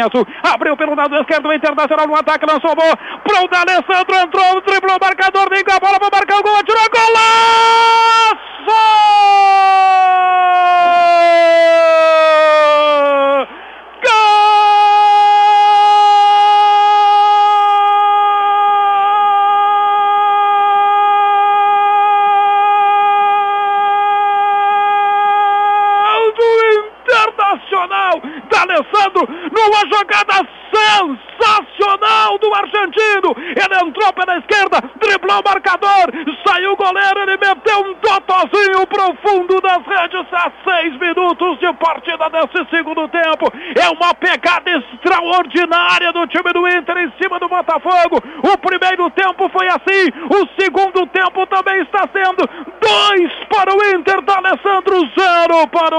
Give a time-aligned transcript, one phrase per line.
[0.00, 4.96] Azul, abriu pelo lado esquerdo, o Internacional no ataque, lançou bola pro D'Alessandro, entrou, driblou
[4.96, 8.21] o marcador, vem com a bola, vai marcar o gol, atirou, golaço!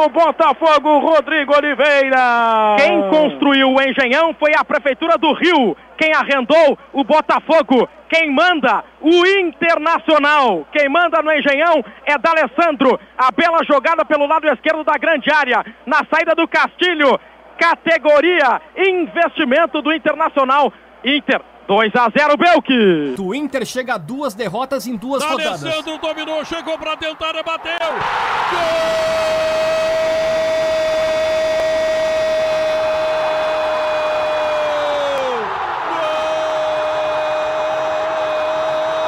[0.09, 2.75] Botafogo, Rodrigo Oliveira.
[2.77, 5.75] Quem construiu o Engenhão foi a Prefeitura do Rio.
[5.97, 7.87] Quem arrendou, o Botafogo.
[8.09, 10.67] Quem manda, o Internacional.
[10.71, 12.99] Quem manda no Engenhão é D'Alessandro.
[13.17, 15.65] A bela jogada pelo lado esquerdo da grande área.
[15.85, 17.19] Na saída do Castilho.
[17.57, 20.73] Categoria investimento do Internacional.
[21.03, 23.15] Inter 2 a 0 Belk.
[23.15, 25.63] Do Inter chega a duas derrotas em duas rodadas.
[25.63, 27.73] Alessandro dominou, chegou pra tentar, bateu.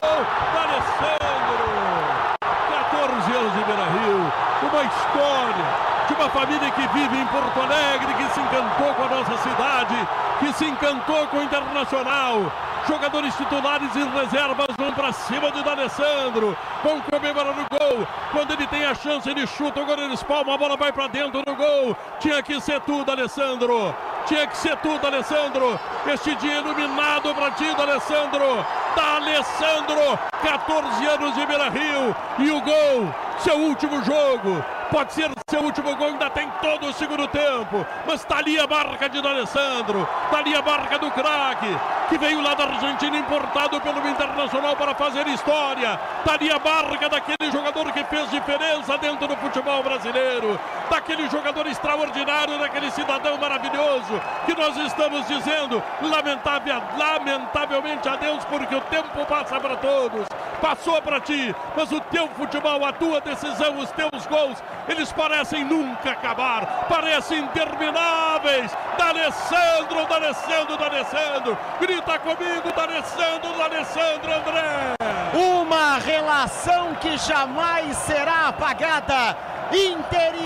[0.01, 0.25] Gol!
[0.53, 1.69] D'Alessandro!
[2.41, 4.31] 14 anos de Beira Rio,
[4.69, 5.65] uma história
[6.07, 7.25] de uma família que vive em
[7.55, 10.07] Porto Alegre, que se encantou com a nossa cidade,
[10.39, 12.51] que se encantou com o Internacional.
[12.85, 16.55] Jogadores titulares e reservas vão para cima do D'Alessandro.
[16.83, 18.07] Vão comemorar o gol.
[18.31, 21.41] Quando ele tem a chance, ele chuta, o goleiro espalma, a bola vai para dentro
[21.41, 21.97] do gol.
[22.19, 23.95] Tinha que ser tudo, Alessandro.
[24.25, 25.79] Tinha que ser tudo, Alessandro.
[26.05, 28.65] Este dia iluminado para ti, D'Alessandro.
[28.95, 32.15] D'Alessandro, 14 anos de Beira Rio.
[32.37, 34.63] E o gol, seu último jogo.
[34.95, 37.85] Pode ser seu último gol, ainda tem todo o segundo tempo.
[38.07, 40.07] Mas tá ali a marca de D'Alessandro.
[40.31, 41.67] Tá ali a marca do craque,
[42.07, 45.99] que veio lá da Argentina, importado pelo Internacional para fazer história.
[46.23, 47.44] Tá ali a marca daquele
[48.15, 50.57] fez diferença dentro do futebol brasileiro.
[50.89, 58.81] Daquele jogador extraordinário, daquele cidadão maravilhoso que nós estamos dizendo, lamentável, lamentavelmente adeus, porque o
[58.81, 60.27] tempo passa para todos.
[60.61, 65.65] Passou para ti, mas o teu futebol, a tua decisão, os teus gols, eles parecem
[65.65, 68.71] nunca acabar, parecem intermináveis.
[68.97, 74.94] D'Alessandro, D'Alessandro, D'Alessandro, grita comigo, D'Alessandro, D'Alessandro, André.
[75.35, 79.37] Uma relação que jamais será apagada.
[79.71, 80.35] Inter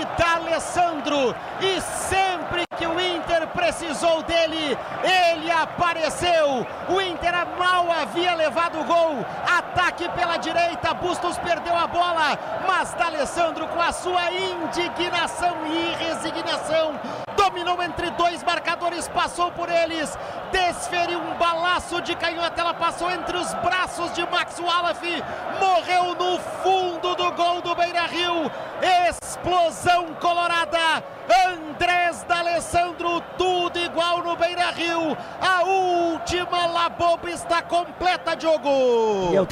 [1.60, 6.66] E sempre que o Inter precisou dele, ele apareceu.
[6.88, 9.24] O Inter mal havia levado o gol.
[9.46, 16.98] Ataque pela direita, Bustos perdeu a bola, mas D'Alessandro com a sua indignação e resignação
[17.40, 20.16] dominou entre dois marcadores, passou por eles,
[20.52, 25.24] desferiu um balaço de canhota, ela passou entre os braços de Max Wallace,
[25.58, 28.50] morreu no fundo do gol do Beira Rio.
[29.08, 31.02] Explosão colorada,
[31.48, 35.16] Andrés D'Alessandro, tudo igual no Beira Rio.
[35.40, 39.46] A última Laboba está completa, Diogo.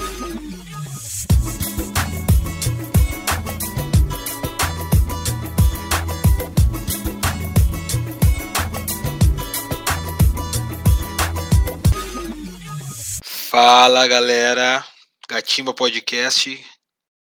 [13.50, 14.84] Fala galera,
[15.26, 16.62] Gatimba Podcast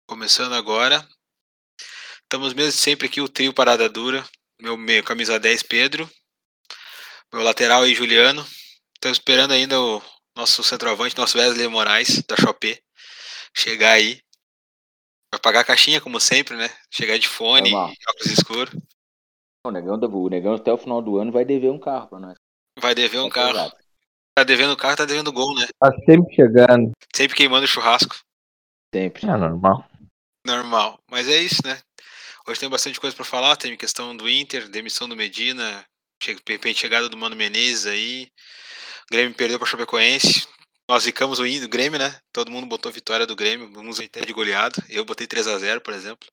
[0.08, 1.08] começando agora.
[2.24, 4.28] Estamos mesmo sempre aqui, o trio Parada Dura,
[4.60, 6.10] meu, meu camisa 10 Pedro,
[7.32, 8.44] meu lateral aí Juliano.
[8.96, 10.02] Estamos esperando ainda o
[10.36, 12.82] nosso centroavante, nosso Wesley Moraes, da Shopee,
[13.56, 14.20] chegar aí.
[15.32, 16.76] Vai pagar a caixinha, como sempre, né?
[16.92, 18.74] Chegar de fone, óculos escuros.
[19.64, 22.36] O negão, o negão até o final do ano vai dever um carro pra nós.
[22.80, 23.52] Vai dever um Tá carro.
[23.52, 23.87] ligado?
[24.38, 25.66] Tá devendo carro, tá devendo gol, né?
[25.80, 26.92] Tá sempre chegando.
[27.16, 28.16] Sempre queimando o churrasco.
[28.94, 29.26] Sempre.
[29.26, 29.90] É normal.
[30.46, 31.00] Normal.
[31.10, 31.82] Mas é isso, né?
[32.48, 33.56] Hoje tem bastante coisa pra falar.
[33.56, 35.84] Tem questão do Inter, demissão do Medina,
[36.22, 38.28] che- de repente chegada do Mano Menezes aí.
[39.06, 40.48] O Grêmio perdeu pra Chapecoense.
[40.88, 42.16] Nós zicamos o Grêmio, né?
[42.32, 43.68] Todo mundo botou vitória do Grêmio.
[43.80, 44.76] Uns até de goleado.
[44.88, 46.30] Eu botei 3 a 0 por exemplo.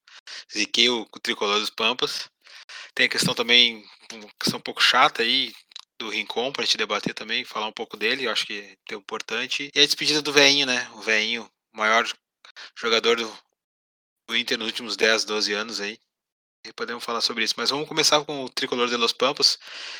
[0.55, 2.29] Ziquei o, o tricolor dos Pampas.
[2.93, 5.51] Tem a questão também, uma questão um pouco chata aí,
[5.99, 8.25] do Rincon, pra gente debater também, falar um pouco dele.
[8.25, 9.71] Eu acho que é importante.
[9.73, 10.89] E a despedida do Veinho, né?
[10.93, 12.05] O Veinho, maior
[12.75, 13.37] jogador do,
[14.27, 15.97] do Inter nos últimos 10, 12 anos aí.
[16.65, 17.53] E podemos falar sobre isso.
[17.57, 19.57] Mas vamos começar com o tricolor de Los Pampas,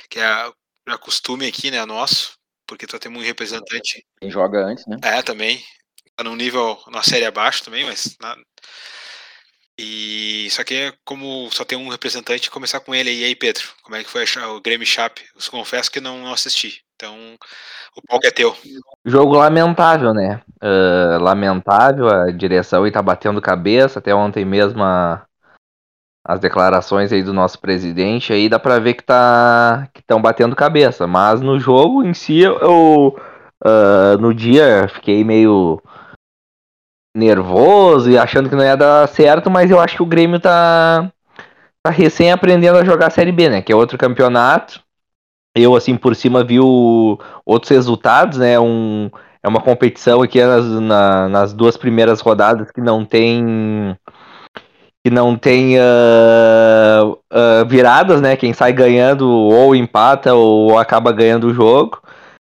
[0.09, 0.53] que é a-
[0.99, 1.83] costume aqui, né?
[1.85, 2.37] Nosso,
[2.67, 4.05] porque tu tem um representante.
[4.19, 4.97] Quem joga antes, né?
[5.03, 5.63] É, também.
[6.15, 8.15] Tá num nível, na série abaixo também, mas.
[8.19, 8.35] Na...
[9.77, 13.11] E só que é como só tem um representante, começar com ele.
[13.11, 15.23] E aí, Pedro, como é que foi o Grêmio Chape?
[15.35, 16.81] Eu confesso que não assisti.
[16.95, 17.13] Então,
[17.95, 18.55] o palco é teu.
[19.03, 20.41] Jogo lamentável, né?
[20.63, 25.25] Uh, lamentável, a direção aí tá batendo cabeça, até ontem mesmo a,
[26.23, 30.55] as declarações aí do nosso presidente, aí dá pra ver que tá que estão batendo
[30.55, 33.15] cabeça, mas no jogo em si eu
[33.63, 35.81] uh, no dia fiquei meio
[37.15, 41.09] nervoso e achando que não ia dar certo, mas eu acho que o Grêmio tá
[41.81, 44.81] tá recém aprendendo a jogar a Série B, né, que é outro campeonato.
[45.55, 49.09] Eu assim por cima vi o, outros resultados, né, um
[49.41, 53.95] é uma competição aqui nas, na, nas duas primeiras rodadas que não tem
[55.05, 58.35] que não tem uh, uh, viradas, né?
[58.35, 62.01] Quem sai ganhando ou empata ou acaba ganhando o jogo.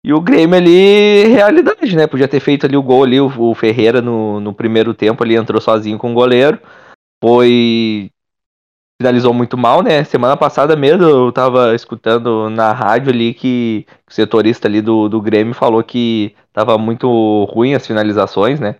[0.06, 2.06] E o Grêmio ali, realidade, né?
[2.06, 5.60] Podia ter feito ali o gol ali, o, Ferreira no, no primeiro tempo ali entrou
[5.60, 6.60] sozinho com o goleiro.
[7.20, 8.08] Foi.
[9.02, 10.04] Finalizou muito mal, né?
[10.04, 15.20] Semana passada mesmo eu tava escutando na rádio ali que o setorista ali do, do
[15.20, 18.76] Grêmio falou que tava muito ruim as finalizações, né?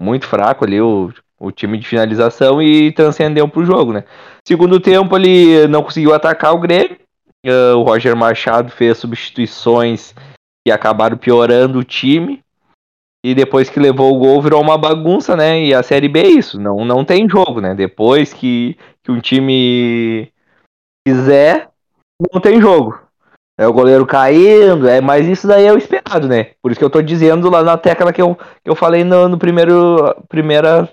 [0.00, 4.04] Muito fraco ali o, o time de finalização e transcendeu pro jogo, né?
[4.46, 6.96] Segundo tempo ele não conseguiu atacar o Grêmio.
[7.44, 10.14] Uh, o Roger Machado fez substituições
[10.66, 12.42] que acabaram piorando o time.
[13.24, 15.62] E depois que levou o gol virou uma bagunça, né?
[15.62, 17.74] E a Série B é isso, não, não tem jogo, né?
[17.74, 20.32] Depois que, que um time
[21.06, 21.68] quiser,
[22.32, 22.98] não tem jogo.
[23.58, 26.52] É o goleiro caindo, é, mas isso daí é o esperado, né?
[26.62, 29.28] Por isso que eu tô dizendo lá na tecla que eu, que eu falei no,
[29.28, 30.88] no primeiro primeira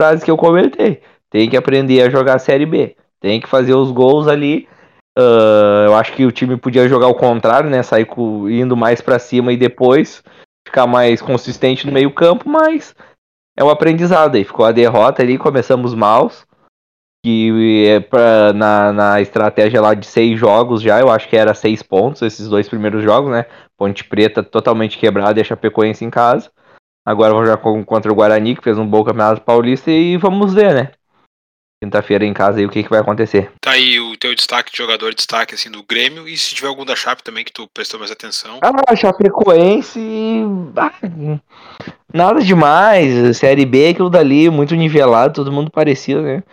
[0.00, 1.00] frase que eu comentei.
[1.30, 2.96] Tem que aprender a jogar a Série B.
[3.20, 4.68] Tem que fazer os gols ali.
[5.18, 7.82] Uh, eu acho que o time podia jogar o contrário, né?
[7.82, 10.22] Sair com, indo mais para cima e depois
[10.66, 12.94] ficar mais consistente no meio campo, mas
[13.56, 14.44] é um aprendizado aí.
[14.44, 16.46] Ficou a derrota ali, começamos maus.
[17.24, 21.54] Que é pra, na, na estratégia lá de seis jogos já, eu acho que era
[21.54, 23.46] seis pontos esses dois primeiros jogos, né?
[23.76, 26.50] Ponte Preta totalmente quebrada e a Chapecoense em casa.
[27.06, 30.74] Agora vou jogar contra o Guarani, que fez um bom campeonato paulista, e vamos ver,
[30.74, 30.90] né?
[31.82, 33.50] Quinta-feira em casa aí o que, que vai acontecer.
[33.60, 36.68] Tá aí o teu destaque de jogador, de destaque assim do Grêmio, e se tiver
[36.68, 38.60] algum da Chape também que tu prestou mais atenção.
[38.62, 40.44] Ah, Chapecoense.
[40.76, 40.92] Ah,
[42.14, 43.36] nada demais.
[43.36, 46.44] Série B, aquilo dali, muito nivelado, todo mundo parecido, né?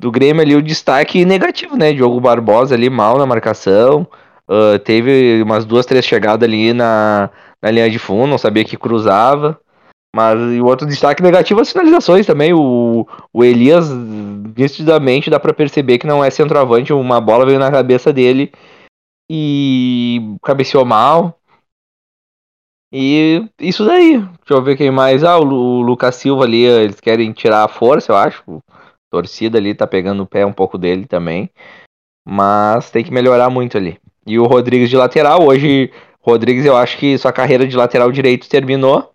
[0.00, 1.92] Do Grêmio ali o destaque negativo, né?
[1.92, 4.06] Diogo Barbosa ali mal na marcação.
[4.48, 7.30] Uh, teve umas duas, três chegadas ali na,
[7.60, 9.60] na linha de fundo, não sabia que cruzava.
[10.14, 12.52] Mas o outro destaque negativo as finalizações também.
[12.52, 16.92] O, o Elias, nitidamente, dá para perceber que não é centroavante.
[16.92, 18.52] Uma bola veio na cabeça dele
[19.30, 21.38] e cabeceou mal.
[22.92, 24.18] E isso daí.
[24.18, 25.22] Deixa eu ver quem mais.
[25.22, 28.42] Ah, o, o Lucas Silva ali, eles querem tirar a força, eu acho.
[28.48, 31.50] A torcida ali tá pegando o pé um pouco dele também.
[32.26, 33.98] Mas tem que melhorar muito ali.
[34.26, 35.90] E o Rodrigues de lateral, hoje,
[36.20, 39.12] Rodrigues, eu acho que sua carreira de lateral direito terminou.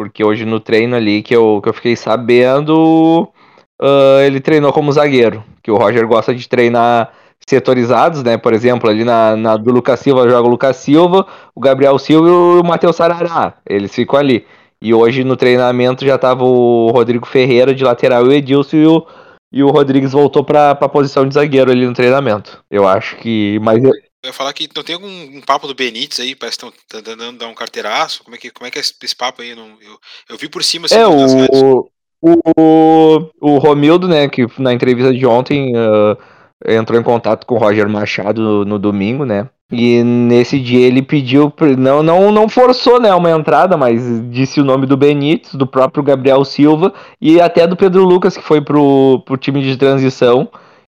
[0.00, 3.30] Porque hoje no treino ali que eu, que eu fiquei sabendo,
[3.78, 5.44] uh, ele treinou como zagueiro.
[5.62, 7.12] Que o Roger gosta de treinar
[7.46, 8.38] setorizados, né?
[8.38, 12.28] Por exemplo, ali na, na do Lucas Silva joga o Lucas Silva, o Gabriel Silva
[12.28, 13.58] e o Matheus Sarará.
[13.68, 14.46] Eles ficam ali.
[14.80, 19.06] E hoje no treinamento já tava o Rodrigo Ferreira de lateral o Edilson e o,
[19.52, 22.64] e o Rodrigues voltou para a posição de zagueiro ali no treinamento.
[22.70, 23.58] Eu acho que.
[23.60, 23.82] Mas
[24.22, 27.02] eu ia falar que não tem algum um papo do Benítez aí, parece que estão
[27.02, 28.22] tá dando um carteiraço.
[28.22, 29.54] Como é que, como é, que é esse papo aí?
[29.54, 29.98] Não, eu,
[30.28, 30.86] eu vi por cima.
[30.86, 31.88] Assim, é, o,
[32.22, 36.18] o, o Romildo, né, que na entrevista de ontem uh,
[36.66, 39.48] entrou em contato com o Roger Machado no, no, domingo, né?
[39.72, 44.64] E nesse dia ele pediu, não, não, não forçou né, uma entrada, mas disse o
[44.64, 49.22] nome do Benítez, do próprio Gabriel Silva e até do Pedro Lucas, que foi pro,
[49.24, 50.50] pro time de transição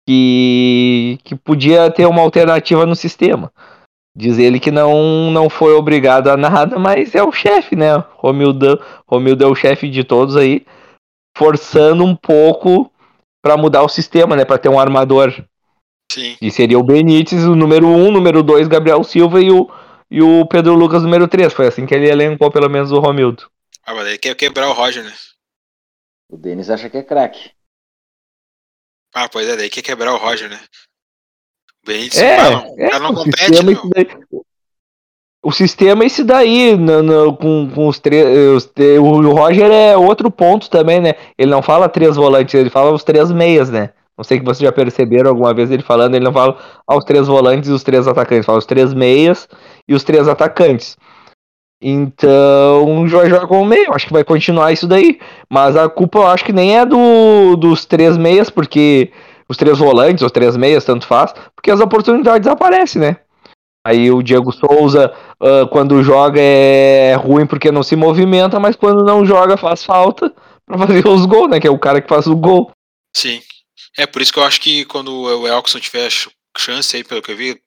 [0.07, 3.53] que, que podia ter uma alternativa no sistema.
[4.17, 7.97] Diz ele que não, não foi obrigado a nada, mas é o chefe, né?
[8.17, 10.65] Romildo, Romildo é o chefe de todos aí,
[11.37, 12.91] forçando um pouco
[13.43, 14.45] para mudar o sistema, né?
[14.45, 15.35] Para ter um armador.
[16.13, 16.37] Sim.
[16.41, 19.69] E seria o Benítez, o número 1, um, número 2, Gabriel Silva e o,
[20.09, 21.53] e o Pedro Lucas, número 3.
[21.53, 23.51] Foi assim que ele elencou pelo menos o Romildo.
[23.85, 25.13] Ah, mas ele quer quebrar o Roger, né?
[26.31, 27.51] O Denis acha que é craque.
[29.15, 30.59] Ah, pois é, daí quer quebrar o Roger, né?
[31.83, 34.45] O Benítez é, não, é, não compete, não.
[35.45, 38.67] O sistema é esse daí, no, no, com, com os três.
[38.99, 41.15] O Roger é outro ponto também, né?
[41.37, 43.91] Ele não fala três volantes, ele fala os três meias, né?
[44.17, 46.57] Não sei que vocês já perceberam alguma vez ele falando, ele não fala
[46.87, 49.47] aos três volantes e os três atacantes, fala os três meias
[49.87, 50.97] e os três atacantes.
[51.87, 55.21] Então, vai jogar como meio, acho que vai continuar isso daí.
[55.51, 59.13] Mas a culpa eu acho que nem é do, dos três meias, porque
[59.47, 63.19] os três volantes, os três meias, tanto faz, porque as oportunidades aparecem, né?
[63.87, 65.13] Aí o Diego Souza,
[65.43, 70.33] uh, quando joga, é ruim porque não se movimenta, mas quando não joga, faz falta
[70.65, 71.61] para fazer os gols, né?
[71.61, 72.71] Que é o cara que faz o gol.
[73.15, 73.43] Sim.
[73.99, 76.09] É por isso que eu acho que quando o Elkson tiver
[76.57, 77.61] chance aí, pelo que eu vi,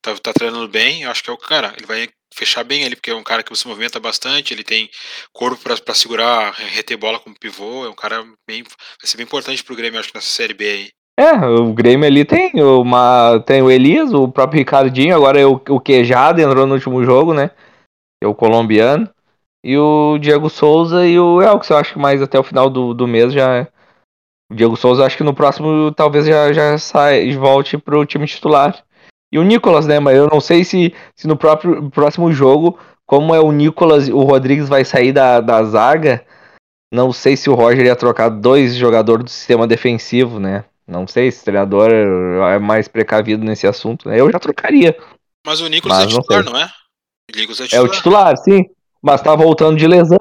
[0.00, 2.08] tá, tá treinando bem, eu acho que é o cara, ele vai
[2.38, 4.88] fechar bem ali, porque é um cara que se movimenta bastante, ele tem
[5.32, 8.62] corpo para segurar, reter bola como pivô, é um cara bem.
[8.62, 8.72] Vai
[9.04, 10.88] ser bem importante pro Grêmio, acho que nessa série B aí.
[11.18, 13.40] É, o Grêmio ali tem uma.
[13.44, 17.34] Tem o Elias, o próprio Ricardinho, agora é o, o Quejada entrou no último jogo,
[17.34, 17.50] né?
[18.22, 19.10] É o colombiano.
[19.64, 22.94] E o Diego Souza e o Elks, eu acho que mais até o final do,
[22.94, 23.66] do mês já.
[24.50, 28.84] O Diego Souza, acho que no próximo talvez já, já sai, volte pro time titular.
[29.30, 30.00] E o Nicolas, né?
[30.00, 34.22] Mas eu não sei se, se no próprio próximo jogo, como é o Nicolas, o
[34.22, 36.24] Rodrigues vai sair da, da zaga.
[36.92, 40.64] Não sei se o Roger ia trocar dois jogadores do sistema defensivo, né?
[40.86, 44.08] Não sei se o treinador é mais precavido nesse assunto.
[44.08, 44.18] Né?
[44.18, 44.96] Eu já trocaria.
[45.46, 46.64] Mas o Nicolas mas é titular, não, não é?
[46.64, 47.68] O é, titular.
[47.72, 48.64] é o titular, sim.
[49.02, 50.18] Mas tá voltando de lesão.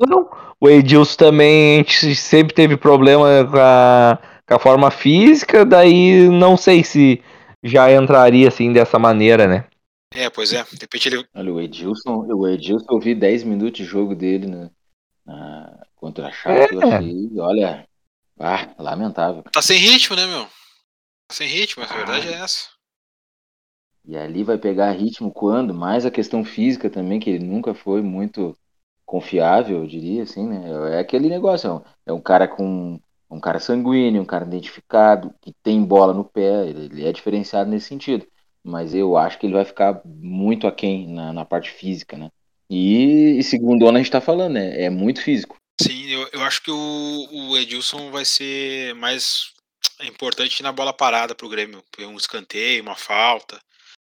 [0.60, 5.66] O Edilson também a gente sempre teve problema com a, com a forma física.
[5.66, 7.22] Daí não sei se
[7.64, 9.68] já entraria assim dessa maneira, né?
[10.14, 10.64] É, pois é.
[10.64, 11.28] De repente ele...
[11.34, 14.70] Olha, o Edilson, o Edilson, eu vi 10 minutos de jogo dele né,
[15.26, 16.76] na, contra a Chape, é.
[16.76, 17.88] eu achei, olha,
[18.40, 19.44] ah, lamentável.
[19.52, 20.46] Tá sem ritmo, né, meu?
[21.28, 22.70] Tá sem ritmo, a verdade é essa.
[24.06, 25.74] E ali vai pegar ritmo quando?
[25.74, 28.56] Mais a questão física também, que ele nunca foi muito
[29.06, 30.96] confiável, eu diria, assim, né?
[30.96, 33.00] É aquele negócio, é um cara com
[33.30, 37.88] um cara sanguíneo, um cara identificado, que tem bola no pé, ele é diferenciado nesse
[37.88, 38.26] sentido.
[38.64, 42.30] Mas eu acho que ele vai ficar muito aquém na, na parte física, né?
[42.70, 44.82] E, e segundo o a gente tá falando, né?
[44.82, 45.56] É muito físico.
[45.82, 49.54] Sim, eu, eu acho que o, o Edilson vai ser mais
[50.04, 51.84] importante na bola parada pro Grêmio.
[52.00, 53.60] Um escanteio, uma falta,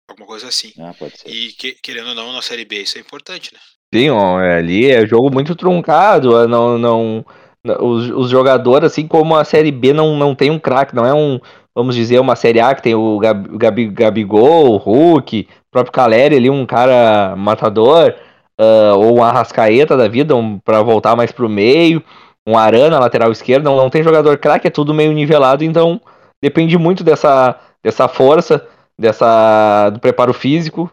[0.08, 0.72] alguma coisa assim.
[0.80, 1.30] Ah, pode ser.
[1.30, 3.60] E que, querendo ou não, na Série B isso é importante, né?
[3.94, 7.25] Sim, ó, é, ali é jogo muito truncado, não, não,
[7.65, 11.13] os, os jogadores, assim como a Série B não, não tem um craque, não é
[11.13, 11.39] um,
[11.74, 15.93] vamos dizer, uma Série A que tem o Gabi, Gabi, Gabigol, o Hulk, o próprio
[15.93, 18.13] Caleri ali, um cara matador,
[18.60, 22.03] uh, ou um Arrascaeta da vida, um, para voltar mais pro meio,
[22.48, 26.01] um Arana, lateral esquerdo, não, não tem jogador craque, é tudo meio nivelado, então
[26.43, 28.67] depende muito dessa, dessa força,
[29.00, 30.91] dessa do preparo físico.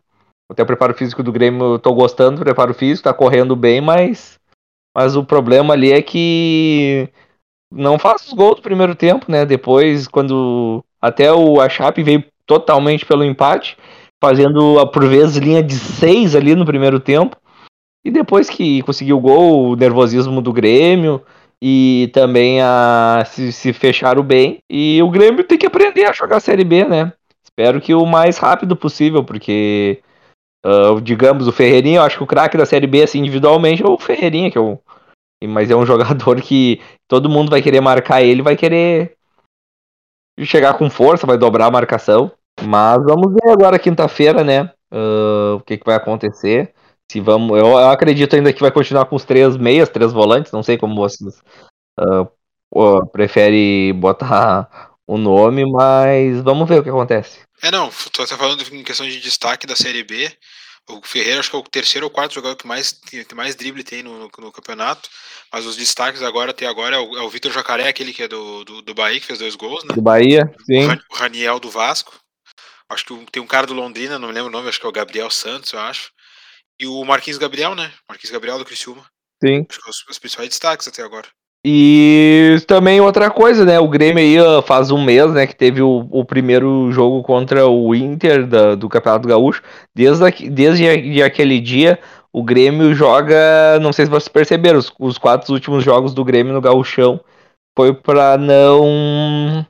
[0.48, 3.80] Até o preparo físico do Grêmio, eu tô gostando do preparo físico, tá correndo bem,
[3.80, 4.39] mas
[4.94, 7.08] mas o problema ali é que
[7.72, 9.46] não faz os gols do primeiro tempo, né?
[9.46, 13.76] Depois, quando até o a Chape veio totalmente pelo empate,
[14.22, 17.36] fazendo por vezes linha de seis ali no primeiro tempo.
[18.04, 21.22] E depois que conseguiu o gol, o nervosismo do Grêmio
[21.62, 24.58] e também a se, se fecharam bem.
[24.68, 27.12] E o Grêmio tem que aprender a jogar a Série B, né?
[27.44, 30.02] Espero que o mais rápido possível, porque
[30.64, 33.86] Uh, digamos, o Ferreirinha, eu acho que o craque da Série B, assim, individualmente, é
[33.86, 34.78] o Ferreirinha, que é o.
[35.48, 39.16] Mas é um jogador que todo mundo vai querer marcar ele, vai querer
[40.44, 42.30] chegar com força, vai dobrar a marcação.
[42.62, 44.70] Mas vamos ver agora quinta-feira, né?
[44.92, 46.74] Uh, o que, que vai acontecer.
[47.10, 47.58] Se vamos.
[47.58, 50.52] Eu, eu, acredito ainda que vai continuar com os três meias, três volantes.
[50.52, 51.42] Não sei como vocês
[51.98, 52.28] uh,
[52.74, 57.40] uh, prefere botar o nome, mas vamos ver o que acontece.
[57.62, 60.30] É, não, tô até falando em questão de destaque da Série B.
[60.88, 63.84] O Ferreira acho que é o terceiro ou quarto jogador que mais, que mais drible
[63.84, 65.08] tem no, no, no campeonato.
[65.52, 68.28] Mas os destaques agora até agora é o, é o Vitor Jacaré, aquele que é
[68.28, 69.94] do, do, do, Bahia, que fez dois gols, né?
[69.94, 70.86] Do Bahia, sim.
[71.10, 72.18] O Raniel do Vasco.
[72.88, 74.88] Acho que tem um cara do Londrina, não me lembro o nome, acho que é
[74.88, 76.10] o Gabriel Santos, eu acho.
[76.78, 77.92] E o Marquinhos Gabriel, né?
[78.08, 79.04] Marquinhos Gabriel do Criciúma.
[79.44, 79.66] Sim.
[79.68, 81.28] Acho que são os, os principais destaques até agora.
[81.64, 83.78] E também outra coisa, né?
[83.78, 85.46] O Grêmio aí faz um mês, né?
[85.46, 89.62] Que teve o, o primeiro jogo contra o Inter da, do Campeonato Gaúcho.
[89.94, 91.98] Desde, desde aquele dia,
[92.32, 93.78] o Grêmio joga.
[93.80, 97.20] Não sei se vocês perceberam, os, os quatro últimos jogos do Grêmio no Gaúchão
[97.76, 99.66] foi para não.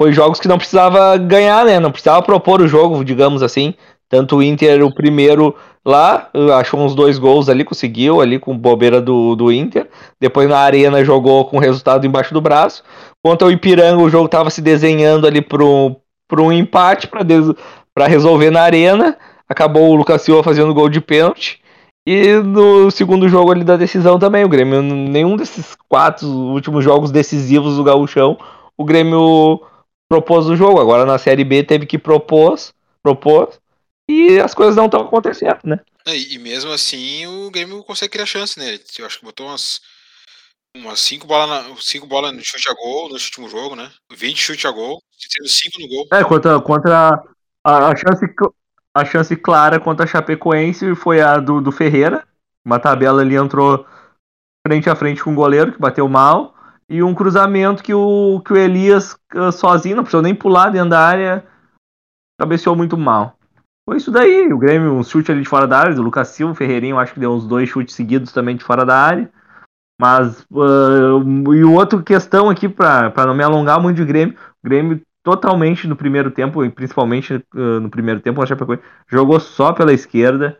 [0.00, 1.78] Foi jogos que não precisava ganhar, né?
[1.78, 3.74] Não precisava propor o jogo, digamos assim.
[4.14, 9.00] Tanto o Inter, o primeiro lá, achou uns dois gols ali, conseguiu ali com bobeira
[9.00, 9.88] do, do Inter.
[10.20, 12.84] Depois na arena jogou com resultado embaixo do braço.
[13.24, 18.62] Contra o Ipiranga, o jogo estava se desenhando ali para um empate para resolver na
[18.62, 19.18] arena.
[19.48, 21.60] Acabou o Lucas Silva fazendo gol de pênalti.
[22.06, 27.10] E no segundo jogo ali da decisão também, o Grêmio, nenhum desses quatro últimos jogos
[27.10, 28.38] decisivos do Gauchão,
[28.78, 29.60] o Grêmio
[30.08, 30.80] propôs o jogo.
[30.80, 33.58] Agora na Série B teve que propôs, propôs,
[34.08, 35.80] e as coisas não estão acontecendo, né?
[36.06, 38.78] É, E, mesmo assim o Grêmio consegue criar chance, né?
[38.98, 39.80] Eu acho que botou umas,
[40.76, 43.90] umas cinco bolas cinco bola no chute a gol no último jogo, né?
[44.12, 46.06] 20 chute a gol, sendo 5 no gol.
[46.12, 47.24] É, contra, contra
[47.64, 48.26] a, a chance,
[48.94, 52.26] a chance clara contra a Chapecoense foi a do, do Ferreira.
[52.64, 53.86] Uma tabela ali entrou
[54.66, 56.54] frente a frente com o goleiro, que bateu mal.
[56.88, 60.90] E um cruzamento que o, que o Elias ah, sozinho, não precisou nem pular dentro
[60.90, 61.46] da área,
[62.38, 63.38] cabeceou muito mal.
[63.86, 66.52] Foi isso daí, o Grêmio, um chute ali de fora da área, do Lucas Silva,
[66.52, 69.30] o Ferreirinho, acho que deu uns dois chutes seguidos também de fora da área.
[70.00, 75.02] Mas, ah, e outra questão aqui, para não me alongar muito de Grêmio, o Grêmio
[75.22, 78.40] totalmente no primeiro tempo, e principalmente ah, no primeiro tempo,
[79.06, 80.58] jogou só pela esquerda.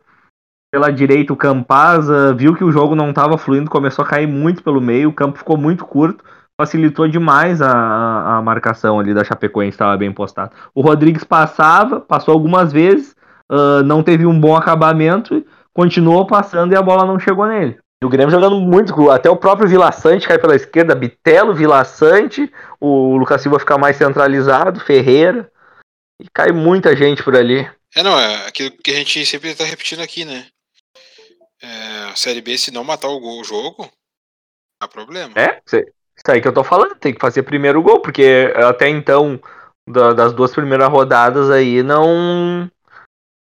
[0.70, 4.26] Pela direita, o Campaz ah, viu que o jogo não estava fluindo, começou a cair
[4.26, 6.22] muito pelo meio, o campo ficou muito curto,
[6.60, 10.54] facilitou demais a, a, marcação ali da Chapecoense, estava bem postado.
[10.74, 13.14] O Rodrigues passava, passou algumas vezes,
[13.48, 17.78] ah, não teve um bom acabamento, continuou passando e a bola não chegou nele.
[18.02, 19.10] E o Grêmio jogando muito.
[19.10, 23.78] Até o próprio Vila Sante cai pela esquerda, Bitelo, Vila Sante, o Lucas Silva fica
[23.78, 25.50] mais centralizado, Ferreira.
[26.20, 27.68] E cai muita gente por ali.
[27.94, 30.46] É, não, é aquilo que a gente sempre tá repetindo aqui, né?
[31.62, 33.90] É, a Série B, se não matar o, gol, o jogo,
[34.80, 35.32] dá problema.
[35.36, 35.62] É,
[36.16, 39.38] isso aí que eu tô falando, tem que fazer primeiro gol, porque até então,
[39.88, 42.70] da- das duas primeiras rodadas aí, não.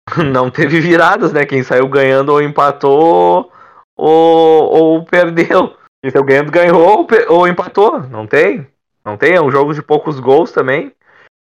[0.32, 1.46] Não teve viradas, né?
[1.46, 3.50] Quem saiu ganhando ou empatou
[3.96, 5.76] ou, ou perdeu.
[6.02, 8.00] Quem saiu ganhando ganhou ou empatou.
[8.00, 8.66] Não tem.
[9.04, 10.92] Não tem, é um jogo de poucos gols também.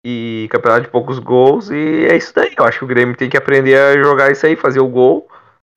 [0.05, 1.71] E campeonato de poucos gols.
[1.71, 2.53] E é isso daí.
[2.57, 5.27] Eu acho que o Grêmio tem que aprender a jogar isso aí, fazer o gol.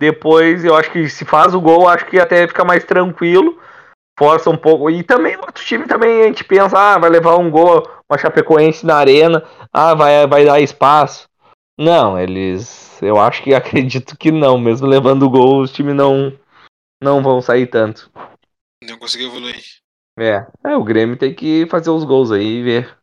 [0.00, 3.58] Depois eu acho que se faz o gol, acho que até fica mais tranquilo.
[4.18, 4.90] Força um pouco.
[4.90, 8.18] E também o outro time também a gente pensa, ah, vai levar um gol, uma
[8.18, 11.28] Chapecoense na arena, ah, vai, vai dar espaço.
[11.78, 13.00] Não, eles.
[13.00, 14.58] Eu acho que acredito que não.
[14.58, 16.36] Mesmo levando o gol, os times não,
[17.00, 18.10] não vão sair tanto.
[18.82, 19.62] Não conseguiu evoluir.
[20.18, 20.44] É.
[20.66, 22.98] É, o Grêmio tem que fazer os gols aí e ver.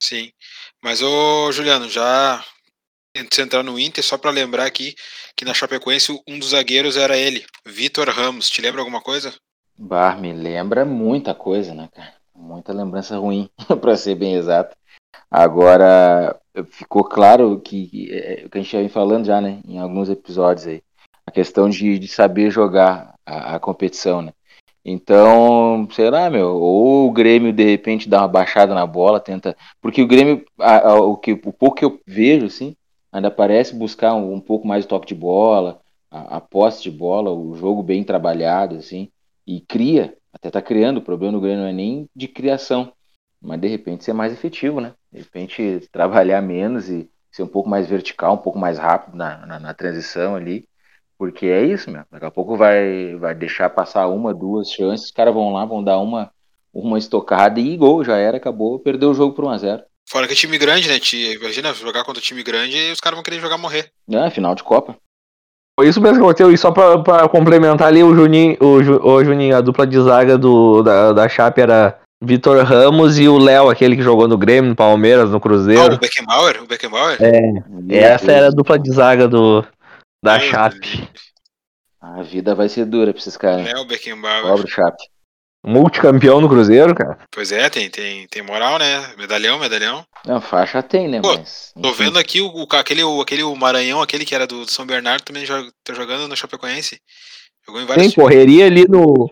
[0.00, 0.30] Sim.
[0.80, 2.44] Mas, ô Juliano, já
[3.16, 4.94] antes de entrar no Inter, só pra lembrar aqui
[5.36, 8.48] que na Chapecoense um dos zagueiros era ele, Vitor Ramos.
[8.48, 9.34] Te lembra alguma coisa?
[9.82, 12.14] Bah, me lembra muita coisa, né, cara?
[12.34, 13.48] Muita lembrança ruim,
[13.80, 14.76] pra ser bem exato.
[15.30, 16.40] Agora,
[16.70, 20.10] ficou claro que é, o que a gente já vem falando já, né, em alguns
[20.10, 20.82] episódios aí,
[21.26, 24.32] a questão de, de saber jogar a, a competição, né?
[24.84, 29.56] Então, sei lá, meu, ou o Grêmio de repente dá uma baixada na bola, tenta.
[29.80, 32.74] Porque o Grêmio, a- a- o, que, o pouco que eu vejo, assim,
[33.12, 36.90] ainda parece buscar um, um pouco mais o toque de bola, a, a posse de
[36.90, 39.10] bola, o jogo bem trabalhado, assim,
[39.50, 40.98] e cria, até tá criando.
[40.98, 42.92] O problema do Grêmio não é nem de criação,
[43.42, 44.94] mas de repente ser mais efetivo, né?
[45.12, 49.44] De repente trabalhar menos e ser um pouco mais vertical, um pouco mais rápido na,
[49.46, 50.68] na, na transição ali.
[51.18, 52.04] Porque é isso, meu.
[52.10, 55.82] Daqui a pouco vai, vai deixar passar uma, duas chances, os caras vão lá, vão
[55.82, 56.32] dar uma,
[56.72, 59.82] uma estocada e gol, já era, acabou, perdeu o jogo por 1x0.
[60.08, 60.98] Fora que é time grande, né?
[61.34, 63.92] Imagina jogar contra time grande e os caras vão querer jogar morrer.
[64.10, 64.96] É, final de Copa.
[65.80, 66.52] Foi isso mesmo que aconteceu.
[66.52, 69.98] E só pra, pra complementar ali, o Juninho, o, Ju- o Juninho, a dupla de
[69.98, 74.36] zaga do, da, da Chape era Vitor Ramos e o Léo, aquele que jogou no
[74.36, 75.94] Grêmio, no Palmeiras, no Ah, Cruzeiro.
[75.94, 76.62] o Beckenbauer?
[76.62, 77.16] O Beckenbauer?
[77.88, 79.64] Essa era a dupla de zaga do,
[80.22, 81.08] da Meu Chape.
[81.98, 83.64] A vida vai ser dura pra esses caras.
[83.64, 84.42] Léo Beckenbauer.
[84.42, 85.02] Pobre Chape.
[85.64, 87.18] Multicampeão no Cruzeiro, cara.
[87.30, 89.14] Pois é, tem, tem, tem moral, né?
[89.18, 90.04] Medalhão, medalhão.
[90.26, 91.20] Não, faixa tem, né?
[91.20, 91.72] Pô, Mas.
[91.80, 94.86] Tô vendo aqui o, o, aquele, o, aquele o Maranhão, aquele que era do São
[94.86, 96.98] Bernardo, também joga, tá jogando no Chapecoense.
[97.66, 99.30] Jogou em vários Tem correria ali no.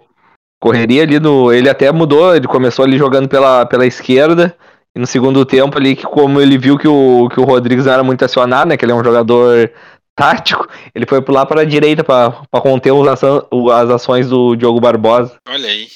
[0.61, 1.51] Correria ali no.
[1.51, 4.55] Ele até mudou, ele começou ali jogando pela, pela esquerda.
[4.95, 7.93] E no segundo tempo ali, que como ele viu que o, que o Rodrigues não
[7.93, 8.77] era muito acionado, né?
[8.77, 9.71] Que ele é um jogador
[10.15, 15.37] tático, ele foi pular para a direita para conter os as ações do Diogo Barbosa.
[15.49, 15.87] Olha aí.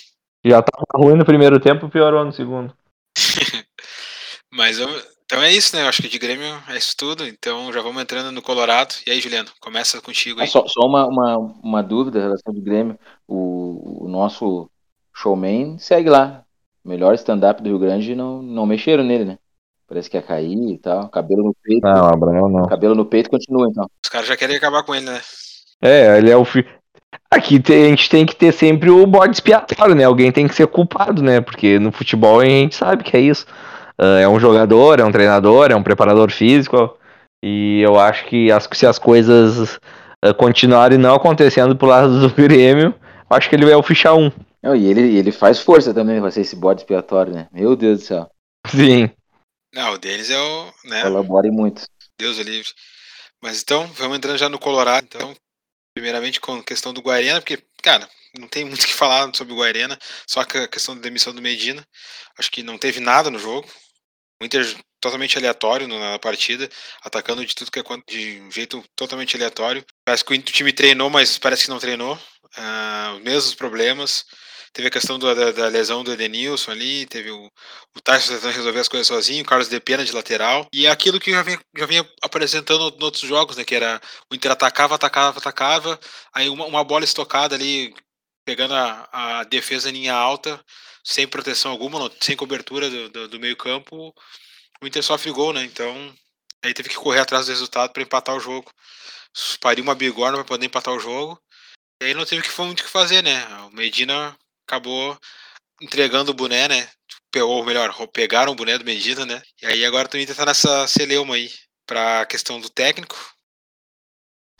[0.44, 2.74] Já tava ruim no primeiro tempo, piorou no segundo.
[4.50, 4.88] Mas eu-
[5.24, 5.82] então é isso, né?
[5.82, 7.26] Eu acho que de Grêmio é isso tudo.
[7.26, 8.94] Então já vamos entrando no Colorado.
[9.06, 10.48] E aí, Juliano, começa contigo Ah, aí.
[10.48, 12.98] só só uma, uma, uma dúvida em relação do Grêmio.
[13.26, 14.68] O, o nosso
[15.14, 16.42] showman segue lá.
[16.84, 19.38] Melhor stand-up do Rio Grande não, não mexeram nele, né?
[19.86, 21.08] Parece que ia cair e tal.
[21.08, 21.82] Cabelo no peito.
[21.86, 22.66] Não, Abraão não.
[22.66, 23.86] Cabelo no peito continua, então.
[24.04, 25.20] Os caras já querem acabar com ele, né?
[25.80, 26.44] É, ele é o.
[26.44, 26.66] fi-
[27.30, 30.04] Aqui tem- a gente tem que ter sempre o bode expiatório, né?
[30.04, 31.40] Alguém tem que ser culpado, né?
[31.40, 33.46] Porque no futebol a gente sabe que é isso.
[33.98, 36.96] Ah, é um jogador, é um treinador, é um preparador físico.
[37.44, 39.78] E eu acho que as- se as coisas
[40.22, 42.94] ah, continuarem não acontecendo pro lado do Grêmio,
[43.30, 44.30] eu acho que ele é o ficha 1.
[44.62, 47.48] Não, e ele, ele faz força também pra ser esse bode expiatório, né?
[47.52, 48.30] Meu Deus do céu.
[48.68, 49.10] Sim.
[49.74, 50.66] Não, o Denis é o.
[50.84, 51.82] Né, Colabore muito.
[52.18, 52.68] Deus o livre.
[53.42, 55.04] Mas então, vamos entrando já no Colorado.
[55.08, 55.34] Então,
[55.94, 59.52] primeiramente com a questão do Guarena, porque, cara, não tem muito o que falar sobre
[59.52, 61.86] o Guarena, só a questão da demissão do Medina.
[62.38, 63.68] Acho que não teve nada no jogo.
[64.40, 66.68] O Inter totalmente aleatório na partida,
[67.02, 69.84] atacando de tudo que é de um jeito totalmente aleatório.
[70.04, 72.14] Parece que o time treinou, mas parece que não treinou.
[72.56, 74.24] Uh, os mesmos problemas.
[74.72, 77.44] Teve a questão do, da, da, lesão do Edenilson ali, teve o,
[77.94, 80.66] o Tyson tentando resolver as coisas sozinho, o Carlos de Pena de lateral.
[80.72, 83.64] E é aquilo que já vinha, já vinha apresentando em outros jogos, né?
[83.64, 86.00] Que era o Inter atacava, atacava, atacava,
[86.32, 87.94] aí uma, uma bola estocada ali,
[88.46, 90.58] pegando a, a defesa em linha alta,
[91.04, 94.14] sem proteção alguma, sem cobertura do, do, do meio-campo,
[94.82, 95.62] o Inter sofre gol, né?
[95.64, 96.14] Então,
[96.64, 98.70] aí teve que correr atrás do resultado para empatar o jogo.
[99.60, 101.38] Pariu uma bigorna para poder empatar o jogo.
[102.02, 103.46] E aí não teve que muito o que fazer, né?
[103.66, 105.18] O Medina acabou
[105.80, 106.88] entregando o boné, né?
[107.36, 109.40] Ou melhor, pegaram o boné do Medina, né?
[109.62, 111.50] E aí agora o Inter tá nessa celeuma aí
[111.86, 113.16] pra questão do técnico.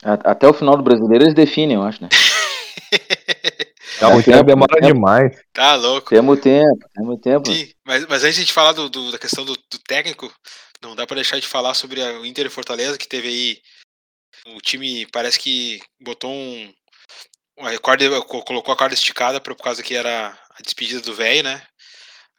[0.03, 2.09] Até o final do brasileiro eles definem, eu acho, né?
[4.01, 4.93] Não, o tempo demora tempo.
[4.93, 5.41] demais.
[5.53, 6.09] Tá louco.
[6.09, 7.51] Temos tempo, temos tempo.
[7.51, 10.33] Sim, mas, mas antes de falar do, do, da questão do, do, técnico,
[10.81, 13.57] não dá para deixar de falar sobre a, o Inter e Fortaleza, que teve aí.
[14.47, 16.73] O time parece que botou um.
[17.59, 21.65] A corda, colocou a corda esticada por causa que era a despedida do velho, né?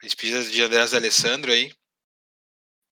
[0.03, 1.73] A despedida de Andrés Alessandro aí.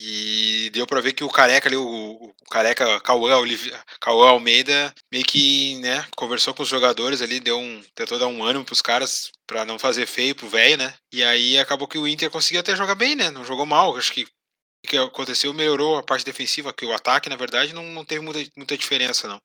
[0.01, 3.31] E deu para ver que o careca ali, o, o careca Cauã,
[4.01, 8.43] Cauã Almeida, meio que, né, conversou com os jogadores ali, deu um, tentou dar um
[8.43, 10.93] ânimo pros caras para não fazer feio pro velho, né?
[11.13, 13.31] E aí acabou que o Inter conseguiu até jogar bem, né?
[13.31, 17.29] Não jogou mal, acho que o que aconteceu melhorou a parte defensiva, que o ataque,
[17.29, 19.41] na verdade, não, não teve muita, muita diferença, não.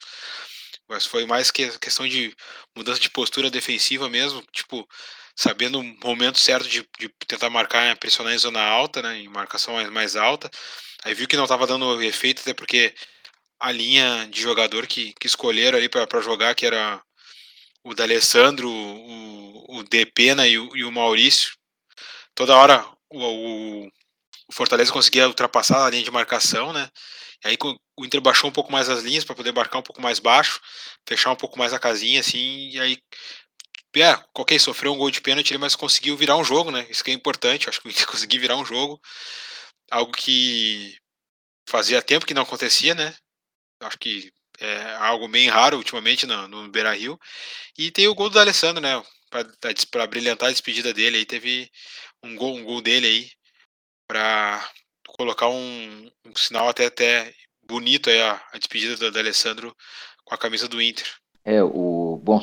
[0.87, 2.35] Mas foi mais que questão de
[2.75, 4.87] mudança de postura defensiva mesmo, tipo,
[5.35, 9.73] sabendo o momento certo de, de tentar marcar, pressionar em zona alta, né, em marcação
[9.73, 10.49] mais, mais alta.
[11.03, 12.93] Aí viu que não estava dando efeito, até porque
[13.59, 17.01] a linha de jogador que, que escolheram ali para jogar, que era
[17.83, 21.53] o D'Alessandro, o, o Depena e o, e o Maurício,
[22.35, 23.91] toda hora o, o,
[24.51, 26.89] Fortaleza conseguia ultrapassar a linha de marcação, né?
[27.43, 27.57] Aí
[27.97, 30.59] o Inter baixou um pouco mais as linhas para poder marcar um pouco mais baixo,
[31.07, 32.97] fechar um pouco mais a casinha, assim, e aí
[33.95, 36.85] é, ok, sofreu um gol de pênalti, mas conseguiu virar um jogo, né?
[36.89, 39.01] Isso que é importante, acho que conseguiu virar um jogo.
[39.91, 40.97] Algo que
[41.69, 43.15] fazia tempo que não acontecia, né?
[43.81, 47.19] Acho que é algo bem raro ultimamente no, no Beira Rio.
[47.77, 49.03] E tem o gol do Alessandro, né?
[49.91, 51.17] Para brilhantar a despedida dele.
[51.19, 51.69] Aí teve
[52.23, 53.31] um gol, um gol dele aí
[54.07, 54.69] para
[55.17, 57.33] colocar um, um, sinal até, até
[57.67, 59.75] bonito aí a, a despedida do, do Alessandro
[60.23, 61.07] com a camisa do Inter.
[61.43, 62.39] É, o bom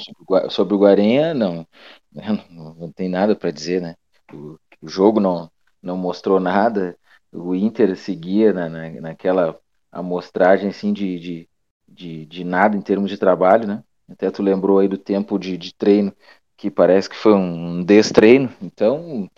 [0.50, 1.66] sobre o Guarenha, não,
[2.12, 3.94] não, não tem nada para dizer, né?
[4.32, 5.50] O, o, jogo não,
[5.82, 6.98] não mostrou nada.
[7.30, 9.58] O Inter seguia na, na, naquela
[9.92, 11.48] amostragem assim de, de,
[11.86, 13.84] de, de, nada em termos de trabalho, né?
[14.08, 16.14] Até tu lembrou aí do tempo de, de treino
[16.56, 18.52] que parece que foi um destreino.
[18.62, 19.30] Então,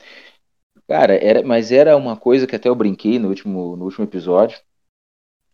[0.88, 4.58] cara, era, mas era uma coisa que até eu brinquei no último, no último episódio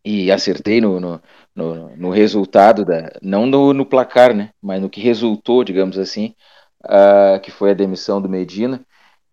[0.05, 1.23] e acertei no, no,
[1.55, 6.35] no, no resultado, da, não no, no, placar, né, mas no que resultou, digamos assim,
[6.85, 8.85] uh, que foi a demissão do Medina,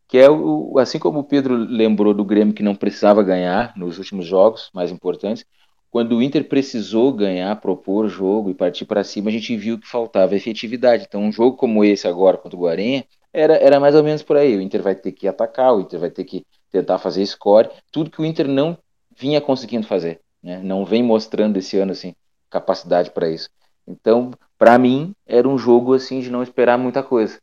[0.07, 3.97] que é o, assim como o Pedro lembrou do Grêmio que não precisava ganhar nos
[3.97, 5.45] últimos jogos mais importantes,
[5.91, 9.87] quando o Inter precisou ganhar, propor jogo e partir para cima, a gente viu que
[9.87, 11.05] faltava efetividade.
[11.07, 13.03] Então, um jogo como esse agora contra o Guarenha
[13.33, 14.55] era, era mais ou menos por aí.
[14.55, 18.11] O Inter vai ter que atacar, o Inter vai ter que tentar fazer score, tudo
[18.11, 18.77] que o Inter não
[19.15, 20.59] vinha conseguindo fazer né?
[20.63, 22.15] não vem mostrando esse ano assim
[22.49, 23.49] capacidade para isso.
[23.87, 27.39] Então, para mim, era um jogo assim de não esperar muita coisa,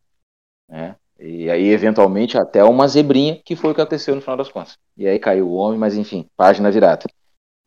[0.68, 0.96] né?
[1.18, 4.76] E aí, eventualmente, até uma zebrinha, que foi o que aconteceu no final das contas.
[4.96, 7.06] E aí caiu o homem, mas enfim, página virada.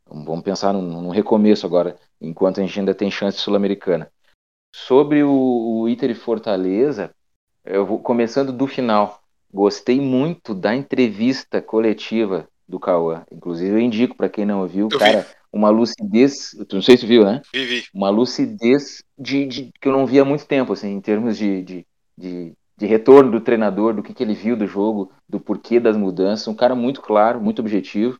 [0.05, 4.11] Vamos pensar num, num recomeço agora, enquanto a gente ainda tem chance sul-americana.
[4.75, 7.09] Sobre o, o Inter e Fortaleza,
[7.69, 9.21] eu vou começando do final.
[9.53, 13.23] Gostei muito da entrevista coletiva do Cauã.
[13.31, 15.27] Inclusive, eu indico para quem não ouviu, eu cara, vi.
[15.53, 16.55] uma lucidez.
[16.71, 17.41] Não sei se viu, né?
[17.53, 17.83] Vi, vi.
[17.93, 21.63] Uma lucidez de, de, que eu não via há muito tempo, assim, em termos de,
[21.63, 25.79] de, de, de retorno do treinador, do que, que ele viu do jogo, do porquê
[25.79, 26.47] das mudanças.
[26.47, 28.19] Um cara muito claro, muito objetivo.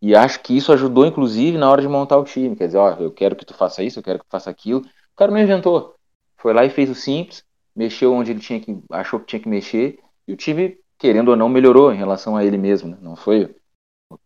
[0.00, 2.54] E acho que isso ajudou, inclusive, na hora de montar o time.
[2.54, 4.80] Quer dizer, ó, eu quero que tu faça isso, eu quero que tu faça aquilo.
[4.80, 5.94] O cara não inventou.
[6.36, 7.42] Foi lá e fez o simples,
[7.76, 11.36] mexeu onde ele tinha que, achou que tinha que mexer, e o time, querendo ou
[11.36, 12.90] não, melhorou em relação a ele mesmo.
[12.90, 12.98] Né?
[13.00, 13.54] Não foi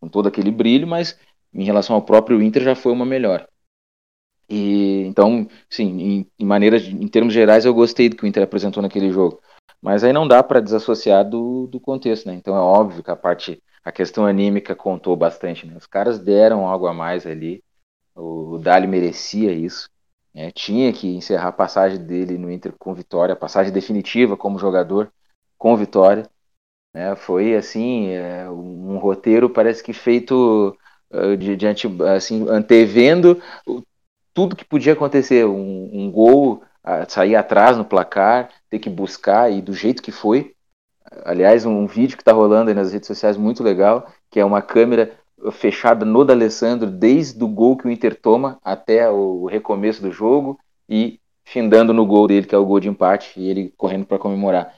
[0.01, 1.19] com todo aquele brilho, mas
[1.53, 3.47] em relação ao próprio Inter já foi uma melhor.
[4.49, 8.43] E então, sim, em, em maneiras, em termos gerais, eu gostei do que o Inter
[8.43, 9.41] apresentou naquele jogo.
[9.81, 12.35] Mas aí não dá para desassociar do, do contexto, né?
[12.35, 15.67] Então é óbvio que a parte a questão anímica contou bastante.
[15.67, 15.77] Né?
[15.77, 17.63] Os caras deram algo a mais ali.
[18.15, 19.89] O, o Dali merecia isso.
[20.35, 20.51] Né?
[20.51, 25.13] Tinha que encerrar a passagem dele no Inter com vitória, a passagem definitiva como jogador
[25.59, 26.29] com vitória.
[26.95, 27.15] Né?
[27.17, 30.77] Foi assim, é, um roteiro parece que feito
[31.13, 31.67] uh, de, de
[32.15, 33.41] assim, antevendo
[34.35, 35.47] tudo que podia acontecer.
[35.47, 40.13] Um, um gol, uh, sair atrás no placar, ter que buscar e do jeito que
[40.13, 40.55] foi.
[41.25, 44.45] Aliás, um, um vídeo que está rolando aí nas redes sociais muito legal, que é
[44.45, 45.20] uma câmera
[45.53, 50.59] fechada no D'Alessandro desde o gol que o Inter toma até o recomeço do jogo
[50.89, 54.19] e findando no gol dele, que é o gol de empate, e ele correndo para
[54.19, 54.75] comemorar.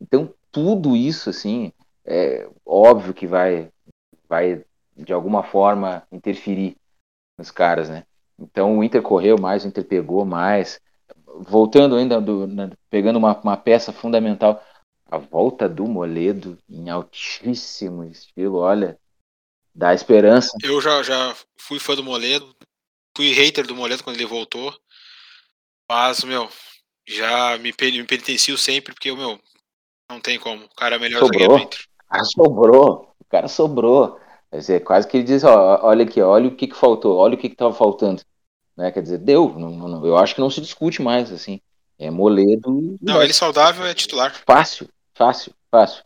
[0.00, 1.72] Então, tudo isso, assim,
[2.04, 3.68] é óbvio que vai,
[4.28, 4.64] vai
[4.96, 6.76] de alguma forma interferir
[7.36, 8.04] nos caras, né?
[8.38, 10.80] Então, o Inter correu mais, o Inter pegou mais.
[11.40, 12.48] Voltando ainda, do,
[12.88, 14.62] pegando uma, uma peça fundamental,
[15.10, 18.98] a volta do Moledo em altíssimo estilo, olha,
[19.74, 20.56] dá esperança.
[20.62, 22.54] Eu já, já fui fã do Moledo,
[23.16, 24.74] fui hater do Moledo quando ele voltou,
[25.90, 26.48] mas, meu,
[27.06, 29.38] já me, me penitencio sempre, porque, meu,
[30.10, 30.64] não tem como.
[30.64, 31.58] O cara é melhor sobrou.
[31.58, 31.68] O
[32.08, 33.14] cara sobrou.
[33.18, 34.20] O cara sobrou.
[34.50, 37.34] Quer dizer, quase que ele diz, ó, olha aqui, olha o que, que faltou, olha
[37.34, 38.22] o que estava faltando.
[38.76, 38.90] Né?
[38.92, 39.52] Quer dizer, deu.
[39.58, 41.60] Não, não, eu acho que não se discute mais, assim.
[41.98, 42.96] É Moledo.
[43.00, 44.34] Não, ele saudável é titular.
[44.46, 46.04] Fácil, fácil, fácil.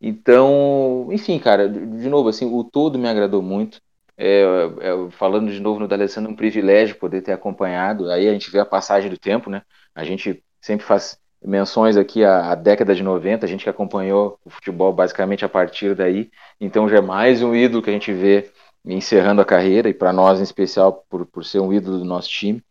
[0.00, 3.80] Então, enfim, cara, de novo, assim, o todo me agradou muito.
[4.16, 4.42] É,
[4.80, 8.10] é, falando de novo no D'Alessandro, um privilégio poder ter acompanhado.
[8.10, 9.62] Aí a gente vê a passagem do tempo, né?
[9.94, 14.38] A gente sempre faz menções aqui à, à, década de 90, a gente que acompanhou
[14.44, 18.12] o futebol basicamente a partir daí, então já é mais um ídolo que a gente
[18.12, 18.50] vê
[18.84, 22.28] encerrando a carreira, e para nós em especial por, por ser um ídolo do nosso
[22.28, 22.62] time.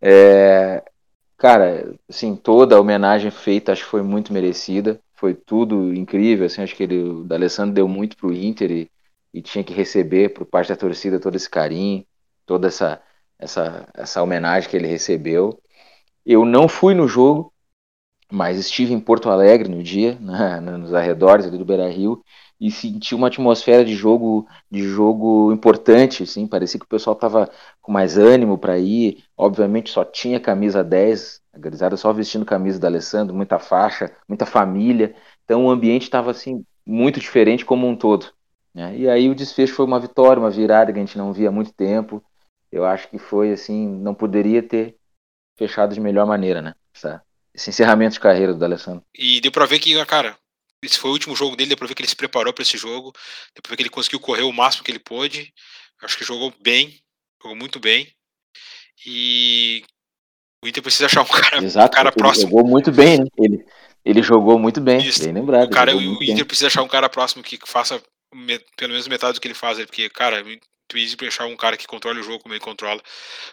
[0.00, 0.82] É,
[1.36, 6.62] cara, assim, toda a homenagem feita acho que foi muito merecida, foi tudo incrível, assim,
[6.62, 8.90] acho que ele, o D'Alessandro deu muito pro Inter e,
[9.32, 12.04] e tinha que receber por parte da torcida todo esse carinho,
[12.44, 13.00] toda essa,
[13.38, 15.62] essa, essa homenagem que ele recebeu.
[16.26, 17.52] Eu não fui no jogo,
[18.32, 22.20] mas estive em Porto Alegre no dia, né, nos arredores do Beira Rio,
[22.60, 27.48] e senti uma atmosfera de jogo de jogo importante, assim, parecia que o pessoal estava
[27.80, 32.78] com mais ânimo para ir, obviamente só tinha camisa 10, a garizada só vestindo camisa
[32.78, 37.94] da Alessandro, muita faixa, muita família, então o ambiente estava assim muito diferente como um
[37.94, 38.32] todo.
[38.74, 38.96] Né?
[38.96, 41.52] E aí o desfecho foi uma vitória, uma virada que a gente não via há
[41.52, 42.24] muito tempo,
[42.70, 44.96] eu acho que foi assim, não poderia ter
[45.58, 46.74] fechado de melhor maneira, né?
[46.94, 47.22] Essa,
[47.54, 49.04] esse encerramento de carreira do D'Alessandro.
[49.14, 50.36] E deu pra ver que, cara,
[50.82, 52.78] esse foi o último jogo dele, deu pra ver que ele se preparou para esse
[52.78, 53.12] jogo,
[53.54, 55.52] deu pra ver que ele conseguiu correr o máximo que ele pôde.
[56.02, 56.98] Acho que jogou bem,
[57.40, 58.12] jogou muito bem.
[59.06, 59.84] E
[60.62, 62.50] o Inter precisa achar um cara, Exato, um cara próximo.
[62.50, 63.26] Jogou muito bem, né?
[63.38, 63.64] Ele,
[64.04, 65.24] ele jogou muito bem, Isso.
[65.24, 65.66] bem lembrado.
[65.66, 66.44] O, cara, o Inter bem.
[66.44, 68.02] precisa achar um cara próximo que faça
[68.76, 70.42] pelo menos metade do que ele faz, porque, cara,
[70.88, 73.02] Twizzy pra achar um cara que controle o jogo como ele controla.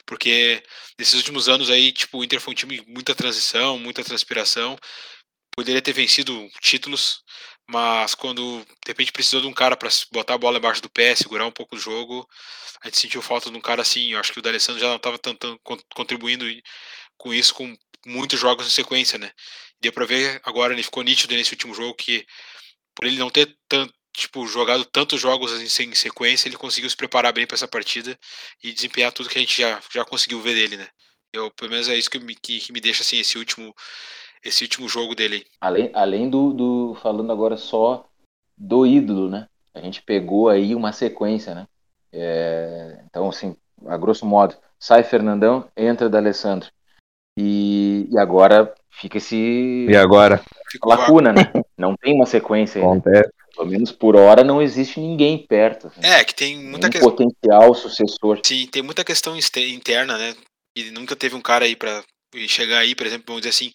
[0.06, 0.62] Porque
[0.98, 4.78] nesses últimos anos aí, tipo, o Inter foi um time muita transição, muita transpiração.
[5.56, 7.22] Poderia ter vencido títulos,
[7.72, 11.16] mas quando de repente precisou de um cara para botar a bola embaixo do pé,
[11.16, 12.28] segurar um pouco o jogo,
[12.82, 14.14] a gente sentiu falta de um cara assim.
[14.14, 15.60] Eu acho que o D'Alessandro já não estava tentando
[15.94, 16.46] contribuindo
[17.18, 17.78] com isso com
[18.08, 19.32] muitos jogos em sequência, né?
[19.80, 22.26] Deu para ver agora, ele ficou nítido nesse último jogo que
[22.96, 27.32] por ele não ter tanto tipo, jogado tantos jogos em sequência, ele conseguiu se preparar
[27.32, 28.18] bem para essa partida
[28.64, 30.90] e desempenhar tudo que a gente já, já conseguiu ver dele, né?
[31.32, 33.74] Eu, pelo menos é isso que me, que, que me deixa assim, esse último,
[34.44, 35.46] esse último jogo dele.
[35.60, 36.98] Além, além do, do.
[37.02, 38.06] Falando agora só
[38.58, 39.48] do ídolo, né?
[39.74, 41.68] A gente pegou aí uma sequência, né?
[42.12, 46.70] É, então, assim, a grosso modo, sai Fernandão, entra D'Alessandro.
[47.38, 49.86] E, e agora fica esse.
[49.90, 50.42] E agora?
[50.84, 51.52] Lacuna, né?
[51.78, 53.02] Não tem uma sequência aí.
[53.06, 53.22] Né?
[53.56, 55.88] Pelo menos por hora não existe ninguém perto.
[55.88, 56.02] Assim.
[56.04, 57.10] É, que tem muita um questão.
[57.10, 58.40] potencial sucessor.
[58.44, 60.36] Sim, tem muita questão interna, né?
[60.76, 62.04] E nunca teve um cara aí para
[62.48, 63.72] chegar aí, por exemplo, vamos dizer assim,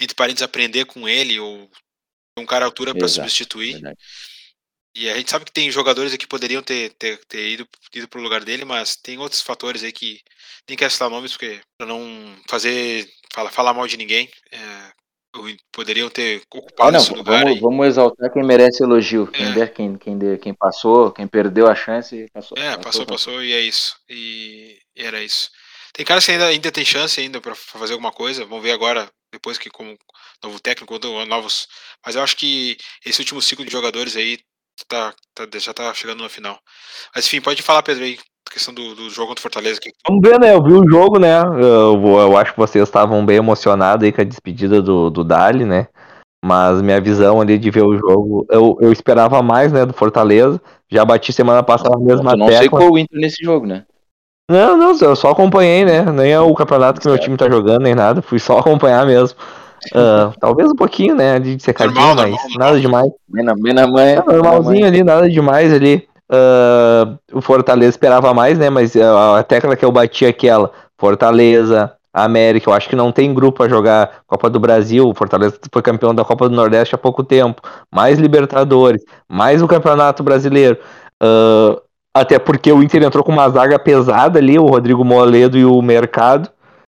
[0.00, 1.70] entre parentes, aprender com ele, ou
[2.38, 3.72] um cara à altura para substituir.
[3.72, 3.98] Verdade.
[4.94, 8.18] E a gente sabe que tem jogadores que poderiam ter, ter, ter ido, ido para
[8.18, 10.20] o lugar dele, mas tem outros fatores aí que
[10.68, 14.28] nem quero citar nomes, porque para não fazer falar, falar mal de ninguém.
[14.50, 14.98] É,
[15.72, 17.44] poderiam ter ocupado ah, não, esse lugar.
[17.44, 19.28] Vamos, vamos, exaltar quem merece elogio.
[19.32, 19.36] É.
[19.36, 22.58] Quem, der, quem, quem, der, quem passou, quem perdeu a chance, passou.
[22.58, 23.96] É, passou, passou, passou e é isso.
[24.08, 25.50] E, e, era isso.
[25.98, 28.44] Tem caras que ainda, ainda tem chance ainda para fazer alguma coisa.
[28.44, 29.96] Vamos ver agora, depois que como
[30.40, 31.66] novo técnico, novos.
[32.06, 34.38] Mas eu acho que esse último ciclo de jogadores aí
[34.86, 36.56] tá, tá, já tá chegando no final.
[37.12, 38.16] Mas enfim, pode falar, Pedro, aí,
[38.48, 39.80] questão do, do jogo contra o Fortaleza.
[39.80, 39.90] Aqui.
[40.06, 40.54] Vamos ver, né?
[40.54, 41.40] Eu vi o jogo, né?
[41.60, 45.64] Eu, eu acho que vocês estavam bem emocionados aí com a despedida do, do Dali,
[45.64, 45.88] né?
[46.44, 50.62] Mas minha visão ali de ver o jogo, eu, eu esperava mais, né, do Fortaleza.
[50.88, 52.62] Já bati semana passada a mesma Tu não tecla.
[52.62, 53.84] secou o Inter nesse jogo, né?
[54.50, 56.02] Não, não, eu só acompanhei, né?
[56.10, 58.22] Nem é o campeonato que meu time tá jogando, nem nada.
[58.22, 59.38] Fui só acompanhar mesmo.
[59.94, 61.38] Ah, talvez um pouquinho, né?
[61.38, 63.12] De secadinho, Normal, mas normal, nada demais.
[63.28, 64.22] Bem na, bem na manhã.
[64.26, 66.08] É normalzinho ali, nada demais ali.
[66.30, 68.70] Ah, o Fortaleza esperava mais, né?
[68.70, 70.72] Mas a a tecla que eu bati é aquela.
[70.96, 75.08] Fortaleza, América, eu acho que não tem grupo a jogar Copa do Brasil.
[75.08, 77.62] O Fortaleza foi campeão da Copa do Nordeste há pouco tempo.
[77.92, 80.78] Mais Libertadores, mais o Campeonato Brasileiro.
[81.20, 81.80] Ah,
[82.14, 85.80] até porque o Inter entrou com uma zaga pesada ali, o Rodrigo Moledo e o
[85.82, 86.50] Mercado.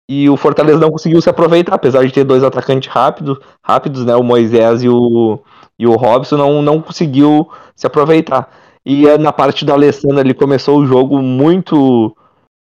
[0.09, 4.15] E o Fortaleza não conseguiu se aproveitar, apesar de ter dois atacantes rápidos, rápidos, né?
[4.17, 5.39] O Moisés e o,
[5.79, 8.51] e o Robson não, não conseguiu se aproveitar.
[8.85, 12.15] E eh, na parte do Alessandro ele começou o jogo muito.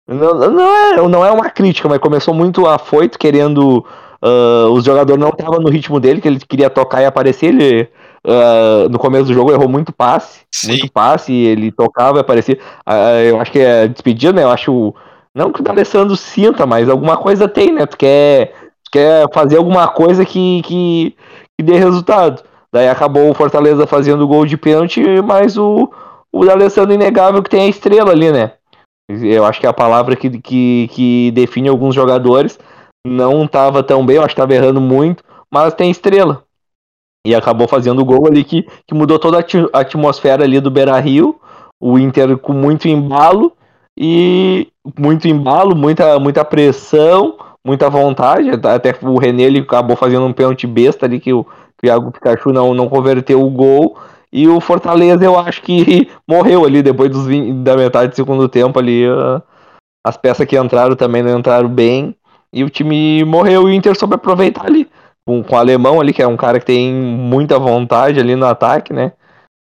[0.09, 3.85] Não, não, é, não é uma crítica, mas começou muito afoito, querendo.
[4.23, 7.47] ah, os jogadores não estavam no ritmo dele, que ele queria tocar e aparecer.
[7.47, 7.89] Ele,
[8.27, 10.41] ah, no começo do jogo, errou muito passe.
[10.53, 10.69] Sim.
[10.69, 12.59] Muito passe, ele tocava e aparecia.
[12.85, 14.43] Ah, eu acho que é despedida, né?
[14.43, 14.95] Eu acho.
[15.35, 17.87] Não que o Alessandro sinta, mas alguma coisa tem, né?
[17.87, 18.53] Tu quer,
[18.85, 21.17] tu quer fazer alguma coisa que, que,
[21.59, 22.43] que dê resultado.
[22.73, 25.91] Daí acabou o Fortaleza fazendo o gol de pênalti, mas o,
[26.33, 28.53] o D'Alessandro inegável que tem a estrela ali, né?
[29.09, 32.59] Eu acho que é a palavra que, que, que define alguns jogadores.
[33.07, 36.46] Não estava tão bem, eu acho que estava errando muito, mas tem estrela.
[37.27, 40.97] E acabou fazendo o gol ali que, que mudou toda a atmosfera ali do Beira
[41.01, 41.41] Rio.
[41.81, 43.53] O Inter com muito embalo
[43.99, 47.35] e muito embalo, muita, muita pressão,
[47.67, 48.49] muita vontade.
[48.51, 51.45] Até o René ele acabou fazendo um pênalti besta ali que o
[51.83, 53.99] Thiago Pikachu não, não converteu o gol.
[54.33, 58.49] E o Fortaleza eu acho que morreu ali depois dos 20 da metade do segundo
[58.49, 59.05] tempo ali.
[59.05, 59.43] ah,
[60.05, 62.15] as peças que entraram também não entraram bem.
[62.53, 64.89] E o time morreu e o Inter soube aproveitar ali.
[65.27, 68.47] Com, com o alemão ali, que é um cara que tem muita vontade ali no
[68.47, 69.13] ataque, né?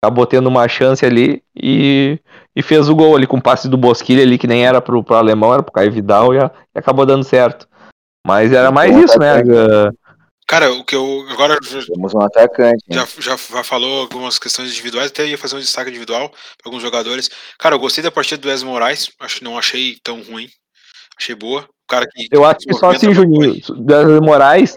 [0.04, 2.18] Acabou tendo uma chance ali e,
[2.56, 5.04] e fez o gol ali com o passe do Bosquilha ali, que nem era pro,
[5.04, 7.68] pro alemão, era pro Caio Vidal e, a- e acabou dando certo.
[8.26, 9.34] Mas era mais isso, né?
[9.38, 9.92] ah,
[10.46, 11.24] Cara, o que eu.
[11.30, 12.84] Agora já, Temos um atacante.
[12.90, 16.82] já, já já falou algumas questões individuais, até ia fazer um destaque individual para alguns
[16.82, 17.30] jogadores.
[17.58, 20.48] Cara, eu gostei da partida do Wesley Moraes, acho que não achei tão ruim.
[21.16, 21.62] Achei boa.
[21.62, 22.26] O cara que.
[22.30, 24.76] Eu acho que só assim, Juninho, das Moraes,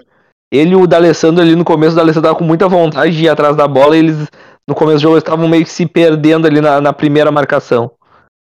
[0.55, 3.29] ele e o D'Alessandro ali no começo, o D'Alessandro tava com muita vontade de ir
[3.29, 4.27] atrás da bola e eles,
[4.67, 7.91] no começo do jogo, estavam meio que se perdendo ali na, na primeira marcação.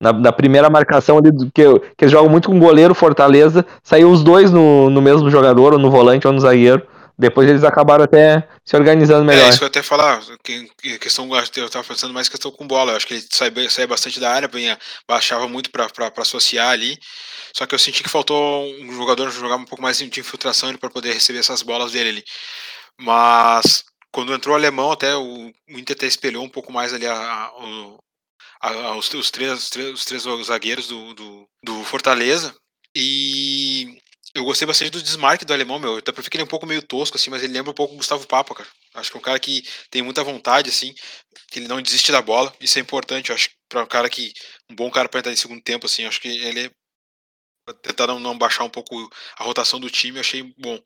[0.01, 4.23] Na, na primeira marcação ali, que, que eles jogam muito com goleiro, Fortaleza, saiu os
[4.23, 6.83] dois no, no mesmo jogador, ou no volante ou no zagueiro.
[7.19, 9.47] Depois eles acabaram até se organizando melhor.
[9.47, 10.21] É, isso que eu até falar.
[10.45, 12.93] Que, que questão, eu tava pensando mais questão com bola.
[12.93, 16.99] Eu acho que ele saía, saía bastante da área, vinha, baixava muito pra associar ali.
[17.55, 20.91] Só que eu senti que faltou um jogador jogar um pouco mais de infiltração para
[20.91, 22.25] poder receber essas bolas dele ali.
[23.01, 27.07] Mas quando entrou o alemão, até o, o Inter até espelhou um pouco mais ali
[27.07, 27.15] a,
[28.61, 32.55] a- a- os, os três, os três, os três zagueiros do, do, do Fortaleza.
[32.95, 33.99] E
[34.37, 35.97] eu gostei bastante do desmarque do alemão, meu.
[35.97, 37.97] Até porque ele é um pouco meio tosco, assim, mas ele lembra um pouco o
[37.97, 38.69] Gustavo Papa, cara.
[38.95, 40.95] Acho que é um cara que tem muita vontade, assim,
[41.51, 42.53] que ele não desiste da bola.
[42.61, 44.33] Isso é importante, eu acho, para um cara que.
[44.71, 46.05] Um bom cara para entrar em segundo tempo, assim.
[46.05, 46.71] Acho que ele é.
[47.65, 48.95] pra Tentar não, não baixar um pouco
[49.39, 50.79] a rotação do time, eu achei bom.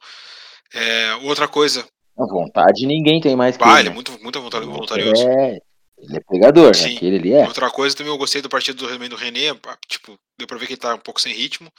[0.73, 1.87] É, outra coisa,
[2.17, 3.81] A vontade ninguém tem mais que ah, ele.
[3.81, 3.95] ele é né?
[3.95, 5.29] muito, muito voluntarioso.
[5.29, 5.59] É,
[6.03, 6.91] ele é pegador, Sim.
[6.91, 6.97] né?
[6.97, 7.47] Aquele ele é.
[7.47, 10.67] Outra coisa também eu gostei do partido do, do René, pá, tipo, deu pra ver
[10.67, 11.71] que ele tá um pouco sem ritmo,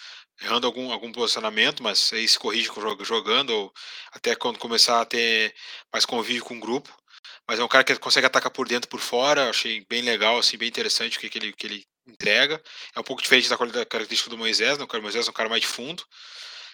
[0.41, 2.69] errando algum, algum posicionamento, mas aí se corrige
[3.01, 3.73] jogando, ou
[4.11, 5.53] até quando começar a ter
[5.91, 6.95] mais convívio com o grupo.
[7.47, 10.37] Mas é um cara que consegue atacar por dentro e por fora, achei bem legal,
[10.37, 12.61] assim, bem interessante o que, que, ele, que ele entrega.
[12.95, 14.85] É um pouco diferente da característica do Moisés, né?
[14.89, 16.03] O Moisés é um cara mais de fundo.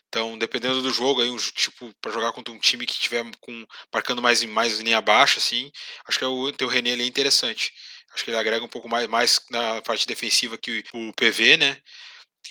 [0.09, 3.65] Então, dependendo do jogo, aí, um, tipo, para jogar contra um time que tiver com,
[3.93, 5.69] marcando mais, em- mais linha baixa, assim,
[6.07, 7.71] acho que é o, ter o René ali é interessante.
[8.13, 11.57] Acho que ele agrega um pouco mais, mais na parte defensiva que o, o PV,
[11.57, 11.77] né?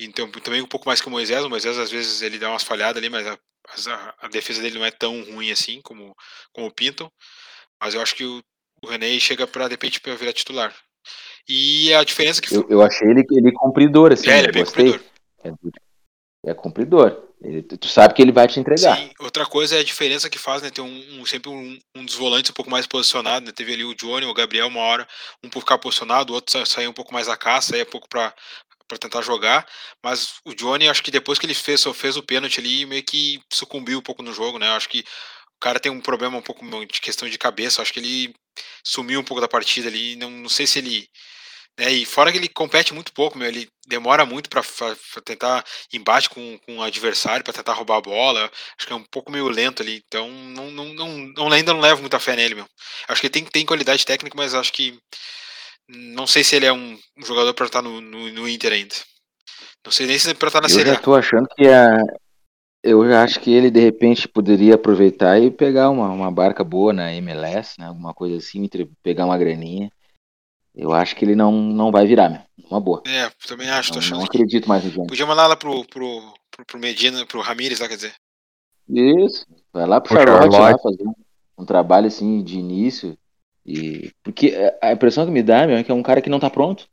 [0.01, 1.45] Então, também um pouco mais que o Moisés.
[1.45, 3.39] O Moisés, às vezes, ele dá umas falhadas ali, mas a,
[3.91, 6.15] a, a defesa dele não é tão ruim assim como,
[6.53, 7.11] como o Pinton.
[7.81, 8.43] Mas eu acho que o,
[8.83, 10.75] o René chega para, de repente, para virar titular.
[11.49, 14.31] E a diferença que Eu, eu achei ele, ele cumpridor, assim.
[14.31, 14.87] é, ele é bem gostei.
[14.87, 15.01] cumpridor.
[15.45, 15.51] É,
[16.47, 17.23] é cumpridor.
[17.43, 18.97] Ele- tu sabe que ele vai te entregar.
[18.97, 20.71] Sim, outra coisa é a diferença que faz, né?
[20.71, 23.53] Ter um, um- sempre um, um dos volantes um pouco mais posicionado, né?
[23.53, 25.07] Teve ali o Johnny, o Gabriel, uma hora,
[25.45, 27.91] um por ficar posicionado, o outro sa- sair um pouco mais da caça, sair um
[27.91, 28.35] pouco para
[28.89, 29.67] para tentar jogar,
[30.01, 33.03] mas o Johnny, acho que depois que ele fez, só fez o pênalti ali, meio
[33.03, 34.69] que sucumbiu um pouco no jogo, né?
[34.77, 37.99] Acho que o cara tem um problema um pouco de questão de cabeça, acho que
[37.99, 38.33] ele
[38.85, 41.09] sumiu um pouco da partida ali, não, não sei se ele
[41.79, 44.63] É, e fora que ele compete muito pouco, meu, ele demora muito para
[45.23, 45.63] tentar
[45.93, 48.51] embate com, com o adversário, para tentar roubar a bola.
[48.79, 52.01] Acho que é um pouco meio lento ali, então não, não, não, ainda não levo
[52.01, 52.67] muita fé nele, meu.
[53.07, 54.99] Acho que ele tem, tem qualidade técnica, mas acho que
[55.89, 58.95] não sei se ele é um, um jogador para estar no, no, no, Inter ainda.
[59.85, 61.69] Não sei nem se é para estar na eu Série Eu já tô achando que
[61.69, 61.99] a,
[62.83, 66.93] eu já acho que ele de repente poderia aproveitar e pegar uma, uma barca boa
[66.93, 67.87] na MLS, né?
[67.87, 68.69] Alguma coisa assim,
[69.03, 69.91] pegar uma graninha.
[70.77, 72.41] Eu acho que ele não, não vai virar, meu.
[72.71, 73.03] Uma boa.
[73.07, 73.91] É, também acho.
[73.91, 75.09] Não, tô achando não que acredito mais no Giants.
[75.09, 78.15] Podia mandar lá pro, pro, pro, pro Medina, pro Ramires lá, quer dizer.
[78.89, 79.47] Isso.
[79.73, 80.83] Vai lá pro Pro Charlotte, lá Charlotte.
[80.83, 81.15] fazer um,
[81.59, 83.17] um trabalho assim de início.
[83.65, 86.39] E porque a impressão que me dá, meu, é que é um cara que não
[86.39, 86.87] tá pronto.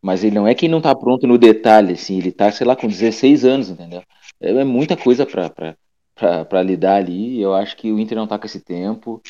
[0.00, 2.74] Mas ele não é quem não tá pronto no detalhe, assim, ele tá, sei lá,
[2.74, 4.02] com 16 anos, entendeu?
[4.40, 5.76] É é muita coisa pra, pra,
[6.14, 7.38] pra, pra lidar ali.
[7.38, 9.22] e Eu acho que o Inter não tá com esse tempo.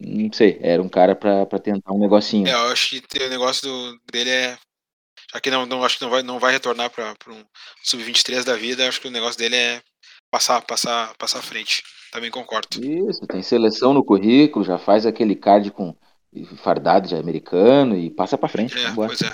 [0.00, 2.48] Não sei, era um cara pra, pra tentar um negocinho.
[2.48, 4.58] É, eu acho que o negócio do, dele é.
[5.32, 7.44] Já que não, não acho que não vai, não vai retornar para um
[7.84, 9.82] sub-23 da vida, acho que o negócio dele é
[10.30, 11.82] passar, passar, passar à frente.
[12.10, 12.66] Também concordo.
[12.82, 15.94] Isso, tem seleção no currículo, já faz aquele card com
[16.62, 18.76] fardado de americano e passa pra frente.
[18.78, 19.32] É, pois é.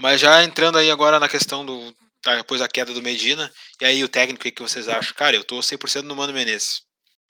[0.00, 1.94] Mas já entrando aí agora na questão do.
[2.24, 5.14] Depois da queda do Medina, e aí o técnico, o que que vocês acham?
[5.14, 6.80] Cara, eu tô 100% no Mano Menezes.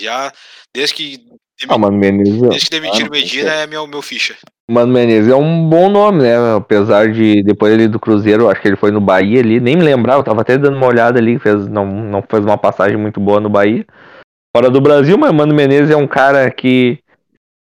[0.01, 0.33] Já,
[0.73, 1.27] desde que,
[1.69, 4.35] Ah, Mano Menezes, desde que demitiram Ah, Medina, é meu, meu ficha.
[4.69, 6.57] Mano Menezes é um bom nome, né?
[6.57, 9.85] Apesar de depois ele do Cruzeiro, acho que ele foi no Bahia ali, nem me
[9.85, 13.21] lembrava, eu tava até dando uma olhada ali, fez, não, não fez uma passagem muito
[13.21, 13.87] boa no Bahia.
[14.57, 16.99] Fora do Brasil, mas Mano Menezes é um cara que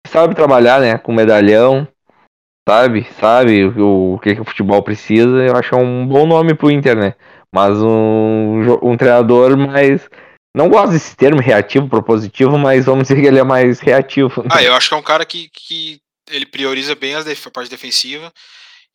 [0.09, 0.99] sabe trabalhar, né?
[0.99, 1.87] Com medalhão,
[2.69, 3.07] sabe?
[3.21, 5.39] Sabe o, o que, que o futebol precisa.
[5.39, 7.15] Eu acho que é um bom nome pro Inter, né?
[7.55, 10.09] Mas um, um treinador mais.
[10.55, 14.43] Não gosto desse termo reativo, propositivo, mas vamos dizer que ele é mais reativo.
[14.43, 14.49] né?
[14.53, 16.01] Ah, eu acho que é um cara que, que
[16.31, 18.33] ele prioriza bem a parte defensiva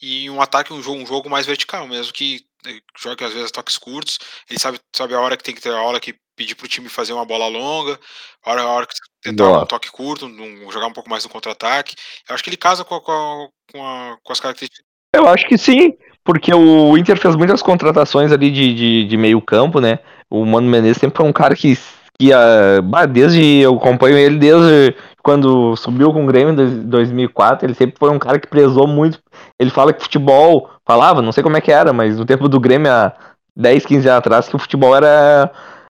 [0.01, 3.51] e um ataque, um jogo, um jogo mais vertical, mesmo que eh, jogue às vezes
[3.51, 4.20] toques curtos.
[4.49, 6.88] Ele sabe, sabe a hora que tem que ter a hora que pedir pro time
[6.88, 7.99] fazer uma bola longa,
[8.45, 9.64] a hora, a hora que tentar Boa.
[9.64, 11.95] um toque curto, um- jogar um pouco mais no contra-ataque.
[12.28, 14.86] Eu acho que ele casa com, a- com, a- com, a- com as características.
[15.14, 19.41] Eu acho que sim, porque o Inter fez muitas contratações ali de, de, de meio
[19.41, 19.99] campo, né?
[20.30, 21.78] O Mano Menezes sempre foi um cara que,
[22.18, 27.66] que ah, bah, desde eu acompanho ele desde quando subiu com o Grêmio em 2004,
[27.66, 29.20] ele sempre foi um cara que prezou muito.
[29.60, 32.60] Ele fala que futebol, falava, não sei como é que era, mas no tempo do
[32.60, 33.14] Grêmio há
[33.56, 35.52] 10, 15 anos atrás, que o futebol era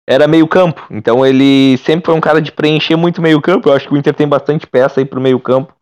[0.09, 0.87] era meio campo.
[0.89, 3.67] Então ele sempre foi um cara de preencher muito meio campo.
[3.67, 5.73] Eu acho que o Inter tem bastante peça aí pro meio campo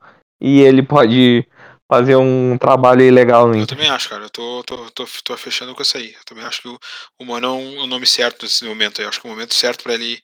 [0.41, 1.45] e ele pode
[1.87, 4.23] fazer um trabalho aí legal no Eu também acho, cara.
[4.25, 6.13] Eu tô, tô, tô, tô fechando com isso aí.
[6.13, 6.79] Eu também acho que o,
[7.19, 9.05] o Mano é um, o nome certo nesse momento aí.
[9.05, 10.19] Eu acho que é o momento certo pra ele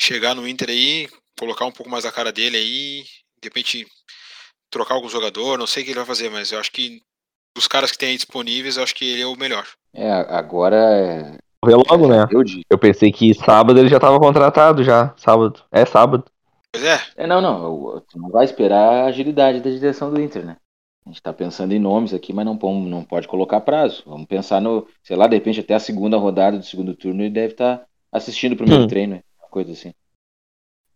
[0.00, 3.04] chegar no Inter aí, colocar um pouco mais a cara dele aí,
[3.40, 3.86] de repente
[4.70, 7.00] trocar algum jogador, não sei o que ele vai fazer, mas eu acho que
[7.56, 9.64] dos caras que tem aí disponíveis, eu acho que ele é o melhor.
[9.94, 11.38] É, agora é.
[11.60, 12.26] Correu logo, né?
[12.30, 12.42] Eu.
[12.68, 15.14] Eu pensei que sábado ele já tava contratado já.
[15.16, 15.62] Sábado.
[15.70, 16.24] É sábado.
[16.72, 18.00] Pois é, É, não, não.
[18.10, 20.56] Tu não vai esperar a agilidade da direção do Inter, né?
[21.06, 24.02] A gente tá pensando em nomes aqui, mas não, não pode colocar prazo.
[24.06, 27.30] Vamos pensar no, sei lá, de repente até a segunda rodada do segundo turno ele
[27.30, 28.86] deve estar assistindo o primeiro Hum.
[28.86, 29.92] treino, uma coisa assim.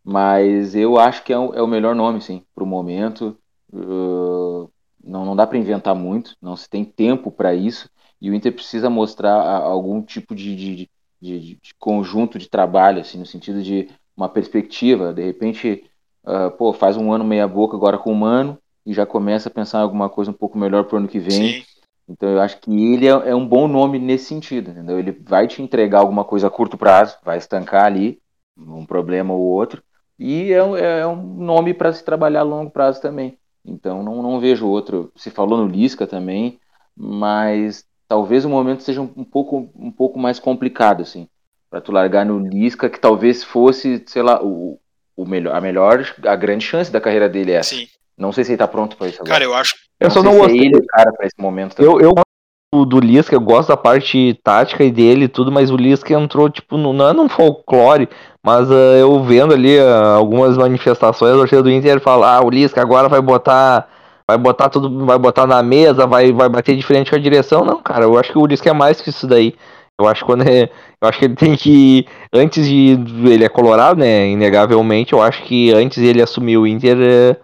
[0.05, 3.39] Mas eu acho que é o, é o melhor nome, sim, pro momento.
[3.73, 4.71] Uh,
[5.05, 7.91] não, não dá para inventar muito, não se tem tempo para isso.
[8.21, 10.91] E o Inter precisa mostrar algum tipo de, de,
[11.21, 15.13] de- de- conjunto de trabalho, assim, no sentido de uma perspectiva.
[15.13, 15.85] De repente,
[16.25, 18.59] ah, pô, faz um ano meia boca agora com o Mano
[18.89, 21.51] e já começa a pensar em alguma coisa um pouco melhor pro ano que vem.
[21.51, 21.63] sim.
[22.09, 24.99] Então eu acho que ele é, é um bom nome nesse sentido, entendeu?
[24.99, 28.21] Ele vai te entregar alguma coisa a curto prazo, vai estancar ali
[28.57, 29.83] um problema ou outro,
[30.19, 33.39] e é, um- é um nome para se trabalhar a longo prazo também.
[33.65, 35.13] Então não, não vejo outro.
[35.17, 36.59] Se falou no Lisca também,
[36.97, 41.29] mas talvez o momento seja um, um pouco, um pouco mais complicado, assim,
[41.71, 44.81] para tu largar no Lisca, que talvez fosse, sei lá, o,
[45.17, 47.75] o melhor, a melhor, a grande chance da carreira dele é essa.
[47.75, 47.87] Sim.
[48.19, 49.33] Não sei se ele tá pronto para isso agora.
[49.33, 49.75] Cara, eu acho.
[50.01, 50.61] Eu só sei não se gostei.
[50.61, 51.91] é ele cara para esse momento também.
[51.91, 55.71] Eu, eu gosto do, Lisca, eu gosto da parte tática e dele e tudo, mas
[55.71, 58.09] o Lisca entrou, tipo, no, não é num folclore,
[58.43, 62.51] mas ah, eu vendo ali ah, algumas manifestações, a torcida do Inter fala, ah, o
[62.51, 63.89] Lisca agora vai botar.
[64.31, 67.65] Vai botar tudo, vai botar na mesa, vai, vai bater de frente com a direção.
[67.65, 69.55] Não, cara, eu acho que o Lisca é mais que isso daí.
[69.99, 73.49] Eu acho que quando é, eu acho que ele tem que antes de ele é
[73.49, 77.37] colorado, né, inegavelmente, eu acho que antes de ele assumir o Inter, eh,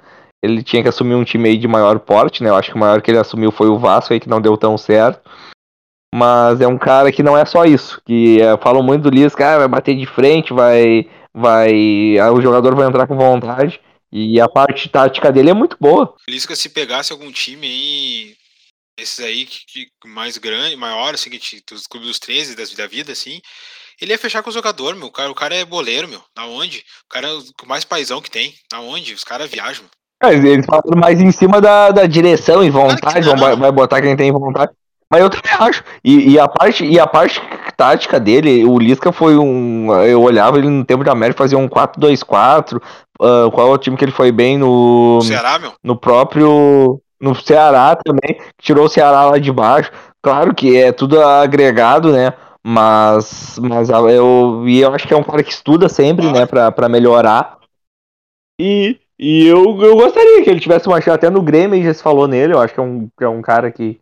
[0.45, 2.51] ele tinha que assumir um time aí de maior porte, né?
[2.51, 4.57] Eu acho que o maior que ele assumiu foi o Vasco aí que não deu
[4.57, 5.21] tão certo.
[6.15, 9.55] Mas é um cara que não é só isso, que é, falam muito do Lisca,
[9.55, 11.73] ah, vai bater de frente, vai vai,
[12.33, 13.81] o jogador vai entrar com vontade.
[14.13, 16.15] E a parte tática dele é muito boa.
[16.29, 18.37] O Lisca, se pegasse algum time aí
[18.97, 22.87] esses aí que, que mais grande, maior, assim, que, dos clubes dos 13 das, da
[22.87, 23.41] vida, assim,
[24.01, 25.09] ele ia fechar com o jogador, meu.
[25.09, 26.25] O cara, o cara é boleiro, meu.
[26.35, 26.79] Da onde?
[26.79, 28.55] O cara é o mais paizão que tem.
[28.71, 29.15] Da onde?
[29.15, 29.85] Os caras viajam.
[30.25, 34.01] É, eles falam mais em cima da, da direção e vontade, vão, vai, vai botar
[34.01, 34.73] quem tem vontade.
[35.11, 35.85] Mas eu também acho.
[36.03, 37.41] E, e, a parte, e a parte
[37.77, 39.93] tática dele, o Lisca foi um.
[40.03, 42.77] Eu olhava ele no tempo de América, fazia um 4-2-4.
[42.77, 42.81] Uh,
[43.21, 45.21] ah, qual é o time que ele foi bem no.
[45.23, 45.73] Ceará, meu?
[45.83, 47.01] No próprio.
[47.21, 48.41] No Ceará também.
[48.61, 49.91] Tirou o Ceará lá de baixo.
[50.21, 52.33] Claro que é tudo agregado, né?
[52.67, 56.73] Mas, mas eu, e eu acho que é um cara que estuda sempre, né, pra,
[56.73, 57.59] pra melhorar.
[58.59, 62.03] E, e eu, eu gostaria que ele tivesse uma chance, até no Grêmio já se
[62.03, 63.99] falou nele, eu acho que é um, que é um cara que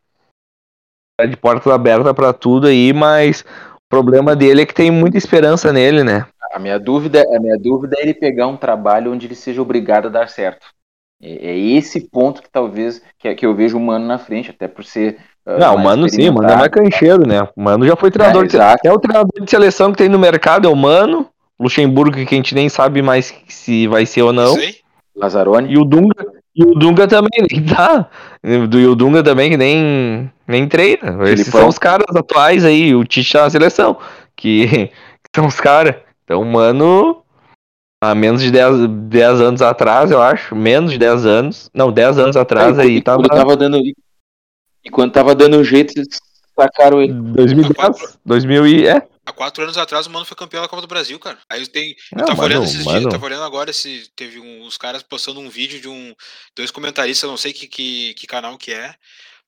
[1.21, 3.43] é de portas abertas para tudo aí, mas
[3.77, 6.27] o problema dele é que tem muita esperança nele, né?
[6.53, 10.07] A minha dúvida, a minha dúvida é ele pegar um trabalho onde ele seja obrigado
[10.07, 10.67] a dar certo.
[11.23, 14.67] É, é esse ponto que talvez que, que eu vejo o Mano na frente, até
[14.67, 17.43] por ser ah, não, o Mano sim, o Mano é mais cancheiro, né?
[17.57, 18.45] O Mano já foi treinador.
[18.45, 21.29] É, de, é o treinador de seleção que tem no mercado, é o Mano.
[21.59, 24.55] Luxemburgo, que a gente nem sabe mais se vai ser ou não.
[24.55, 24.83] Sei.
[25.15, 25.73] Lazzaroni.
[25.73, 28.09] E o Dunga, e o Dunga também nem tá.
[28.43, 31.29] E o Dunga também que nem, nem treina.
[31.29, 33.99] Esses são os caras atuais aí, o Tite tá na seleção.
[34.37, 34.67] Que,
[35.23, 35.97] que são os caras.
[36.25, 37.23] Então, mano,
[38.03, 40.55] há menos de 10, 10 anos atrás, eu acho.
[40.55, 41.71] Menos de 10 anos.
[41.75, 43.23] Não, 10 anos atrás é, aí tava.
[43.29, 43.79] tava dando
[44.85, 45.95] e quando tava dando jeito,
[46.63, 47.13] sacaram ele.
[47.13, 48.19] 2010?
[48.25, 48.87] 2000 e...
[48.87, 49.13] É.
[49.25, 51.39] Há quatro anos atrás o Mano foi campeão da Copa do Brasil, cara.
[51.49, 51.95] Aí tem.
[52.13, 52.99] Não, eu tava mano, olhando esses mano.
[52.99, 56.13] dias, tava olhando agora se teve uns caras postando um vídeo de um.
[56.57, 58.97] Dois comentaristas, não sei que, que, que canal que é,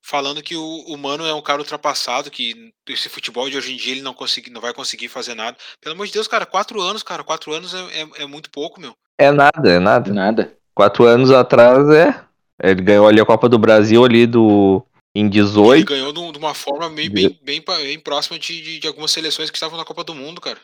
[0.00, 3.76] falando que o, o Mano é um cara ultrapassado, que esse futebol de hoje em
[3.76, 5.56] dia ele não, consegui, não vai conseguir fazer nada.
[5.80, 8.80] Pelo amor de Deus, cara, quatro anos, cara, quatro anos é, é, é muito pouco,
[8.80, 8.94] meu.
[9.18, 10.12] É nada, é nada.
[10.12, 10.56] Nada.
[10.72, 12.14] Quatro anos atrás é.
[12.62, 14.84] Ele ganhou ali a Copa do Brasil ali do
[15.14, 15.76] em 18.
[15.76, 19.50] Ele ganhou de uma forma bem, bem, bem, bem próxima de, de, de, algumas seleções
[19.50, 20.60] que estavam na Copa do Mundo, cara.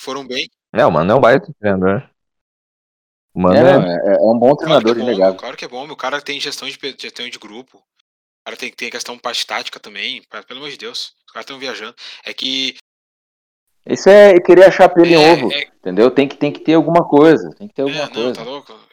[0.00, 0.48] Foram bem.
[0.72, 2.08] É, o Mano é um baita treinador.
[3.34, 5.38] O Mano é, é, é um bom treinador, claro é inegável.
[5.40, 7.78] Claro que é bom, o cara tem gestão de, gestão de grupo.
[7.78, 11.14] O cara tem, tem questão parte tática também, pelo amor de Deus.
[11.26, 11.94] Os caras estão viajando.
[12.24, 12.76] É que
[13.86, 15.68] isso é querer achar pelo em é, ovo, é...
[15.78, 16.10] entendeu?
[16.10, 18.34] Tem que, tem que ter alguma coisa, tem que ter alguma é, não, coisa.
[18.34, 18.86] Tá louco?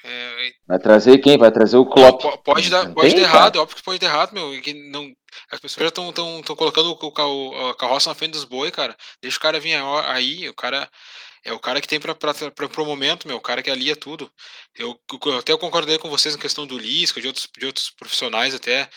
[0.67, 1.37] Vai trazer quem?
[1.37, 2.21] Vai trazer o Klopp.
[2.43, 4.61] pode dar, pode dar errado, óbvio que pode dar errado, meu.
[4.61, 5.11] Que não,
[5.51, 8.71] as pessoas já estão tão, tão colocando o, o, a carroça na frente dos boi,
[8.71, 8.95] cara.
[9.21, 10.89] Deixa o cara vir aí, o cara
[11.45, 14.31] é o cara que tem para o momento, meu, o cara que alia tudo.
[14.75, 18.55] Eu, eu até concordei com vocês na questão do Lisca, de outros, de outros profissionais
[18.55, 18.89] até.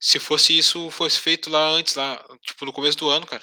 [0.00, 3.42] Se fosse isso, fosse feito lá antes, lá, tipo, no começo do ano, cara.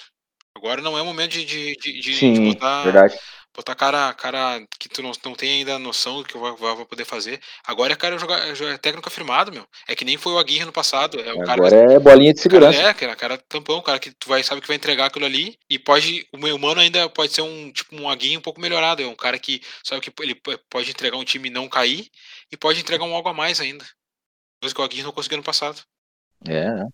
[0.56, 3.18] Agora não é o momento de, de, de, Sim, de botar, verdade.
[3.54, 7.04] botar cara, cara que tu não, não tem ainda noção do que vai, vai poder
[7.04, 7.40] fazer.
[7.64, 9.66] Agora é cara jogar, é técnico afirmado, meu.
[9.86, 11.20] É que nem foi o Aguirre no passado.
[11.20, 12.76] É o Agora cara, é bolinha de segurança.
[12.76, 15.56] Cara, é, cara, cara tampão, cara que tu vai, sabe que vai entregar aquilo ali.
[15.68, 16.26] E pode.
[16.32, 19.02] O meu humano ainda pode ser um tipo um Aguirre um pouco melhorado.
[19.02, 20.34] É um cara que sabe que ele
[20.68, 22.10] pode entregar um time e não cair.
[22.52, 23.84] E pode entregar um algo a mais ainda.
[24.60, 25.80] Coisa que o Aguirre não conseguiu no passado.
[26.46, 26.88] É, né?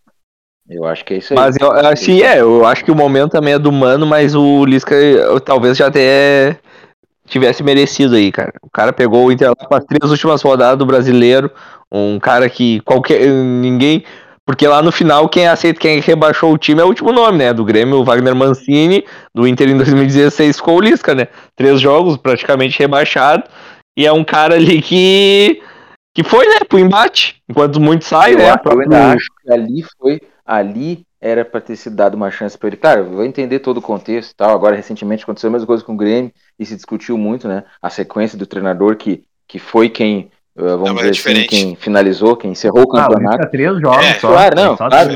[0.68, 1.38] Eu acho que é isso aí.
[1.38, 4.64] Mas eu, assim, é, eu acho que o momento também é do Mano, mas o
[4.64, 6.58] Lisca eu, talvez já até
[7.26, 8.52] tivesse merecido aí, cara.
[8.62, 11.50] O cara pegou o Inter lá com as três últimas rodadas do brasileiro,
[11.90, 13.28] um cara que qualquer.
[13.28, 14.04] ninguém.
[14.44, 17.52] Porque lá no final, quem aceita, quem rebaixou o time é o último nome, né?
[17.52, 19.04] Do Grêmio, o Wagner Mancini,
[19.34, 21.26] do Inter em 2016 ficou o Lisca, né?
[21.56, 23.42] Três jogos praticamente rebaixado.
[23.96, 25.60] E é um cara ali que.
[26.14, 27.36] que foi, né, pro embate.
[27.48, 28.50] Enquanto muitos saem, eu né?
[28.52, 28.82] Eu próprio...
[28.82, 32.76] ainda acho que ali foi ali era para ter se dado uma chance para ele.
[32.76, 34.50] Claro, eu vou entender todo o contexto tal.
[34.50, 37.64] Agora, recentemente, aconteceu a mesma coisa com o Grêmio e se discutiu muito, né?
[37.82, 41.76] A sequência do treinador que, que foi quem, eh, vamos não, dizer é assim, quem
[41.76, 43.42] finalizou, quem encerrou o campeonato.
[43.42, 44.28] Ah, três jogos é, só.
[44.28, 44.76] Claro, não.
[44.76, 45.12] Só, claro,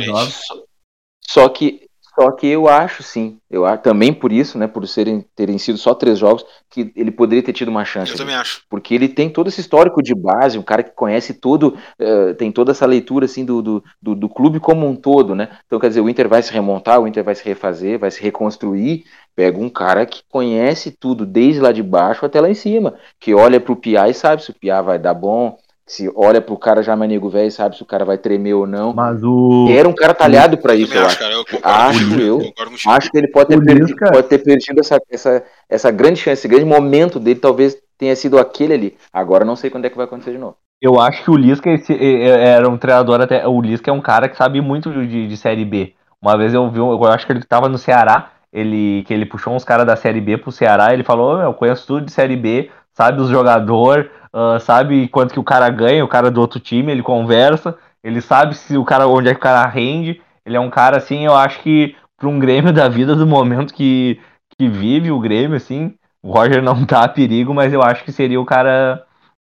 [1.21, 5.25] só que só que eu acho sim, eu acho, também por isso, né, por serem
[5.35, 8.13] terem sido só três jogos, que ele poderia ter tido uma chance.
[8.13, 8.63] Eu também acho.
[8.69, 12.51] Porque ele tem todo esse histórico de base, um cara que conhece tudo, uh, tem
[12.51, 15.51] toda essa leitura assim do, do, do, do, clube como um todo, né?
[15.67, 18.23] Então quer dizer, o Inter vai se remontar, o Inter vai se refazer, vai se
[18.23, 19.05] reconstruir.
[19.35, 23.33] Pega um cara que conhece tudo, desde lá de baixo até lá em cima, que
[23.33, 25.57] olha para o Piá e sabe se o Piá vai dar bom,
[25.91, 28.65] se olha pro cara já manego velho e sabe se o cara vai tremer ou
[28.65, 28.95] não.
[28.95, 29.67] Mas o.
[29.69, 31.19] Era um cara talhado para isso, eu acho.
[31.19, 32.41] Cara, eu acho eu.
[32.87, 36.47] acho que ele pode ter, perdido, pode ter perdido essa, essa, essa grande chance, esse
[36.47, 38.97] grande momento dele, talvez tenha sido aquele ali.
[39.13, 40.55] Agora não sei quando é que vai acontecer de novo.
[40.81, 43.45] Eu acho que o Lisca era um treinador até.
[43.49, 45.95] O Lisca é um cara que sabe muito de, de série B.
[46.23, 49.55] Uma vez eu vi, eu acho que ele estava no Ceará, ele que ele puxou
[49.55, 52.37] uns caras da série B pro Ceará, ele falou: oh, "Eu conheço tudo de série
[52.37, 52.71] B,
[53.01, 56.93] sabe os jogadores, uh, sabe quanto que o cara ganha, o cara do outro time,
[56.93, 57.75] ele conversa.
[58.05, 60.21] Ele sabe se o cara onde é que o cara rende.
[60.45, 63.73] Ele é um cara assim, eu acho que para um Grêmio da vida do momento
[63.73, 64.21] que,
[64.59, 68.13] que vive o Grêmio, assim, o Roger não tá a perigo, mas eu acho que
[68.13, 69.03] seria o cara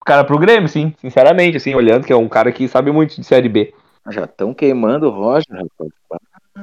[0.03, 3.17] o cara pro Grêmio, sim, sinceramente, assim, olhando que é um cara que sabe muito
[3.17, 3.75] de Série B.
[4.11, 5.91] Já estão queimando o Roger, rapaz.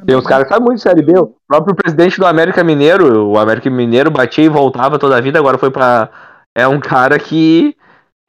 [0.05, 1.19] Tem uns caras que sabem muito de Série B.
[1.19, 5.37] O próprio presidente do América Mineiro, o América Mineiro batia e voltava toda a vida,
[5.37, 6.09] agora foi para
[6.55, 7.75] É um cara que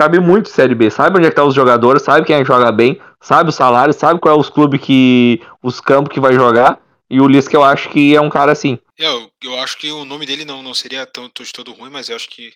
[0.00, 2.46] sabe muito Série B, sabe onde é que tá os jogadores, sabe quem é que
[2.46, 5.40] joga bem, sabe o salário, sabe qual é os clubes que.
[5.62, 6.80] os campos que vai jogar.
[7.10, 8.78] E o Lisca eu acho que é um cara assim.
[8.98, 11.90] É, eu, eu acho que o nome dele não, não seria tanto de todo ruim,
[11.90, 12.54] mas eu acho que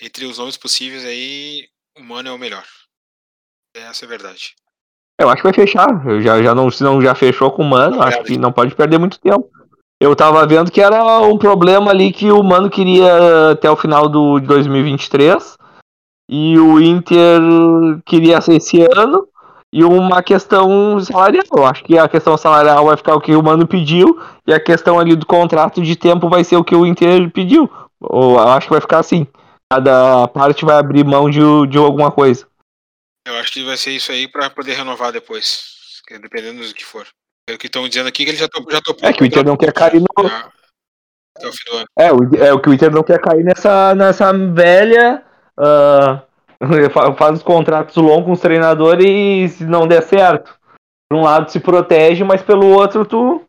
[0.00, 2.64] entre os nomes possíveis aí, o Mano é o melhor.
[3.74, 4.54] Essa é a verdade.
[5.20, 5.88] Eu acho que vai fechar.
[6.06, 8.74] Eu já, já não, se não já fechou com o Mano, acho que não pode
[8.74, 9.50] perder muito tempo.
[10.00, 14.08] Eu tava vendo que era um problema ali que o Mano queria até o final
[14.08, 15.58] do, de 2023
[16.30, 17.38] e o Inter
[18.06, 19.28] queria esse ano
[19.70, 21.44] e uma questão salarial.
[21.54, 24.58] Eu acho que a questão salarial vai ficar o que o Mano pediu e a
[24.58, 27.70] questão ali do contrato de tempo vai ser o que o Inter pediu.
[28.00, 29.26] Eu acho que vai ficar assim.
[29.70, 32.48] Cada parte vai abrir mão de, de alguma coisa.
[33.26, 37.06] Eu acho que vai ser isso aí para poder renovar depois, dependendo do que for.
[37.50, 38.72] É o que estão dizendo aqui que ele já topou.
[38.72, 40.06] Já topou é que o Inter não quer cair no.
[41.36, 41.86] Até o fim do ano.
[41.98, 45.24] É, o, é o que o Inter não quer cair nessa, nessa velha.
[45.60, 50.54] Uh, faz os contratos longos com os treinadores e se não der certo.
[51.06, 53.42] Por um lado se protege, mas pelo outro tu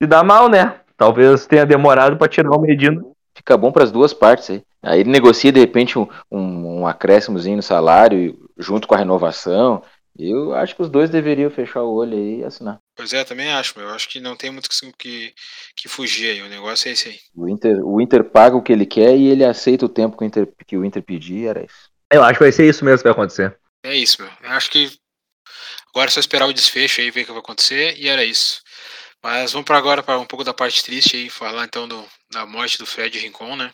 [0.00, 0.78] se dá mal, né?
[0.96, 3.02] Talvez tenha demorado para tirar o Medina.
[3.34, 4.62] Fica bom para as duas partes aí.
[4.80, 9.82] Aí ele negocia de repente um, um, um acréscimozinho no salário junto com a renovação.
[10.16, 12.78] Eu acho que os dois deveriam fechar o olho aí e assinar.
[12.96, 15.34] Pois é, também acho, Eu acho que não tem muito que,
[15.76, 16.42] que fugir aí.
[16.42, 17.18] O negócio é esse aí.
[17.34, 20.24] O Inter, o Inter paga o que ele quer e ele aceita o tempo que
[20.24, 21.90] o Inter, que o Inter pedir, era isso.
[22.10, 23.58] Eu acho que vai ser isso mesmo que vai acontecer.
[23.82, 24.30] É isso, meu.
[24.42, 24.96] Eu acho que
[25.92, 28.62] agora é só esperar o desfecho aí, ver o que vai acontecer, e era isso.
[29.22, 32.46] Mas vamos para agora para um pouco da parte triste aí, falar então do, da
[32.46, 33.72] morte do Fred Rincon, né?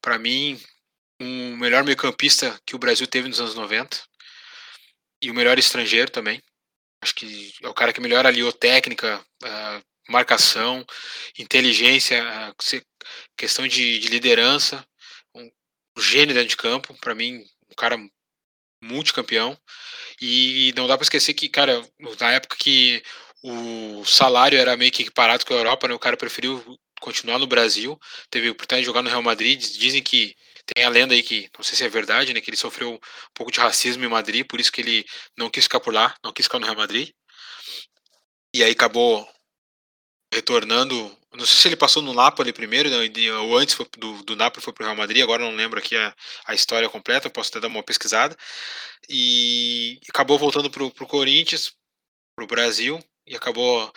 [0.00, 0.60] Para mim,
[1.20, 3.98] o melhor meio-campista que o Brasil teve nos anos 90
[5.22, 6.40] e o melhor estrangeiro também.
[7.00, 9.24] Acho que é o cara que melhor aliou técnica,
[10.08, 10.84] marcação,
[11.38, 12.22] inteligência,
[13.36, 14.84] questão de, de liderança,
[15.34, 15.50] um,
[15.98, 16.94] gênio dentro de campo.
[17.00, 17.96] Para mim, um cara
[18.82, 19.56] multicampeão.
[20.20, 21.80] E não dá para esquecer que, cara,
[22.20, 23.02] na época que
[23.42, 27.46] o salário era meio que equiparado com a Europa, né, o cara preferiu continuar no
[27.46, 29.60] Brasil, teve oportunidade de jogar no Real Madrid.
[29.60, 30.34] Dizem que
[30.74, 32.98] tem a lenda aí que, não sei se é verdade, né, que ele sofreu um
[33.34, 35.06] pouco de racismo em Madrid, por isso que ele
[35.36, 37.10] não quis ficar por lá, não quis ficar no Real Madrid.
[38.54, 39.28] E aí acabou
[40.32, 41.16] retornando.
[41.34, 42.96] Não sei se ele passou no Napoli primeiro, né,
[43.40, 46.14] ou antes foi do, do Napoli foi pro Real Madrid, agora não lembro aqui a,
[46.46, 48.36] a história completa, posso até dar uma pesquisada.
[49.08, 51.72] E acabou voltando pro, pro Corinthians,
[52.36, 53.92] pro Brasil, e acabou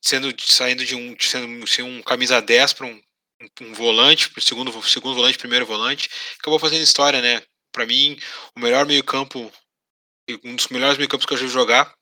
[0.00, 3.00] sendo saindo de um sendo, sendo um camisa 10 para um
[3.60, 7.42] um volante, segundo, segundo volante, primeiro volante, acabou fazendo história, né?
[7.72, 8.18] Para mim,
[8.56, 9.50] o melhor meio-campo,
[10.44, 11.92] um dos melhores meio-campos que eu já vi jogar.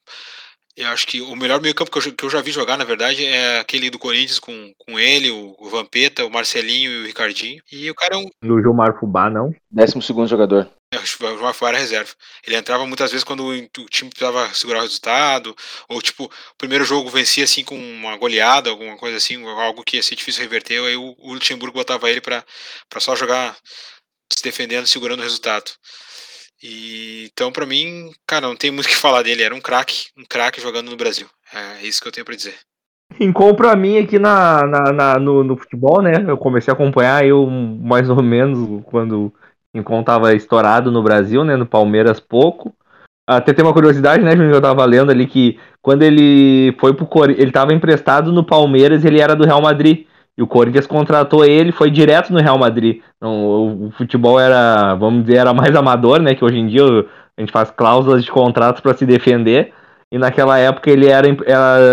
[0.81, 3.27] Eu acho que o melhor meio-campo que, eu, que eu já vi jogar, na verdade,
[3.27, 7.63] é aquele do Corinthians com, com ele, o, o Vampeta, o Marcelinho e o Ricardinho.
[7.71, 8.31] E o cara é um.
[8.43, 9.55] No Gilmar Fubá, não?
[9.71, 10.71] Décimo segundo jogador.
[10.91, 12.11] É, o Gilmar Fubá era reserva.
[12.47, 15.55] Ele entrava muitas vezes quando o time precisava segurar o resultado,
[15.87, 19.99] ou tipo, o primeiro jogo vencia assim com uma goleada, alguma coisa assim, algo que
[19.99, 22.43] ia ser difícil reverter, aí o, o Luxemburgo botava ele para
[23.01, 23.55] só jogar
[24.33, 25.71] se defendendo, segurando o resultado.
[26.63, 29.43] E, então, para mim, cara, não tem muito o que falar dele.
[29.43, 31.27] Era um craque, um craque jogando no Brasil.
[31.53, 32.55] É isso que eu tenho para dizer.
[33.13, 36.25] Rincon, pra mim, aqui na, na, na no, no, futebol, né?
[36.27, 39.33] Eu comecei a acompanhar eu mais ou menos quando
[39.75, 41.57] Rincon tava estourado no Brasil, né?
[41.57, 42.75] No Palmeiras pouco.
[43.27, 44.55] Até tem uma curiosidade, né, Júnior?
[44.55, 49.05] Eu tava lendo ali que quando ele foi pro Corinthians, ele tava emprestado no Palmeiras
[49.05, 50.07] ele era do Real Madrid.
[50.41, 53.03] E o Corinthians contratou ele, foi direto no Real Madrid.
[53.19, 56.35] Então, o futebol era, vamos dizer, era mais amador, né?
[56.35, 59.75] Que hoje em dia a gente faz cláusulas de contratos para se defender.
[60.11, 61.29] E naquela época ele era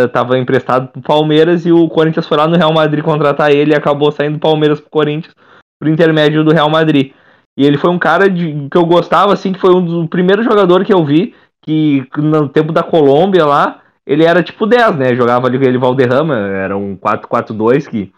[0.05, 3.75] estava emprestado pro Palmeiras e o Corinthians foi lá no Real Madrid contratar ele e
[3.75, 5.35] acabou saindo do Palmeiras pro Corinthians
[5.77, 7.11] por intermédio do Real Madrid.
[7.57, 10.45] E ele foi um cara de, que eu gostava, assim, que foi um dos primeiros
[10.45, 15.15] jogadores que eu vi, que no tempo da Colômbia lá, ele era tipo 10, né?
[15.15, 18.15] Jogava ali com ele Valderrama, era um 4-4-2 que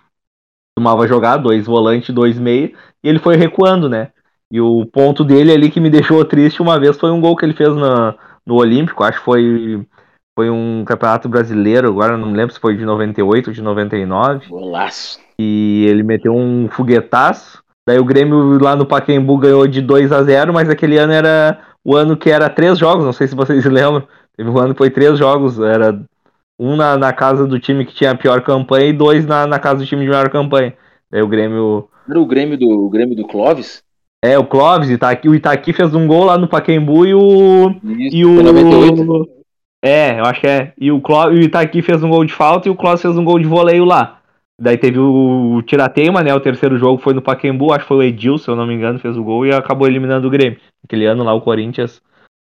[0.80, 2.71] costumava jogar, dois volantes, dois meia,
[3.03, 4.09] e ele foi recuando, né?
[4.51, 7.45] E o ponto dele ali que me deixou triste uma vez foi um gol que
[7.45, 8.15] ele fez na,
[8.45, 9.86] no Olímpico, acho que foi,
[10.36, 14.47] foi um campeonato brasileiro, agora não me lembro se foi de 98 ou de 99.
[14.47, 15.19] Golaço.
[15.38, 17.61] E ele meteu um foguetaço.
[17.88, 21.59] Daí o Grêmio lá no Pacaembu ganhou de 2 a 0 mas aquele ano era
[21.84, 24.07] o ano que era três jogos, não sei se vocês lembram.
[24.36, 25.99] Teve um ano que foi três jogos, era
[26.60, 29.57] um na, na casa do time que tinha a pior campanha e dois na, na
[29.57, 30.74] casa do time de melhor campanha.
[31.10, 31.88] Daí o Grêmio.
[32.07, 33.82] Era o Grêmio do, o Grêmio do Clóvis?
[34.22, 37.70] É, o Clóvis, Itaqui, o Itaqui fez um gol lá no Paquembu e o.
[37.84, 38.43] Isso, e o.
[38.43, 39.39] 98.
[39.82, 40.74] É, eu acho que é.
[40.78, 43.24] E o, Cló, o Itaqui fez um gol de falta e o Clóvis fez um
[43.24, 44.20] gol de voleio lá.
[44.60, 46.34] Daí teve o, o Tirateima, né?
[46.34, 48.74] O terceiro jogo foi no Paquembu, acho que foi o Edil, se eu não me
[48.74, 50.60] engano, fez o gol e acabou eliminando o Grêmio.
[50.84, 52.01] Aquele ano lá o Corinthians,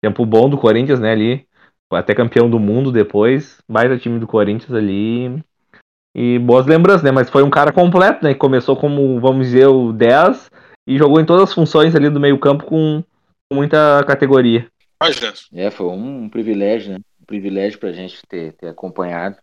[0.01, 1.45] tempo bom do Corinthians, né, ali.
[1.91, 3.57] Foi até campeão do mundo depois.
[3.67, 5.43] Baita time do Corinthians ali.
[6.15, 7.11] E boas lembranças, né?
[7.11, 8.31] Mas foi um cara completo, né?
[8.31, 10.49] Que começou como, vamos dizer, o 10
[10.87, 13.03] e jogou em todas as funções ali do meio-campo com,
[13.49, 14.65] com muita categoria.
[15.53, 16.99] É, foi um, privilégio, né?
[17.21, 19.35] Um privilégio pra gente ter, ter acompanhado.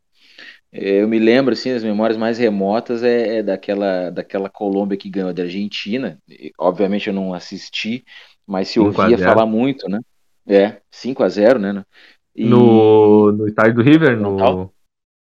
[0.72, 5.10] É, eu me lembro, assim, as memórias mais remotas é, é, daquela, daquela Colômbia que
[5.10, 6.18] ganhou da Argentina.
[6.26, 8.06] E, obviamente eu não assisti,
[8.46, 10.00] mas se ouvia falar muito, né?
[10.46, 11.84] É, 5 a 0 né?
[12.38, 12.44] E...
[12.44, 14.36] No, no estádio do River, no,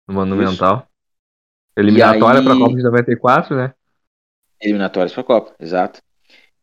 [0.08, 0.78] no Monumental.
[0.78, 0.86] Isso.
[1.78, 2.44] Eliminatória aí...
[2.44, 3.74] para a Copa de 94, né?
[4.60, 6.02] Eliminatórias para a Copa, exato.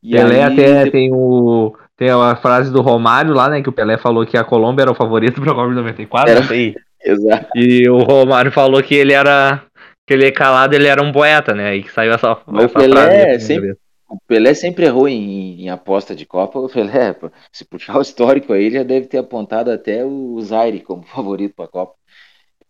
[0.03, 0.53] E Pelé aí...
[0.53, 4.37] até tem o tem a frase do Romário lá, né, que o Pelé falou que
[4.37, 6.43] a Colômbia era o favorito para a Copa de 94, era...
[6.43, 6.75] Sei.
[7.05, 7.47] Exato.
[7.55, 9.63] E o Romário falou que ele era
[10.05, 11.77] que ele é calado, ele era um poeta, né?
[11.77, 13.47] E que saiu essa, essa o Pelé frase.
[13.47, 13.77] Sempre,
[14.13, 16.59] o Pelé sempre errou em, em, aposta de Copa.
[16.59, 17.17] O Pelé,
[17.53, 21.55] se puxar o histórico aí, ele já deve ter apontado até o Zaire como favorito
[21.55, 21.95] para a Copa.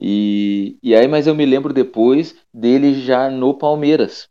[0.00, 4.28] E, e aí, mas eu me lembro depois dele já no Palmeiras.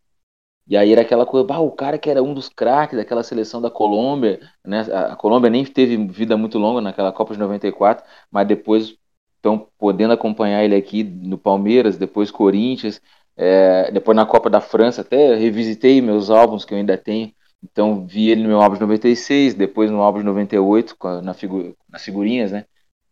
[0.67, 3.61] E aí era aquela coisa, bah, o cara que era um dos craques daquela seleção
[3.61, 4.81] da Colômbia, né?
[5.11, 8.95] A Colômbia nem teve vida muito longa naquela Copa de 94, mas depois
[9.35, 13.01] estão podendo acompanhar ele aqui no Palmeiras, depois Corinthians,
[13.41, 17.33] é, depois na Copa da França, até revisitei meus álbuns que eu ainda tenho.
[17.63, 21.75] Então vi ele no meu álbum de 96, depois no álbum de 98, na figu
[21.89, 22.65] nas figurinhas, né?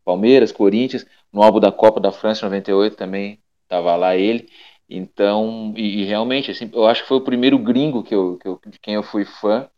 [0.06, 4.50] Palmeiras, Corinthians, no álbum da Copa da França 98 também estava lá ele.
[4.90, 8.48] Então, e, e, realmente, assim, eu acho que foi o primeiro gringo que eu, que
[8.48, 9.70] eu, de quem eu fui fã.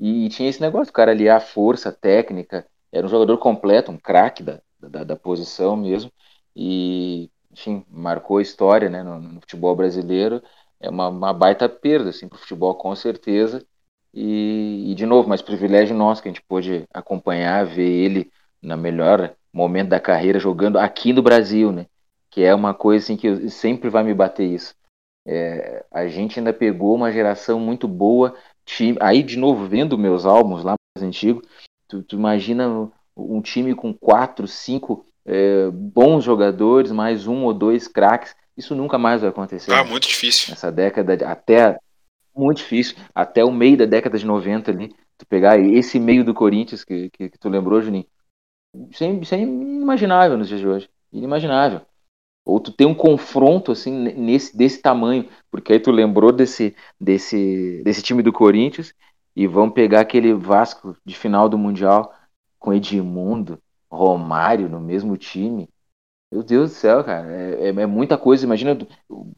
[0.00, 3.98] E, e tinha esse negócio, o cara aliar força, técnica, era um jogador completo, um
[3.98, 6.12] craque da, da, da, posição mesmo.
[6.56, 10.42] E, enfim, marcou a história né, no, no futebol brasileiro.
[10.80, 13.64] É uma, uma baita perda assim, para o futebol, com certeza.
[14.12, 18.30] E, e, de novo, mais privilégio nosso que a gente pôde acompanhar, ver ele
[18.60, 21.86] na melhor momento da carreira jogando aqui no Brasil, né?
[22.30, 24.74] Que é uma coisa assim que sempre vai me bater isso.
[25.26, 28.36] É, a gente ainda pegou uma geração muito boa.
[28.64, 31.46] Time, aí, de novo, vendo meus álbuns lá mais antigos,
[31.88, 37.88] tu, tu imagina um time com quatro, cinco é, bons jogadores, mais um ou dois
[37.88, 38.34] craques.
[38.56, 39.72] Isso nunca mais vai acontecer.
[39.72, 40.50] Ah, muito difícil.
[40.50, 41.78] Nessa década, até
[42.36, 46.34] muito difícil, até o meio da década de 90 ali, tu pegar esse meio do
[46.34, 48.06] Corinthians que, que, que tu lembrou, Juninho,
[48.90, 50.90] isso é, isso é inimaginável nos dias de hoje.
[51.12, 51.82] Inimaginável.
[52.44, 57.82] Ou tu tem um confronto assim nesse desse tamanho, porque aí tu lembrou desse desse
[57.82, 58.92] desse time do Corinthians
[59.34, 62.12] e vão pegar aquele Vasco de final do mundial
[62.58, 63.58] com Edmundo,
[63.94, 65.68] Romário no mesmo time.
[66.32, 68.44] Meu Deus do céu, cara, é, é, é, muita coisa.
[68.44, 68.76] Imagina,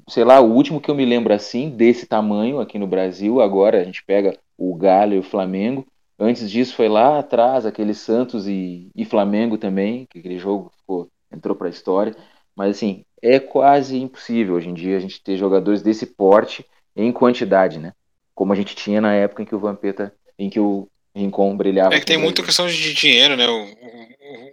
[0.08, 3.40] sei lá, o último que eu me lembro assim, desse tamanho aqui no Brasil.
[3.40, 5.86] Agora a gente pega o Galo e o Flamengo.
[6.18, 11.10] Antes disso foi lá atrás, aquele Santos e, e Flamengo também, que aquele jogo ficou,
[11.30, 12.16] entrou para a história.
[12.56, 17.12] Mas assim, é quase impossível hoje em dia a gente ter jogadores desse porte em
[17.12, 17.92] quantidade, né?
[18.34, 21.94] Como a gente tinha na época em que o Vampeta, em que o Rincon brilhava.
[21.94, 23.46] É que tem muita questão de dinheiro, né?
[23.48, 24.05] O, o,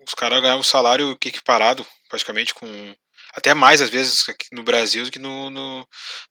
[0.05, 2.67] os caras ganhavam um salário equiparado, praticamente, com.
[3.35, 5.87] Até mais, às vezes, no Brasil do que no, no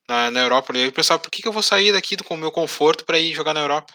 [0.09, 0.76] na, na Europa.
[0.76, 3.18] E eu pensava, por que, que eu vou sair daqui com o meu conforto para
[3.18, 3.93] ir jogar na Europa?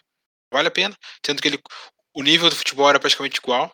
[0.52, 0.96] vale a pena.
[1.26, 1.60] Sendo que ele,
[2.16, 3.72] o nível do futebol era praticamente igual.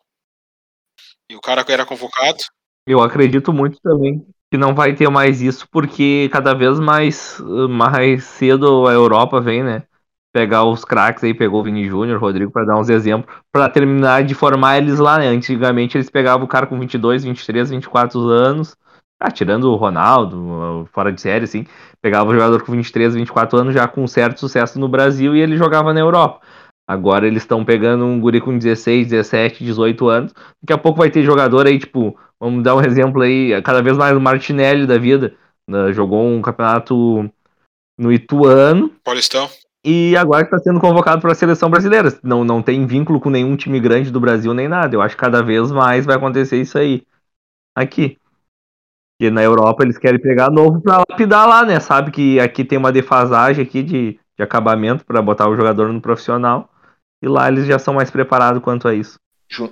[1.29, 2.39] E o cara era convocado.
[2.85, 8.23] Eu acredito muito também que não vai ter mais isso, porque cada vez mais, mais
[8.23, 9.87] cedo a Europa vem, né?
[10.33, 14.23] Pegar os craques aí, pegou o Vini Júnior, Rodrigo, para dar uns exemplos, para terminar
[14.23, 15.27] de formar eles lá, né?
[15.27, 18.75] Antigamente eles pegavam o cara com 22, 23, 24 anos,
[19.19, 21.65] ah, tirando o Ronaldo, fora de série, assim,
[22.01, 25.55] pegava o jogador com 23, 24 anos já com certo sucesso no Brasil e ele
[25.55, 26.41] jogava na Europa.
[26.87, 30.33] Agora eles estão pegando um guri com 16, 17, 18 anos.
[30.61, 33.95] Daqui a pouco vai ter jogador aí, tipo, vamos dar um exemplo aí, cada vez
[33.95, 35.35] mais o Martinelli da vida.
[35.69, 37.31] Né, jogou um campeonato
[37.97, 38.91] no Ituano.
[39.03, 39.49] Paulistão.
[39.85, 42.17] E agora está sendo convocado para a seleção brasileira.
[42.23, 44.95] Não, não tem vínculo com nenhum time grande do Brasil nem nada.
[44.95, 47.05] Eu acho que cada vez mais vai acontecer isso aí.
[47.75, 48.17] Aqui.
[49.17, 51.79] Porque na Europa eles querem pegar novo para lapidar lá, né?
[51.81, 56.01] Sabe que aqui tem uma defasagem aqui de, de acabamento para botar o jogador no
[56.01, 56.69] profissional.
[57.21, 59.19] E lá eles já são mais preparados quanto a isso.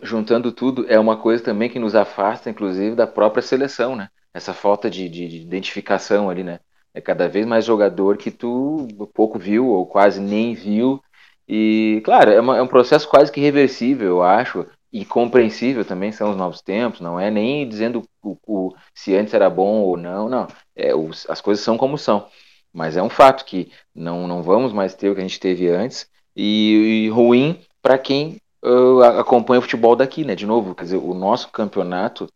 [0.03, 4.09] juntando tudo, é uma coisa também que nos afasta, inclusive, da própria seleção, né?
[4.33, 6.59] Essa falta de, de, de identificação ali, né?
[6.93, 11.01] É cada vez mais jogador que tu pouco viu ou quase nem viu.
[11.47, 16.11] E, claro, é, uma, é um processo quase que reversível, eu acho, e compreensível também,
[16.11, 19.97] são os novos tempos, não é nem dizendo o, o se antes era bom ou
[19.97, 20.47] não, não.
[20.75, 22.27] É, os, as coisas são como são.
[22.73, 25.69] Mas é um fato que não, não vamos mais ter o que a gente teve
[25.69, 30.35] antes, e, e ruim para quem uh, acompanha o futebol daqui, né?
[30.35, 32.27] De novo, quer dizer, o nosso campeonato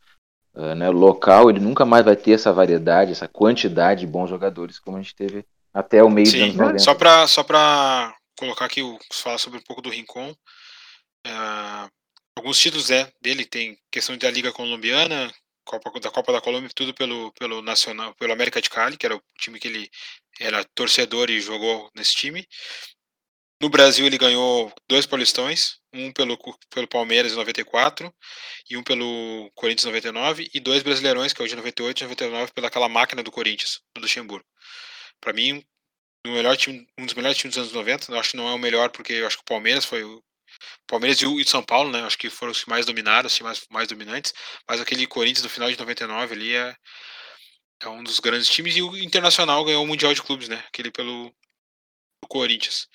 [0.55, 4.97] né, local, ele nunca mais vai ter essa variedade, essa quantidade de bons jogadores como
[4.97, 6.79] a gente teve até o meio Sim, dos anos 90.
[6.79, 8.81] Só para só pra colocar aqui,
[9.11, 10.31] falar sobre um pouco do Rincon.
[11.27, 11.89] Uh,
[12.37, 15.31] alguns títulos é, dele tem questão da Liga Colombiana,
[15.65, 19.15] Copa, da Copa da Colômbia, tudo pelo, pelo Nacional, pelo América de Cali, que era
[19.15, 19.89] o time que ele
[20.39, 22.47] era torcedor e jogou nesse time.
[23.61, 26.37] No Brasil ele ganhou dois paulistões, um pelo,
[26.69, 28.13] pelo Palmeiras em 94
[28.69, 32.03] e um pelo Corinthians em 99 e dois brasileirões, que é o de 98 e
[32.03, 34.45] 99 pelaquela máquina do Corinthians, do Luxemburgo.
[35.21, 35.63] Para mim,
[36.25, 38.53] o melhor time, um dos melhores times dos anos 90, eu acho que não é
[38.53, 40.23] o melhor porque eu acho que o Palmeiras foi o
[40.87, 42.03] Palmeiras e o São Paulo, né?
[42.03, 44.33] Acho que foram os que mais dominaram, os mais, mais dominantes,
[44.67, 46.75] mas aquele Corinthians no final de 99 ali é
[47.81, 50.63] é um dos grandes times e o Internacional ganhou o Mundial de Clubes, né?
[50.67, 51.33] Aquele pelo
[52.27, 52.87] Corinthians.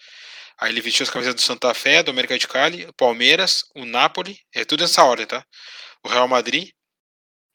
[0.60, 4.38] Aí ele vestiu as camisetas do Santa Fé, do América de Cali, Palmeiras, o Napoli,
[4.54, 5.42] é tudo nessa ordem, tá?
[6.04, 6.70] O Real Madrid,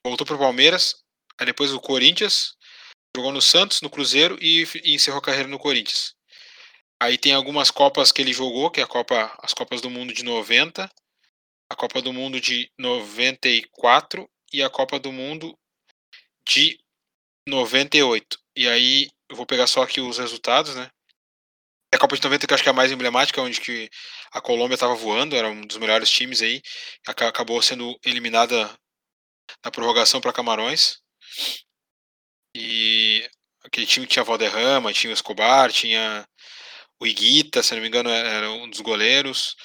[0.04, 0.96] voltou pro Palmeiras,
[1.38, 2.56] aí depois o Corinthians,
[3.16, 6.16] jogou no Santos, no Cruzeiro e, e encerrou a carreira no Corinthians.
[7.00, 10.12] Aí tem algumas copas que ele jogou, que é a Copa, as Copas do Mundo
[10.12, 10.90] de 90,
[11.70, 15.58] a Copa do Mundo de 94 e a Copa do Mundo
[16.48, 16.80] de
[17.48, 18.40] 98.
[18.56, 20.90] E aí eu vou pegar só aqui os resultados, né?
[21.96, 23.90] A Copa de 90 que eu acho que é a mais emblemática, onde que
[24.32, 26.62] a Colômbia estava voando, era um dos melhores times aí,
[27.08, 28.70] acabou sendo eliminada
[29.64, 30.98] na prorrogação para Camarões.
[32.56, 33.28] E
[33.64, 36.26] aquele time tinha Valderrama, tinha o Escobar, tinha
[37.00, 39.56] o Iguita, se não me engano, era um dos goleiros.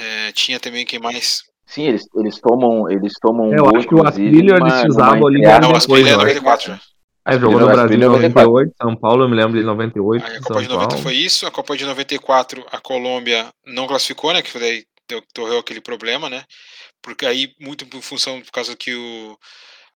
[0.00, 1.42] É, tinha também quem mais.
[1.66, 5.26] Sim, eles, eles tomam eles tomam um eu gol, acho que o Atrilho eles usavam
[5.26, 6.80] ali Não, o Atrilho é 94 já.
[7.24, 10.24] Aí jogou no Brasil em 98, São Paulo, eu me lembro de 98.
[10.24, 11.02] Aí a Copa São de 90 Paulo.
[11.02, 14.42] foi isso, a Copa de 94 a Colômbia não classificou, né?
[14.42, 14.84] Que daí
[15.36, 16.44] ocorreu aquele problema, né?
[17.00, 19.36] Porque aí, muito por função, por causa que o,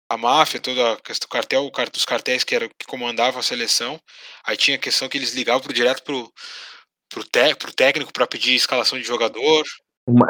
[0.10, 4.00] a máfia, toda a questão do cartel, os cartéis que, era, que comandavam a seleção,
[4.46, 6.32] aí tinha a questão que eles ligavam pro, direto pro,
[7.10, 9.64] pro, te, pro técnico para pedir escalação de jogador.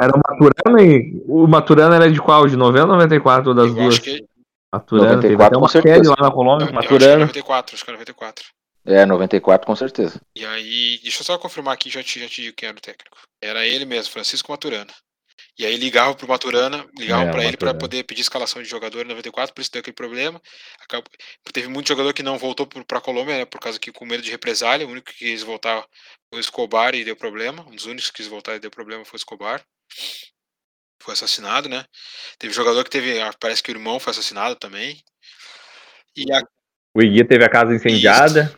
[0.00, 1.22] Era o Maturana e.
[1.26, 2.46] O Maturana era de qual?
[2.46, 3.94] De 90 ou 94 das Eu duas?
[3.94, 4.24] acho que
[4.72, 6.10] Maturana, 94 teve até com uma certeza.
[6.10, 7.16] lá na Colômbia, Maturana.
[7.20, 8.44] 94, acho que é 94.
[8.84, 10.20] É, 94 com certeza.
[10.36, 12.80] E aí, deixa eu só confirmar aqui, já te, já te digo quem era o
[12.80, 13.16] técnico.
[13.42, 14.92] Era ele mesmo, Francisco Maturana.
[15.58, 19.04] E aí ligavam pro Maturana, ligavam É, pra ele para poder pedir escalação de jogador
[19.04, 20.40] em 94, por isso deu aquele problema.
[20.82, 21.10] Acabou-
[21.52, 24.22] teve muito jogador que não voltou pro- pra Colômbia, né, por causa que com medo
[24.22, 25.80] de represália, o único que quis voltar
[26.30, 27.62] foi o Escobar e deu problema.
[27.68, 29.62] Um dos únicos que quis voltar e deu problema foi o Escobar.
[31.06, 31.84] Foi assassinado, né?
[32.36, 35.00] Teve jogador que teve, ah, parece que o irmão foi assassinado também.
[36.16, 36.42] E a
[36.92, 38.52] O Iguia teve a casa incendiada.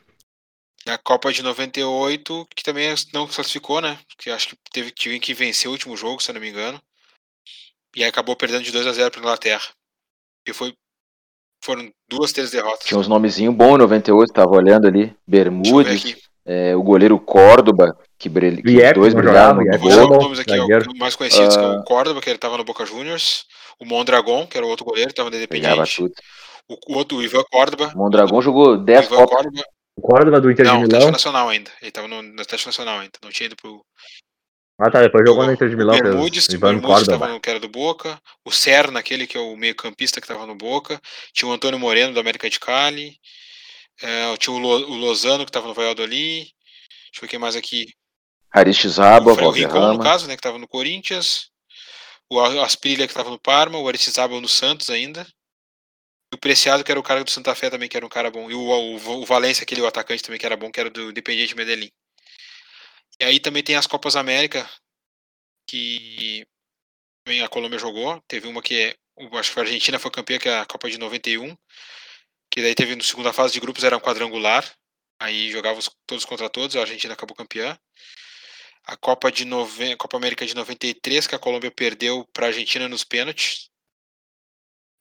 [0.86, 3.98] E a Copa de 98, que também não classificou, né?
[4.16, 6.80] Que acho que teve tinha que vencer o último jogo, se eu não me engano.
[7.94, 9.68] E aí acabou perdendo de 2 a 0 para Inglaterra.
[10.48, 10.72] E foi
[11.62, 12.86] foram duas, três derrotas.
[12.86, 15.14] Tinha uns nomezinhos bons em 98, tava olhando ali.
[15.26, 19.88] Bermudes, é, o goleiro Córdoba, que, brilha, que Vieco, dois não jogava, no Vieco.
[20.08, 21.72] nomes aqui, os mais conhecidos, que é Ah.
[21.80, 23.44] o Córdoba, que ele tava no Boca Juniors,
[23.78, 26.10] o Mondragon, que era o outro goleiro, tava no Independiente, o,
[26.88, 29.30] o outro, o Ivan Córdoba, O Mondragão jogou o 10 Ivan Copas.
[29.42, 29.64] Córdoba,
[29.96, 31.12] O Córdoba do Inter não, de teste Milão.
[31.12, 33.84] nacional ainda, ele tava no, no teste nacional ainda, não tinha ido pro,
[34.80, 35.00] Ah, tá.
[35.00, 35.98] Depois jogou no Inter de o Milão.
[35.98, 37.18] Bermudes, o Ivan Bermudes que, Córdoba.
[37.18, 40.24] tava no, que era do Boca, o Serna, aquele que é o meio campista que
[40.26, 41.00] estava no Boca,
[41.32, 43.16] tinha o Antônio Moreno do América de Cali,
[44.02, 46.52] é, tinha o, Lo- o Lozano que estava no Valladolid, deixa
[47.16, 47.86] eu ver quem mais aqui,
[48.50, 51.50] Aristizábal, o, Rincon no caso, né, que estava no Corinthians,
[52.30, 55.26] o Asprilha que estava no Parma, o Aristizábal no Santos ainda,
[56.32, 58.30] e o Preciado que era o cara do Santa Fé também, que era um cara
[58.30, 60.90] bom, e o, o, o Valência, aquele o atacante também que era bom, que era
[60.90, 61.90] do Independiente Medellín.
[63.20, 64.68] E aí também tem as Copas América,
[65.68, 66.46] que
[67.24, 68.22] também a Colômbia jogou.
[68.28, 68.96] Teve uma que é,
[69.38, 71.56] acho que a Argentina foi campeã, que é a Copa de 91.
[72.50, 74.64] Que daí teve na segunda fase de grupos, era um quadrangular.
[75.20, 77.78] Aí jogavam os- todos contra todos, a Argentina acabou campeã.
[78.88, 79.94] A Copa de nove...
[79.96, 83.68] Copa América de 93, que a Colômbia perdeu para a Argentina nos pênaltis.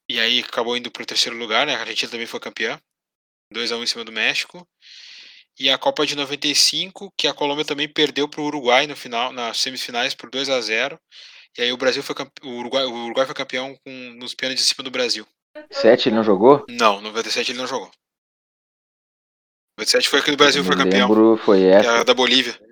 [0.09, 1.73] E aí acabou indo para o terceiro lugar, né?
[1.73, 2.77] A Argentina também foi campeã.
[3.53, 4.67] 2 a 1 em cima do México.
[5.57, 9.31] E a Copa de 95, que a Colômbia também perdeu para o Uruguai no final,
[9.31, 10.99] nas semifinais por 2 a 0
[11.57, 12.33] E aí o Brasil foi campe...
[12.43, 15.25] o, Uruguai, o Uruguai foi campeão com, nos pênaltis em cima do Brasil.
[15.71, 16.65] 7 ele não jogou?
[16.69, 17.89] Não, 97 ele não jogou.
[19.79, 21.07] 97 foi que o Brasil Eu foi campeão.
[21.07, 22.03] lembro, foi essa.
[22.03, 22.66] da Bolívia.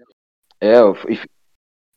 [0.66, 1.20] É, e,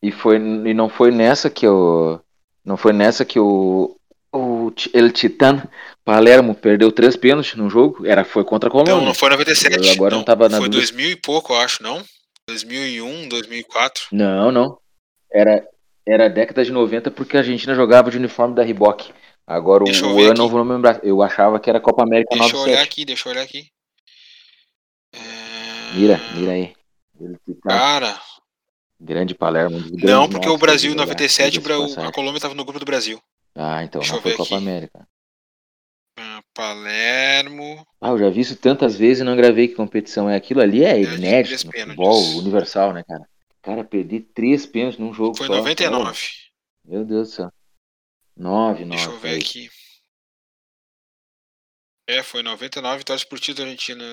[0.09, 2.21] e foi e não foi nessa que o
[2.65, 3.97] não foi nessa que o
[4.33, 5.63] o El Titan
[6.05, 8.95] Palermo perdeu três pênaltis no jogo, era foi contra a Colômbia.
[8.95, 9.87] Não, não foi 97.
[9.87, 10.93] Eu agora não tava na Foi dúvida.
[10.93, 12.03] 2000 e pouco, eu acho, não?
[12.49, 14.09] 2001, 2004.
[14.13, 14.79] Não, não.
[15.33, 15.67] Era
[16.07, 19.13] era a década de 90 porque a Argentina jogava de uniforme da Reebok.
[19.47, 21.01] Agora Deixa o ano não vou lembrar.
[21.03, 22.85] Eu achava que era Copa América Deixa eu olhar 97.
[22.87, 23.67] aqui, deixa eu olhar aqui.
[25.15, 25.95] É...
[25.95, 26.75] Mira, mira aí.
[27.47, 28.21] Titan, Cara,
[29.01, 29.79] grande Palermo.
[29.79, 32.81] um não, porque o Brasil em de jogar, 97, o a Colômbia estava no grupo
[32.81, 33.21] do Brasil.
[33.55, 34.65] Ah, então Deixa não foi Copa aqui.
[34.65, 35.09] América.
[36.19, 37.87] Ah, Palermo.
[38.01, 40.85] Ah, eu já vi isso tantas vezes e não gravei que competição é aquilo ali,
[40.85, 43.29] é de inédito no futebol universal, né, cara?
[43.63, 45.57] Cara, perdi três pênaltis num jogo Foi só.
[45.57, 46.27] 99.
[46.85, 47.53] Oh, meu Deus do céu.
[48.37, 48.97] Nove, nove.
[48.97, 49.39] Deixa eu ver foi.
[49.39, 49.71] aqui.
[52.09, 54.05] É, foi 99, vitórias por título da Argentina.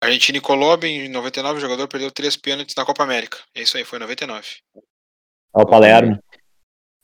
[0.00, 3.38] Argentina e Colômbia, em 99, o jogador perdeu três pênaltis na Copa América.
[3.54, 4.46] É isso aí, foi 99.
[5.52, 6.18] Ó, o Palermo.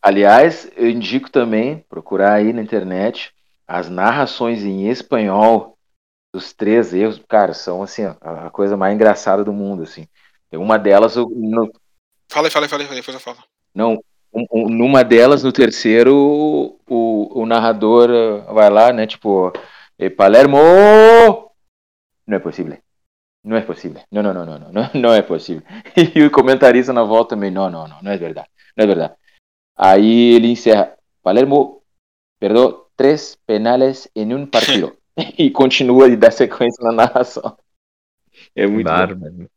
[0.01, 3.31] Aliás, eu indico também procurar aí na internet
[3.67, 5.77] as narrações em espanhol
[6.33, 7.21] dos três erros.
[7.27, 10.05] Cara, são assim, ó, a coisa mais engraçada do mundo, assim.
[10.51, 11.71] Tem uma delas, no-
[12.29, 13.37] Fala aí, fala aí, fala aí, depois eu falo.
[13.73, 18.09] não, um- um- numa delas, no terceiro, o, o, o narrador
[18.53, 19.51] vai lá, né, tipo,
[20.17, 20.57] Palermo,
[22.27, 22.77] não é possível.
[23.43, 24.01] Não é possível.
[24.11, 25.63] Não, não, não, não, não, não, é possível.
[26.15, 28.49] E o comentarista na volta também, não, não, não, não é verdade.
[28.75, 29.13] Não é verdade.
[29.75, 31.83] Aí ele encerra, Palermo
[32.39, 34.95] perdeu três penales em um partido.
[35.37, 37.57] e continua e dá sequência na narração.
[38.55, 38.91] É muito bom.
[38.91, 39.49] Bárbaro.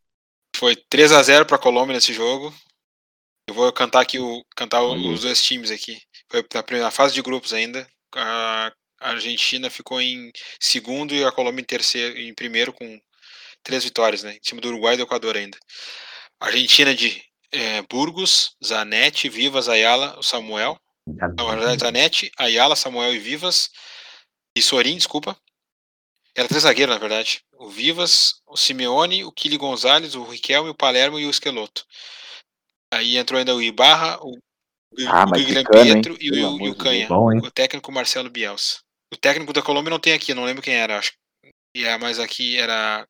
[0.55, 2.53] Foi 3 a 0 para a Colômbia nesse jogo.
[3.49, 5.09] Eu vou cantar aqui o cantar Olha.
[5.11, 6.01] os dois times aqui.
[6.31, 7.87] Foi na primeira fase de grupos ainda.
[8.15, 13.01] A a Argentina ficou em segundo e a Colômbia em terceiro, em primeiro com
[13.63, 14.35] três vitórias, né?
[14.35, 15.59] Em cima do Uruguai e do Equador ainda.
[16.41, 17.23] Argentina de
[17.53, 20.79] eh, Burgos, Zanetti, Vivas, Ayala, Samuel.
[21.37, 23.71] Não, verdade, Zanetti, Ayala, Samuel e Vivas.
[24.57, 25.37] E Sorin, desculpa.
[26.35, 27.43] Era três zagueiros, na verdade.
[27.55, 31.85] O Vivas, o Simeone, o Kili Gonzalez, o Riquelme, o Palermo e o Esqueloto.
[32.93, 34.39] Aí entrou ainda o Ibarra, o,
[35.07, 35.67] Ah, o Guilherme hein?
[35.85, 37.09] Pietro e o, e o Canha.
[37.09, 37.37] Bom?
[37.39, 38.86] O técnico Marcelo Bielsa.
[39.13, 41.13] O técnico da Colômbia não tem aqui, não lembro quem era, acho.
[41.75, 43.07] É, mas aqui era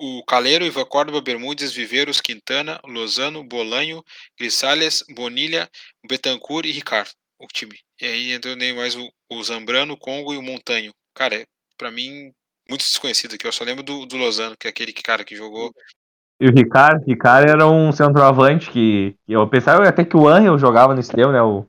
[0.00, 4.02] o, Caleiro, Ivan Córdoba, Bermudes, Viveiros, Quintana, Lozano, Bolanho,
[4.38, 5.68] Grisales, Bonilha,
[6.08, 7.76] Betancourt e Ricardo, o time.
[8.00, 10.92] E aí entrou nem mais o, o Zambrano, o Congo e o Montanho.
[11.14, 11.44] Cara, é,
[11.76, 12.32] pra mim,
[12.68, 13.46] muito desconhecido aqui.
[13.46, 15.72] Eu só lembro do, do Lozano, que é aquele que- cara que jogou.
[16.40, 20.94] E o Ricardo, Ricardo era um centroavante que, eu pensava até que o Angel jogava
[20.94, 21.42] nesse tempo, né?
[21.42, 21.66] O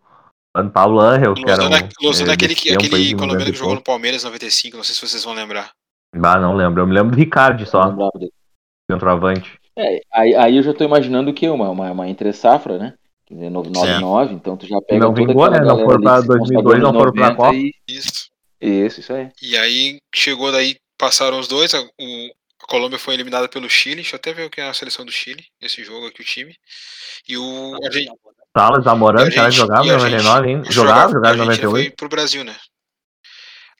[0.73, 1.69] Pablo Angel, O que era um,
[2.01, 3.81] Lozano, é, aquele, que- aquele colombiano 90 que jogou no.
[3.83, 5.71] Palmeiras em 95, não sei se vocês vão lembrar.
[6.13, 6.81] Ah, não lembro.
[6.81, 7.95] Eu me lembro do Ricardo só,
[8.89, 9.59] centroavante.
[9.77, 11.47] É, aí, aí eu já tô imaginando o quê?
[11.49, 12.93] Uma, uma, uma entre safra, né?
[13.25, 15.67] Quer dizer, 9-9, então tu já pega não toda vingou, aquela né?
[15.67, 17.55] Não foram pra que se 2002, consagrou não foram pra 90 Copa.
[17.55, 18.29] e- Isso.
[18.61, 19.29] Isso, isso aí.
[19.41, 21.73] E aí chegou daí, passaram os dois.
[21.73, 22.31] A, o-
[22.63, 23.97] a Colômbia foi eliminada pelo Chile.
[23.97, 26.25] Deixa eu até ver o que é a seleção do Chile, esse jogo aqui, o
[26.25, 26.53] time.
[27.27, 28.09] E o Argen-
[28.57, 30.63] Salas, Zamorano, a que ela gente- jogava em a gente 99, hein?
[30.69, 31.71] Jogava, jogava em a Argentina 98.
[31.71, 32.55] foi pro Brasil, né?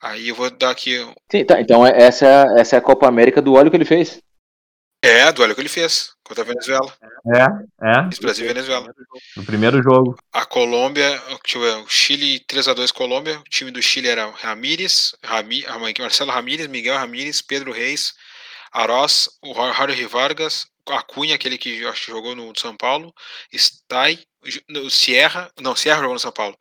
[0.02, 0.96] Aí eu vou dar aqui.
[1.32, 3.76] Sim, tá, então é- essa, é a- essa é a Copa América do óleo que
[3.78, 4.22] ele fez.
[5.04, 6.94] É, a duelo que ele fez contra a Venezuela.
[7.34, 7.42] É,
[8.02, 8.10] é.
[8.12, 8.94] Isso, Brasil e Venezuela.
[9.36, 10.18] No primeiro jogo.
[10.34, 11.10] A Colômbia,
[11.44, 13.40] deixa eu ver, o Chile 3x2 Colômbia.
[13.40, 15.64] O time do Chile era Ramírez, Rami,
[16.00, 18.14] Marcelo Ramírez, Miguel Ramírez, Pedro Reis,
[18.74, 23.14] Aroz, o Jorge Vargas, Acunha, aquele que acho que jogou no São Paulo,
[23.54, 24.20] Stai,
[24.84, 26.56] o Sierra, não, Sierra jogou no São Paulo,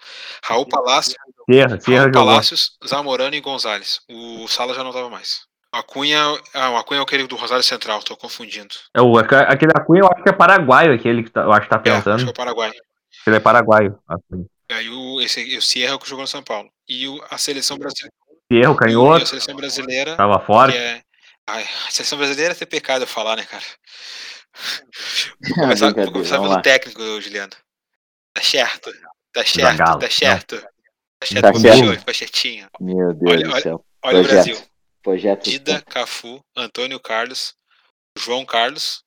[0.45, 1.15] Raul Palácio,
[1.49, 2.13] Sierra, Sierra Raul.
[2.13, 4.01] Palácios, Zamorano e Gonzalez.
[4.11, 5.47] O Sala já não estava mais.
[5.73, 6.19] Acunha,
[6.55, 8.75] ah, o Acunha é aquele do Rosário Central, tô confundindo.
[8.95, 11.63] É o, aquele da Cunha, eu acho que é paraguaio, aquele que tá- eu acho
[11.63, 12.23] que tá É, acho pensando.
[12.23, 12.73] que é o Paraguai.
[13.27, 13.99] Ele é paraguaio.
[14.09, 14.47] Acunha.
[14.71, 16.69] E aí o, esse, o Sierra que jogou no São Paulo.
[16.89, 18.15] E o- a seleção brasileira.
[18.51, 20.77] Sierra, o E a canhoto, seleção brasileira, tava que forte.
[20.77, 21.03] é.
[21.47, 23.65] Ai, a seleção brasileira é ter pecado eu falar, né, cara?
[25.49, 26.63] Vou começar, vou começar pelo lá.
[26.63, 27.53] técnico, Juliano.
[28.39, 28.91] Tá certo.
[29.33, 30.01] Tá certo, tá não.
[30.01, 30.01] certo.
[30.01, 30.57] Tá certo,
[31.21, 31.61] Tá certo.
[31.61, 32.69] bicho, ficou certinho.
[32.81, 33.85] Meu Deus Olha, do céu.
[34.05, 34.45] Olha o Projeto.
[34.47, 34.69] Brasil.
[35.03, 35.45] Projeto.
[35.45, 37.55] Dida, Cafu, Antônio Carlos,
[38.17, 39.03] João Carlos,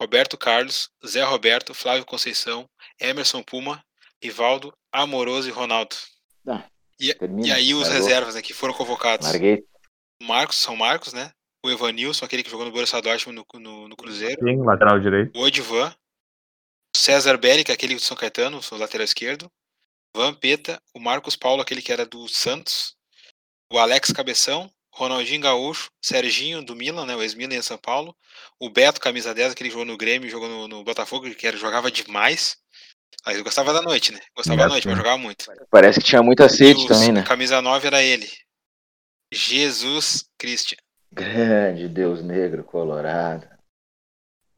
[0.00, 2.66] Roberto Carlos, Zé Roberto, Flávio Conceição,
[3.00, 3.82] Emerson Puma,
[4.22, 5.96] Rivaldo, Amoroso e Ronaldo.
[6.48, 6.64] Ah,
[7.00, 7.96] E, termina, e aí os largou.
[8.02, 9.26] reservas né, que foram convocados.
[9.26, 9.64] Larguei.
[10.22, 11.30] Marcos, São Marcos, né?
[11.64, 14.40] O Evanilson, aquele que jogou no Borussia Dortmund no, no, no Cruzeiro.
[14.44, 15.36] Sim, lateral direito.
[15.36, 15.92] O Odivan,
[16.96, 19.50] César é aquele do São Caetano, o lateral esquerdo.
[20.14, 22.94] Vampeta, o Marcos Paulo, aquele que era do Santos.
[23.72, 28.14] O Alex Cabeção, Ronaldinho Gaúcho, Serginho do Milan, né, o ex-Milan em São Paulo.
[28.60, 31.56] O Beto, camisa 10, que ele jogou no Grêmio, jogou no, no Botafogo, que era,
[31.56, 32.58] jogava demais.
[33.24, 34.20] Mas eu gostava da noite, né?
[34.36, 35.46] Gostava da noite, mas jogava muito.
[35.70, 37.22] Parece que tinha muita sede também, né?
[37.22, 38.28] camisa 9 era ele.
[39.32, 40.76] Jesus Christian.
[41.10, 43.51] Grande Deus negro colorado.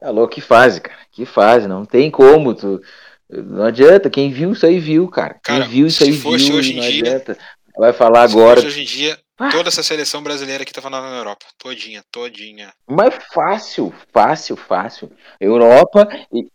[0.05, 0.99] Tá louco, que fase, cara.
[1.11, 2.53] Que fase, não tem como.
[2.53, 2.79] Tu...
[3.27, 5.33] Não adianta, quem viu isso aí viu, cara.
[5.33, 7.37] Quem Cara, viu isso aí fosse viu, hoje em não dia- adianta.
[7.75, 8.57] Vai falar Se agora.
[8.57, 9.19] fosse Hoje em dia,
[9.51, 11.47] toda essa seleção brasileira que tava na na Europa.
[11.57, 12.71] Todinha, todinha.
[12.87, 15.11] Mas fácil, fácil, fácil.
[15.39, 16.47] Europa e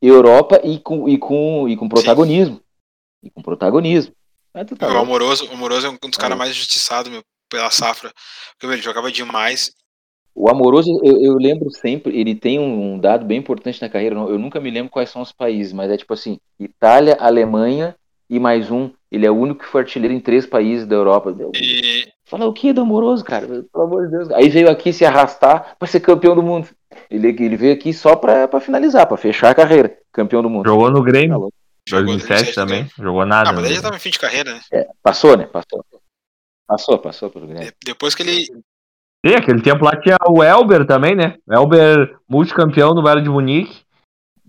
[0.00, 2.58] Europa e com e com e com protagonismo.
[3.22, 4.14] E com protagonismo.
[4.54, 4.96] Mas tu tá o.
[4.96, 8.10] Amoroso, o Amoroso é um dos Tá caras mais injustiçados, meu, pela safra.
[8.52, 9.70] Porque meu, ele jogava demais.
[10.34, 14.16] O Amoroso, eu, eu lembro sempre, ele tem um, um dado bem importante na carreira.
[14.16, 17.94] Eu nunca me lembro quais são os países, mas é tipo assim: Itália, Alemanha
[18.28, 18.90] e mais um.
[19.12, 21.34] Ele é o único que foi artilheiro em três países da Europa.
[21.38, 23.46] Eu- E Fala o que do Amoroso, cara?
[23.46, 24.30] Pelo amor de Deus.
[24.32, 26.66] Aí veio aqui se arrastar pra ser campeão do mundo.
[27.10, 29.96] Ele, ele veio aqui só pra, pra finalizar, pra fechar a carreira.
[30.10, 30.66] Campeão do mundo.
[30.66, 31.52] Jogou no Grêmio, louco.
[31.86, 32.88] jogou 2007 também.
[32.98, 33.50] Jogou nada.
[33.50, 33.82] Ah, mas ele já Grêmio.
[33.82, 34.60] tava em fim de carreira, né?
[34.72, 35.46] É, passou, né?
[35.46, 35.84] Passou.
[36.66, 37.66] Passou, passou pelo Grêmio.
[37.66, 38.46] De- Depois que ele.
[39.26, 41.36] Sim, aquele tempo lá tinha o Elber também, né?
[41.46, 43.82] O Elber, multicampeão do Bayern de Munique.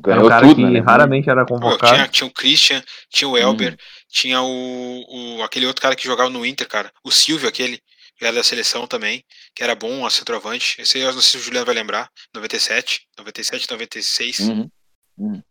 [0.05, 0.79] Era Ganhou um cara tudo, que né?
[0.81, 1.93] raramente era convocado.
[1.93, 3.77] tinha, tinha o Christian, tinha o Elber, Uhum.
[4.09, 5.43] tinha o, o.
[5.43, 6.91] aquele outro cara que jogava no Inter, cara.
[7.03, 7.79] O Silvio, aquele.
[8.17, 9.23] Que era da seleção também,
[9.53, 10.81] que era bom, a centroavante.
[10.81, 12.09] Esse aí eu não sei se o Juliano vai lembrar.
[12.33, 14.39] 97, 97, 96.
[14.39, 15.41] Uhum.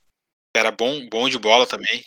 [0.55, 2.05] Era bom, bom de bola também.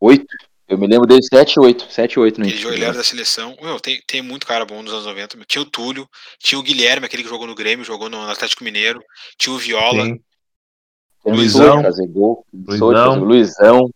[0.00, 0.24] Oito.
[0.70, 1.92] Eu me lembro dele 7 8.
[1.92, 2.62] 7 8 no Ele, Inter.
[2.62, 3.56] jo- ele era da seleção.
[3.60, 5.36] Meu, tem, tem muito cara bom nos anos 90.
[5.36, 5.44] meu.
[5.44, 6.08] Tinha o Túlio,
[6.38, 9.02] tinha o Guilherme, aquele que jogou no Grêmio, jogou no Atlético Mineiro.
[9.36, 10.20] Tinha o Viola, Sim.
[11.26, 11.82] Luizão.
[11.82, 12.46] fazer gol.
[12.52, 13.18] Luizão.
[13.18, 13.90] Luizão.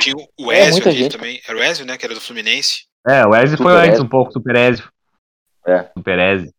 [0.00, 1.12] tinha o É, Ezio, aquele gente.
[1.16, 1.40] também.
[1.46, 1.96] Era o Ezio, né?
[1.98, 2.86] Que era do Fluminense.
[3.06, 4.88] É, o Ezio foi antes um pouco, Super Ezio.
[5.66, 5.90] É.
[5.96, 6.52] Super Ezio.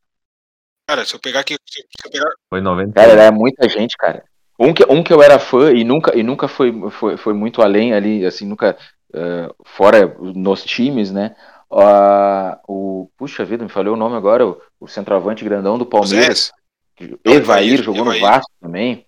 [0.87, 1.55] Cara, se eu pegar aqui.
[1.67, 2.93] Se eu pegar, Foi 90.
[2.93, 4.23] Cara, era muita gente, cara.
[4.59, 7.61] Um que, um que eu era fã e nunca, e nunca foi, foi, foi muito
[7.61, 8.77] além ali, assim, nunca
[9.13, 11.35] eh, fora nos times, né?
[11.71, 15.87] Ah, o, puxa vida, me falou o nome agora, o, o centroavante grandão do o
[15.87, 16.51] Palmeiras.
[16.99, 18.21] Zé, Evair, Evair, jogou Evair.
[18.21, 19.05] no Vasco também.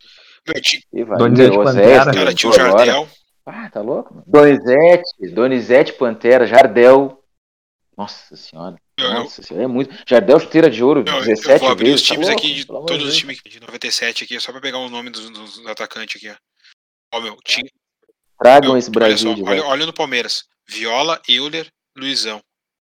[0.47, 2.11] meu, Evair, Donizete Osés, Pantera.
[2.11, 2.53] que cara, tinha o.
[2.53, 3.09] Jardel.
[3.45, 4.23] Ah, tá louco?
[4.27, 7.17] Donizete, Donizete Pantera, Jardel.
[7.97, 8.75] Nossa senhora.
[8.97, 9.93] Eu- eu- Nossa senhora, é muito.
[10.07, 12.07] Jardel chuteira de ouro, eu 17 vou abrir os vezes.
[12.07, 12.41] tá times louco?
[12.41, 15.65] aqui, de todos os times de 97 aqui, só pra pegar o nome dos, dos
[15.67, 17.17] atacantes aqui, ó.
[17.17, 17.65] Ó, meu, tinha,
[18.41, 19.71] Tragam esse olha Brasil só, de olha, volta.
[19.71, 20.45] olha no Palmeiras.
[20.67, 22.41] Viola, Euler, Luizão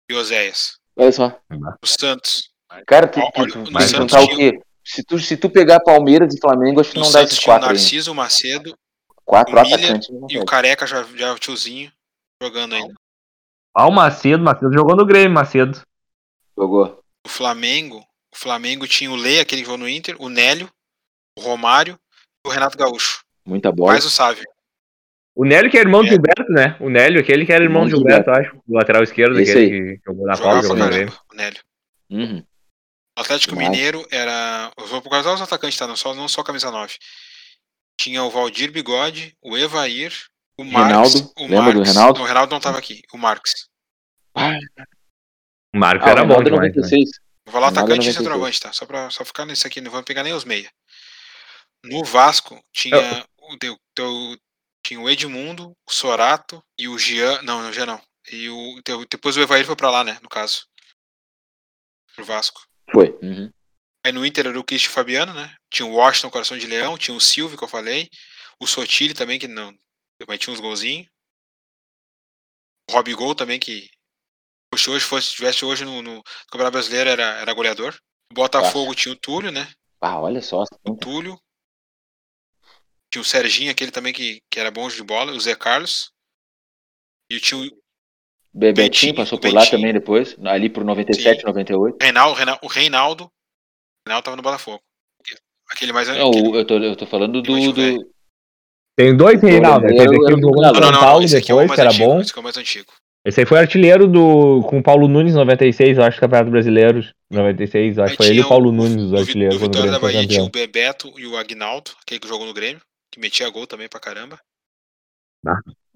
[0.09, 0.79] e Oséias.
[0.97, 1.41] Olha só.
[1.83, 2.51] O Santos.
[2.87, 4.61] Cara, tu, olha, tu, tu vai Santos o quê?
[4.85, 7.43] Se tu, se tu pegar Palmeiras e Flamengo, acho que No não dá Santos esses
[7.43, 7.73] o quatro aí.
[7.75, 8.79] Narciso Macedo
[9.25, 10.09] Quatro o Miller atacantes.
[10.11, 10.45] não e o.
[10.45, 11.93] Careca já, já o tiozinho
[12.43, 12.95] jogando ainda.
[13.75, 15.83] Ah, o Macedo, Macedo jogou no Grêmio, Macedo.
[16.57, 17.01] Jogou.
[17.27, 17.99] O Flamengo,
[18.33, 20.71] o Flamengo tinha o Lei, aquele que jogou no Inter, o Nélio,
[21.39, 21.99] o Romário
[22.45, 23.23] e o Renato Gaúcho.
[23.45, 23.93] Muita bola.
[23.93, 24.45] Mais o Sávio.
[25.41, 26.11] O Nélio que é irmão do É.
[26.11, 26.77] Gilberto, né?
[26.81, 28.57] O Nélio, aquele que era irmão do Gilberto, eu acho.
[28.67, 30.79] O lateral esquerdo, Esse aquele que jogou na Copa, Grêmio.
[30.91, 31.61] caramba, o Nélio.
[32.11, 32.39] Uhum.
[33.17, 33.55] O Atlético.
[33.55, 34.73] Mineiro era.
[34.77, 35.87] Eu vou por causa dos atacantes, tá?
[35.87, 36.95] Não só, não só camisa 9.
[38.01, 40.13] Tinha o Valdir Bigode, o Evair,
[40.59, 40.65] o.
[40.65, 42.19] Reinaldo, o lembra do Reinaldo?
[42.19, 43.03] Não, o Reinaldo não tava aqui.
[43.13, 43.69] O Marques.
[45.75, 46.81] O Marcos Ah, era o bom é demais, né?
[46.81, 47.11] 96.
[47.47, 48.17] Vou falar Reinaldo é atacante e 96.
[48.17, 48.73] centroavante, tá?
[48.73, 50.69] Só pra só ficar nisso aqui, não vamos pegar nem os meia.
[51.85, 54.37] No Vasco tinha o teu, teu-
[54.89, 57.43] tinha o Edmundo, o Sorato e o Jean.
[57.43, 58.03] Não, não, o Jean não.
[58.33, 60.19] E o, teu- depois o Evair foi pra lá, né?
[60.23, 60.67] No caso.
[62.15, 62.61] Pro Vasco.
[62.91, 63.11] Foi.
[63.23, 63.51] Uhum.
[64.07, 65.55] Aí no Inter era o Cristian Fabiano, né?
[65.71, 68.09] Tinha o Washington, Coração de Leão, tinha o Silvio, que eu falei.
[68.59, 69.77] O Sotile também, que não.
[70.19, 71.07] Também tinha uns golzinhos.
[72.89, 73.91] O Rob Gol também, que.
[74.75, 77.95] Se hoje fosse, tivesse hoje no, no Campeonato Brasileiro, era, era goleador.
[78.33, 79.71] Botafogo tinha o Túlio, né?
[80.01, 80.65] Ah, olha só.
[80.87, 81.39] O Túlio.
[83.13, 85.33] Tinha o Serginho, aquele também que, que era bom de bola.
[85.33, 86.11] O Zé Carlos.
[87.31, 87.65] E tinha o
[88.55, 88.75] Bebetinho
[89.13, 91.47] Bentinho, passou o por lá também depois, ali pro 97, Sim.
[91.47, 91.97] 98.
[92.01, 92.35] Reinaldo.
[92.37, 93.25] Reinaldo o Reinaldo.
[93.25, 93.31] O
[94.09, 94.81] Reinaldo tava no Botafogo.
[95.71, 96.09] Aquele mais.
[96.09, 97.73] Não, aquele- o- eu, tô, eu tô falando do.
[97.73, 98.11] do...
[98.97, 99.87] Tem dois Reinaldo?
[99.87, 101.81] Tem goleiro aquele do Não, São não, não, Paulo esse aqui é o depois, que
[101.83, 102.07] era antigo.
[102.07, 102.21] bom.
[102.21, 102.93] Esse aqui é o mais antigo.
[103.27, 107.99] Esse aí foi artilheiro do, com o Paulo Nunes, 96, eu acho, Campeonato Brasileiro, 96,
[107.99, 109.91] eu acho Aí que foi ele e o Paulo o- Nunes, os artilheiros, o Vitória
[109.91, 112.81] da Bahia tinha o Bebeto e o Agnaldo, aquele que jogou no Grêmio,
[113.19, 114.41] que metia gol também pra caramba.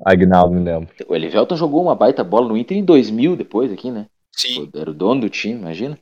[0.05, 0.93] Agnaldo, me lembro.
[1.07, 4.07] O Elivelton jogou uma baita bola no Inter em 2000 depois aqui, né?
[4.33, 5.99] Sim, Pô, Era o dono do time, imagina.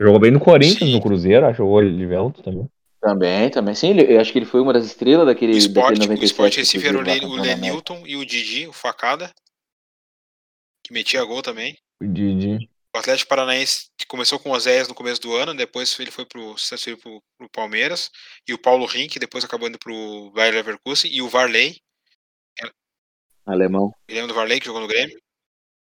[0.00, 0.92] Jogou bem no Corinthians, Sim.
[0.92, 2.68] no Cruzeiro, acho que jogou ele de Velto também.
[3.00, 3.74] Também, também.
[3.74, 6.08] Sim, ele- eu acho que ele foi uma das estrelas daquele, O Sport, daquele o
[6.08, 6.26] 97.
[6.26, 7.42] Sport que Recife era o, Le, o.
[7.42, 9.32] Lenilton e o Didi, o Facada,
[10.82, 11.78] que metia gol também.
[12.02, 12.68] O Didi.
[12.96, 16.24] O Atlético Paranaense que começou com o Oséias no começo do ano, depois ele foi
[16.24, 16.54] pro,
[17.38, 18.10] pro Palmeiras,
[18.48, 21.76] e o Paulo Rink, que depois acabou indo pro Bayer Leverkusen, e o Varley,
[23.44, 23.92] Alemão.
[24.08, 25.16] lembra do Varley que jogou no Grêmio?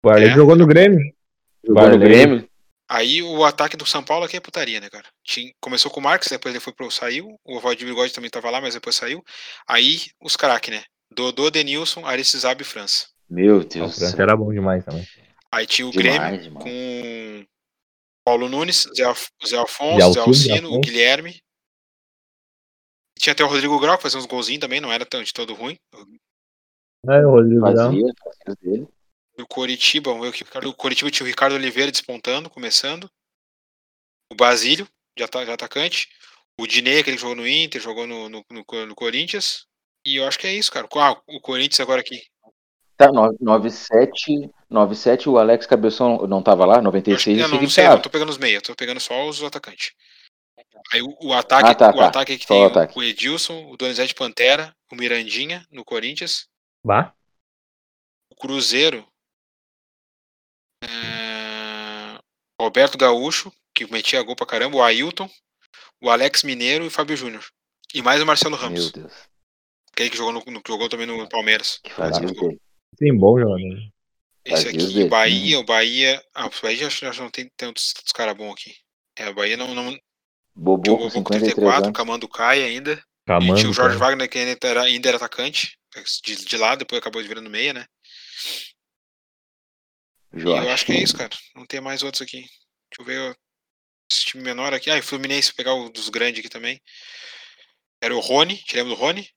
[0.05, 0.35] O Arley É.
[0.35, 0.99] jogou no Grêmio.
[1.67, 2.09] Jogou no Varley.
[2.09, 2.49] Grêmio.
[2.89, 5.07] Aí o ataque do São Paulo aqui é putaria, né, cara?
[5.25, 8.51] Tinha- começou com o Marques, depois ele foi pro saiu, o Valdir Bigode também tava
[8.51, 9.23] lá, mas depois saiu.
[9.67, 10.85] Aí os craques, né?
[11.11, 13.07] Dodô, Denilson, Aristizábal e França.
[13.29, 15.07] Meu O Deus do França era bom demais também.
[15.53, 16.65] Aí tinha o Demais, Grêmio demais.
[16.65, 17.47] com
[18.25, 20.81] Paulo Nunes, Zé, Alf- Zé Afonso, Zé Zé Alcino, Zé Alcino, o Afonso.
[20.81, 21.43] Guilherme.
[23.19, 25.55] Tinha até o Rodrigo Grau, que fazia uns golzinhos também, não era tão de todo
[25.55, 25.79] ruim.
[27.09, 27.93] É, o Rodrigo Grau.
[28.61, 28.89] Dele.
[29.37, 33.09] Do Coritiba, vamos ver o que- o Coritiba tinha o Ricardo Oliveira despontando, começando.
[34.31, 36.09] O Basílio, de ata- de atacante.
[36.59, 39.67] O Dinei, aquele que jogou no Inter, jogou no, no, no no Corinthians.
[40.07, 40.89] E eu acho que é isso, cara.
[40.97, 42.23] Ah, o Corinthians agora aqui.
[42.97, 47.53] Tá, no- 97, 97 o Alex Cabeção não tava lá, Eu, acho, 96 eu esse
[47.55, 47.97] não, que sei, eu tava.
[47.97, 49.93] não tô pegando os meias, eu tô pegando só os atacantes.
[50.93, 52.07] Aí o, o ataque, Ah, tá, o tá.
[52.09, 52.99] ataque que Só tem o ataque.
[52.99, 56.47] o Edilson, o Donizete Pantera, o Mirandinha no Corinthians,
[56.85, 57.15] Bah.
[58.31, 59.07] o Cruzeiro,
[60.83, 62.19] é,
[62.61, 65.29] Roberto Gaúcho, que metia gol pra caramba, o Ailton,
[66.01, 67.45] o Alex Mineiro e o Fábio Júnior.
[67.95, 69.13] E mais o Marcelo Meu Ramos, Deus,
[69.93, 71.79] aquele que jogou, no, no- que jogou também no Palmeiras.
[71.83, 72.27] que fazia.
[72.29, 73.79] Sim, bom jogador.
[74.45, 75.09] Esse aqui, dele.
[75.09, 76.23] Bahia, o Bahia.
[76.35, 78.75] Ah, o Bahia acho que não tem tantos, tantos caras bons aqui.
[79.17, 79.97] É, o Bahia não, não
[80.55, 81.97] Bobô com gol com 53 34, anos.
[81.97, 82.93] Camando Caia ainda.
[82.93, 83.55] E Camando.
[83.55, 84.11] tinha o Jorge cara.
[84.11, 85.79] Wagner, que ainda era, ainda era atacante,
[86.25, 87.87] de, de lá, depois acabou virando meia, né?
[90.35, 90.67] E Jorge.
[90.67, 91.31] eu acho que é isso, cara.
[91.55, 92.41] Não tem mais outros aqui.
[92.41, 93.37] Deixa eu ver
[94.11, 94.91] esse time menor aqui.
[94.91, 96.81] Ah, e o Fluminense, vou pegar o dos grandes aqui também.
[98.03, 99.29] Era o Rony, te lembra do Rony?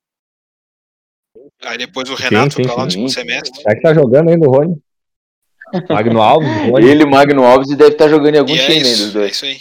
[1.61, 2.97] Aí depois o Renato sim, foi pra lá no sim.
[2.97, 3.61] segundo semestre.
[3.61, 4.81] Será que tá jogando ainda o Rony?
[5.89, 6.87] Magno Alves, Rony.
[6.87, 9.09] Ele, o Magno Alves, deve estar jogando em algum E é time aí dos isso,
[9.09, 9.31] é dois.
[9.31, 9.57] isso aí.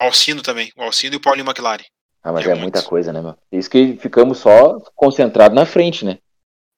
[0.00, 0.72] O Alcino também.
[0.76, 1.84] O Alcino e o Paulinho McLaren.
[2.22, 3.36] Ah, mas É é, muita coisa, né, meu?
[3.50, 6.18] Isso que ficamos só concentrados na frente, né?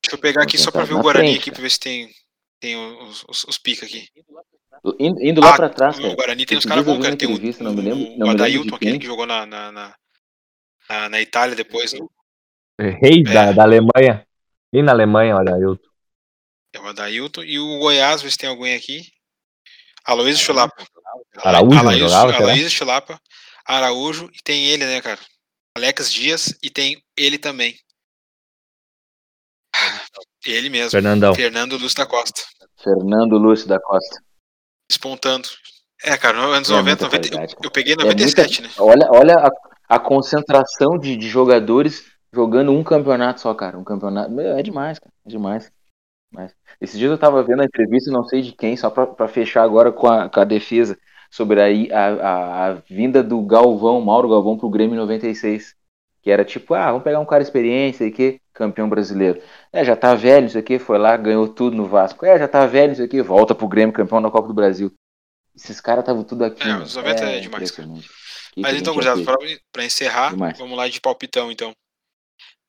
[0.02, 1.55] Deixa eu pegar aqui só pra ver o Guarani frente, aqui, cara.
[1.57, 2.09] pra ver se tem,
[2.61, 4.09] tem os, os, os pica aqui.
[4.98, 6.15] Indo, indo lá Ah, pra trás, o cara.
[6.15, 7.16] Guarani tem uns caras bons, cara.
[7.16, 9.44] Tem o, entrevista, não me o- lembro- o não de Adailton, aquele que jogou na,
[9.44, 9.94] na, na,
[10.89, 11.93] na, na Itália depois.
[11.93, 12.01] né?
[13.02, 13.52] Rei da, É.
[13.52, 14.24] da Alemanha.
[14.73, 15.78] E na Alemanha, olha, eu.
[16.72, 17.42] É o Adailton.
[17.42, 19.02] E o Goiás, ver se tem alguém aqui.
[20.05, 20.84] Aloysio Chulapa.
[21.38, 22.44] Araújo Aloysio, jogava, será?
[22.44, 23.20] Aloysio Chulapa,
[23.66, 25.20] Araújo, e tem ele, né, cara?
[25.76, 27.78] Alex Dias, e tem ele também.
[30.44, 30.90] Ele mesmo.
[30.90, 31.34] Fernandão.
[31.34, 32.40] Fernando Lúcio da Costa.
[32.82, 34.22] Fernando Lúcio da Costa.
[34.90, 35.48] Despontando.
[36.02, 38.70] É, cara, nos anos É 90, muita 90 qualidade, eu, peguei É muita- 97, né?
[38.78, 43.78] Olha, olha a, a concentração de, de jogadores jogando um campeonato só, cara.
[43.78, 44.30] Um campeonato.
[44.30, 45.12] Meu, é demais, cara.
[45.26, 45.70] É demais.
[46.31, 46.55] Demais.
[46.81, 49.62] Esses dias eu tava vendo a entrevista, não sei de quem, só pra, pra fechar
[49.62, 50.98] agora com a, com a defesa,
[51.31, 55.74] sobre a, a, a, vinda do Galvão, Mauro Galvão, pro Grêmio em 96.
[56.23, 59.40] Que era tipo, ah, vamos pegar um cara experiente, isso aqui, campeão brasileiro.
[59.73, 62.27] É, já tá velho, isso aqui, foi lá, ganhou tudo no Vasco.
[62.27, 64.93] É, já tá velho, isso aqui, volta pro Grêmio, campeão da Copa do Brasil.
[65.57, 66.62] Esses caras estavam tudo aqui.
[66.62, 66.82] É, meu.
[66.82, 67.89] os 90 é demais, cara.
[68.52, 69.24] Que Mas que então, ter?
[69.24, 69.36] pra,
[69.73, 70.59] pra encerrar, Demais.
[70.59, 71.73] vamos lá de palpitão, então.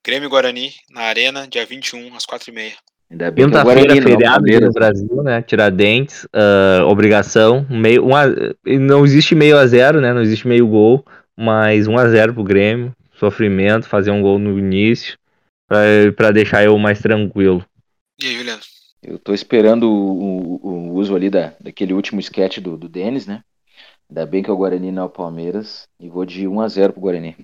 [0.04, 2.76] Grêmio Guarani, na Arena, dia 21, às 4h30.
[3.12, 5.42] Ainda bem que é Quinta-feira, não feriado no Brasil, né?
[5.42, 8.24] Tiradentes, ah, obrigação, meio, um a,
[8.66, 10.14] não existe meio a zero, né?
[10.14, 11.06] Não existe meio gol,
[11.38, 15.18] mas 1 a 0 pro Grêmio, sofrimento, fazer um gol no início,
[15.68, 15.80] pra,
[16.16, 17.66] pra deixar eu mais tranquilo.
[18.22, 18.62] E aí, Juliano?
[19.04, 23.26] Eu tô esperando o, o- o uso ali da, daquele último sketch do, do Denis,
[23.28, 23.44] né?
[24.10, 25.88] Ainda bem que é o Guarani não é o Palmeiras.
[26.00, 27.36] E vou de 1x0 pro Guarani.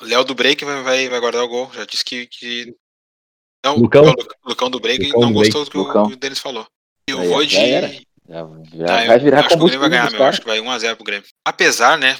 [0.00, 1.70] O Léo do Break vai, vai, vai guardar o gol.
[1.74, 2.26] Já disse que.
[2.26, 2.74] que...
[3.64, 4.04] Não, Lucão?
[4.04, 6.04] é o Lu- Lucão do Break Lucão não do gostou do que o, Lucão.
[6.06, 6.66] o Denis falou.
[7.08, 7.70] Eu Aí, vou já de.
[7.70, 7.88] era.
[7.88, 8.04] Já,
[8.36, 10.20] já eu vai virar acho que o Grêmio vai ganhar, meu.
[10.20, 11.26] Eu Acho que vai 1x0 pro Grêmio.
[11.44, 12.16] Apesar, né?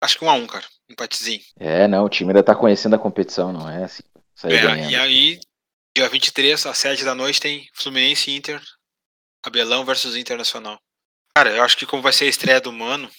[0.00, 0.64] Acho que 1x1, cara.
[0.90, 1.40] Empatezinho.
[1.58, 4.02] É, não, o time ainda tá conhecendo a competição, não é assim.
[4.34, 4.90] Sair É, ganhando.
[4.90, 5.40] e aí,
[5.96, 8.60] dia 23, às 7 da noite, tem Fluminense e Inter.
[9.44, 10.78] Abelão versus Internacional.
[11.36, 13.10] Cara, eu acho que como vai ser a estreia do Mano,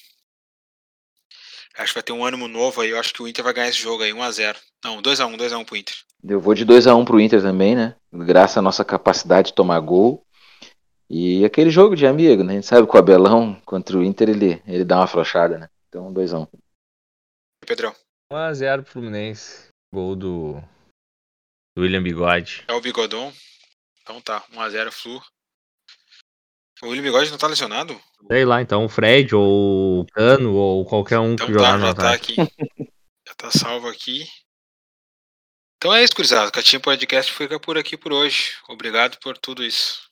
[1.77, 2.89] acho que vai ter um ânimo novo aí.
[2.89, 4.55] Eu acho que o Inter vai ganhar esse jogo aí, 1x0.
[4.83, 5.95] Não, 2x1, 2x1 pro Inter.
[6.27, 7.95] Eu vou de 2x1 pro Inter também, né?
[8.13, 10.25] Graças à nossa capacidade de tomar gol.
[11.09, 12.53] E aquele jogo de amigo, né?
[12.53, 15.69] A gente sabe que o Abelão contra o Inter ele, ele dá uma afrouxada, né?
[15.87, 16.47] Então 2x1.
[17.65, 17.95] Pedrão,
[18.31, 20.53] 1x0 pro Fluminense, gol do,
[21.75, 22.63] do William Bigode.
[22.67, 23.31] é o Bigodon.
[24.01, 25.21] Então tá, 1x0 Flu.
[26.83, 27.99] O William Bigode não tá lesionado?
[28.27, 31.77] Sei lá, então o Fred ou o Cano ou qualquer um Então que jogar tá,
[31.77, 32.41] no já tá ataque.
[32.41, 32.51] aqui.
[33.27, 34.25] já tá salvo aqui.
[35.77, 36.51] Então é isso, gurizada.
[36.51, 38.53] Catinha Podcast fica por aqui por hoje.
[38.67, 40.03] Obrigado por tudo isso.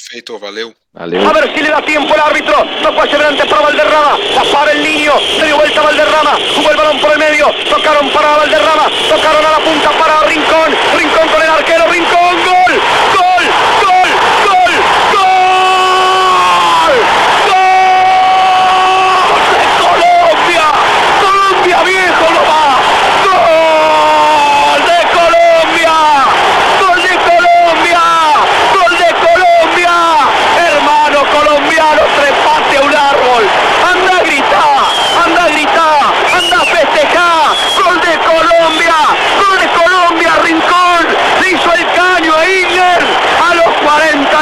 [0.00, 0.74] Feito, valeu.
[0.92, 1.28] Valeu.
[1.28, 2.54] A ver si le da tiempo el árbitro.
[2.82, 4.18] Tocó adelante para Valderrama.
[4.34, 5.12] La para el niño.
[5.38, 6.38] Se dio vuelta Valderrama.
[6.54, 7.46] Jugó el balón por el medio.
[7.68, 8.84] Tocaron para Valderrama.
[9.08, 10.70] Tocaron a la punta para Rincón.
[10.96, 11.90] Rincón con el arquero.
[11.90, 12.36] Rincón.
[12.44, 12.74] Gol.
[13.16, 13.27] Gol.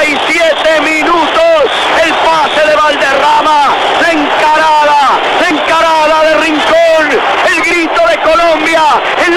[0.06, 0.35] Tracy.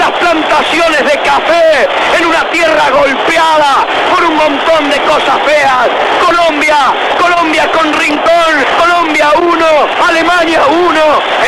[0.00, 1.88] Las plantaciones de café.
[2.18, 5.88] En una tierra golpeada por un montón de cosas feas.
[6.24, 6.76] Colombia.
[7.20, 8.54] Colombia con Rincón.
[8.78, 9.66] Colombia 1.
[10.08, 11.00] Alemania 1.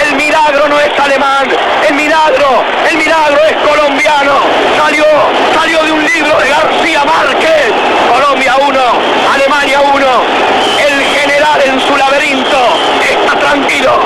[0.04, 1.48] El milagro no es alemán.
[1.88, 2.62] El milagro.
[2.90, 4.34] El milagro es colombiano.
[4.76, 5.06] Salió.
[5.54, 7.72] Salió de un libro de García Márquez.
[8.12, 8.80] Colombia 1.
[9.34, 10.06] Alemania 1.
[10.88, 12.58] El general en su laberinto
[13.00, 14.02] está tranquilo.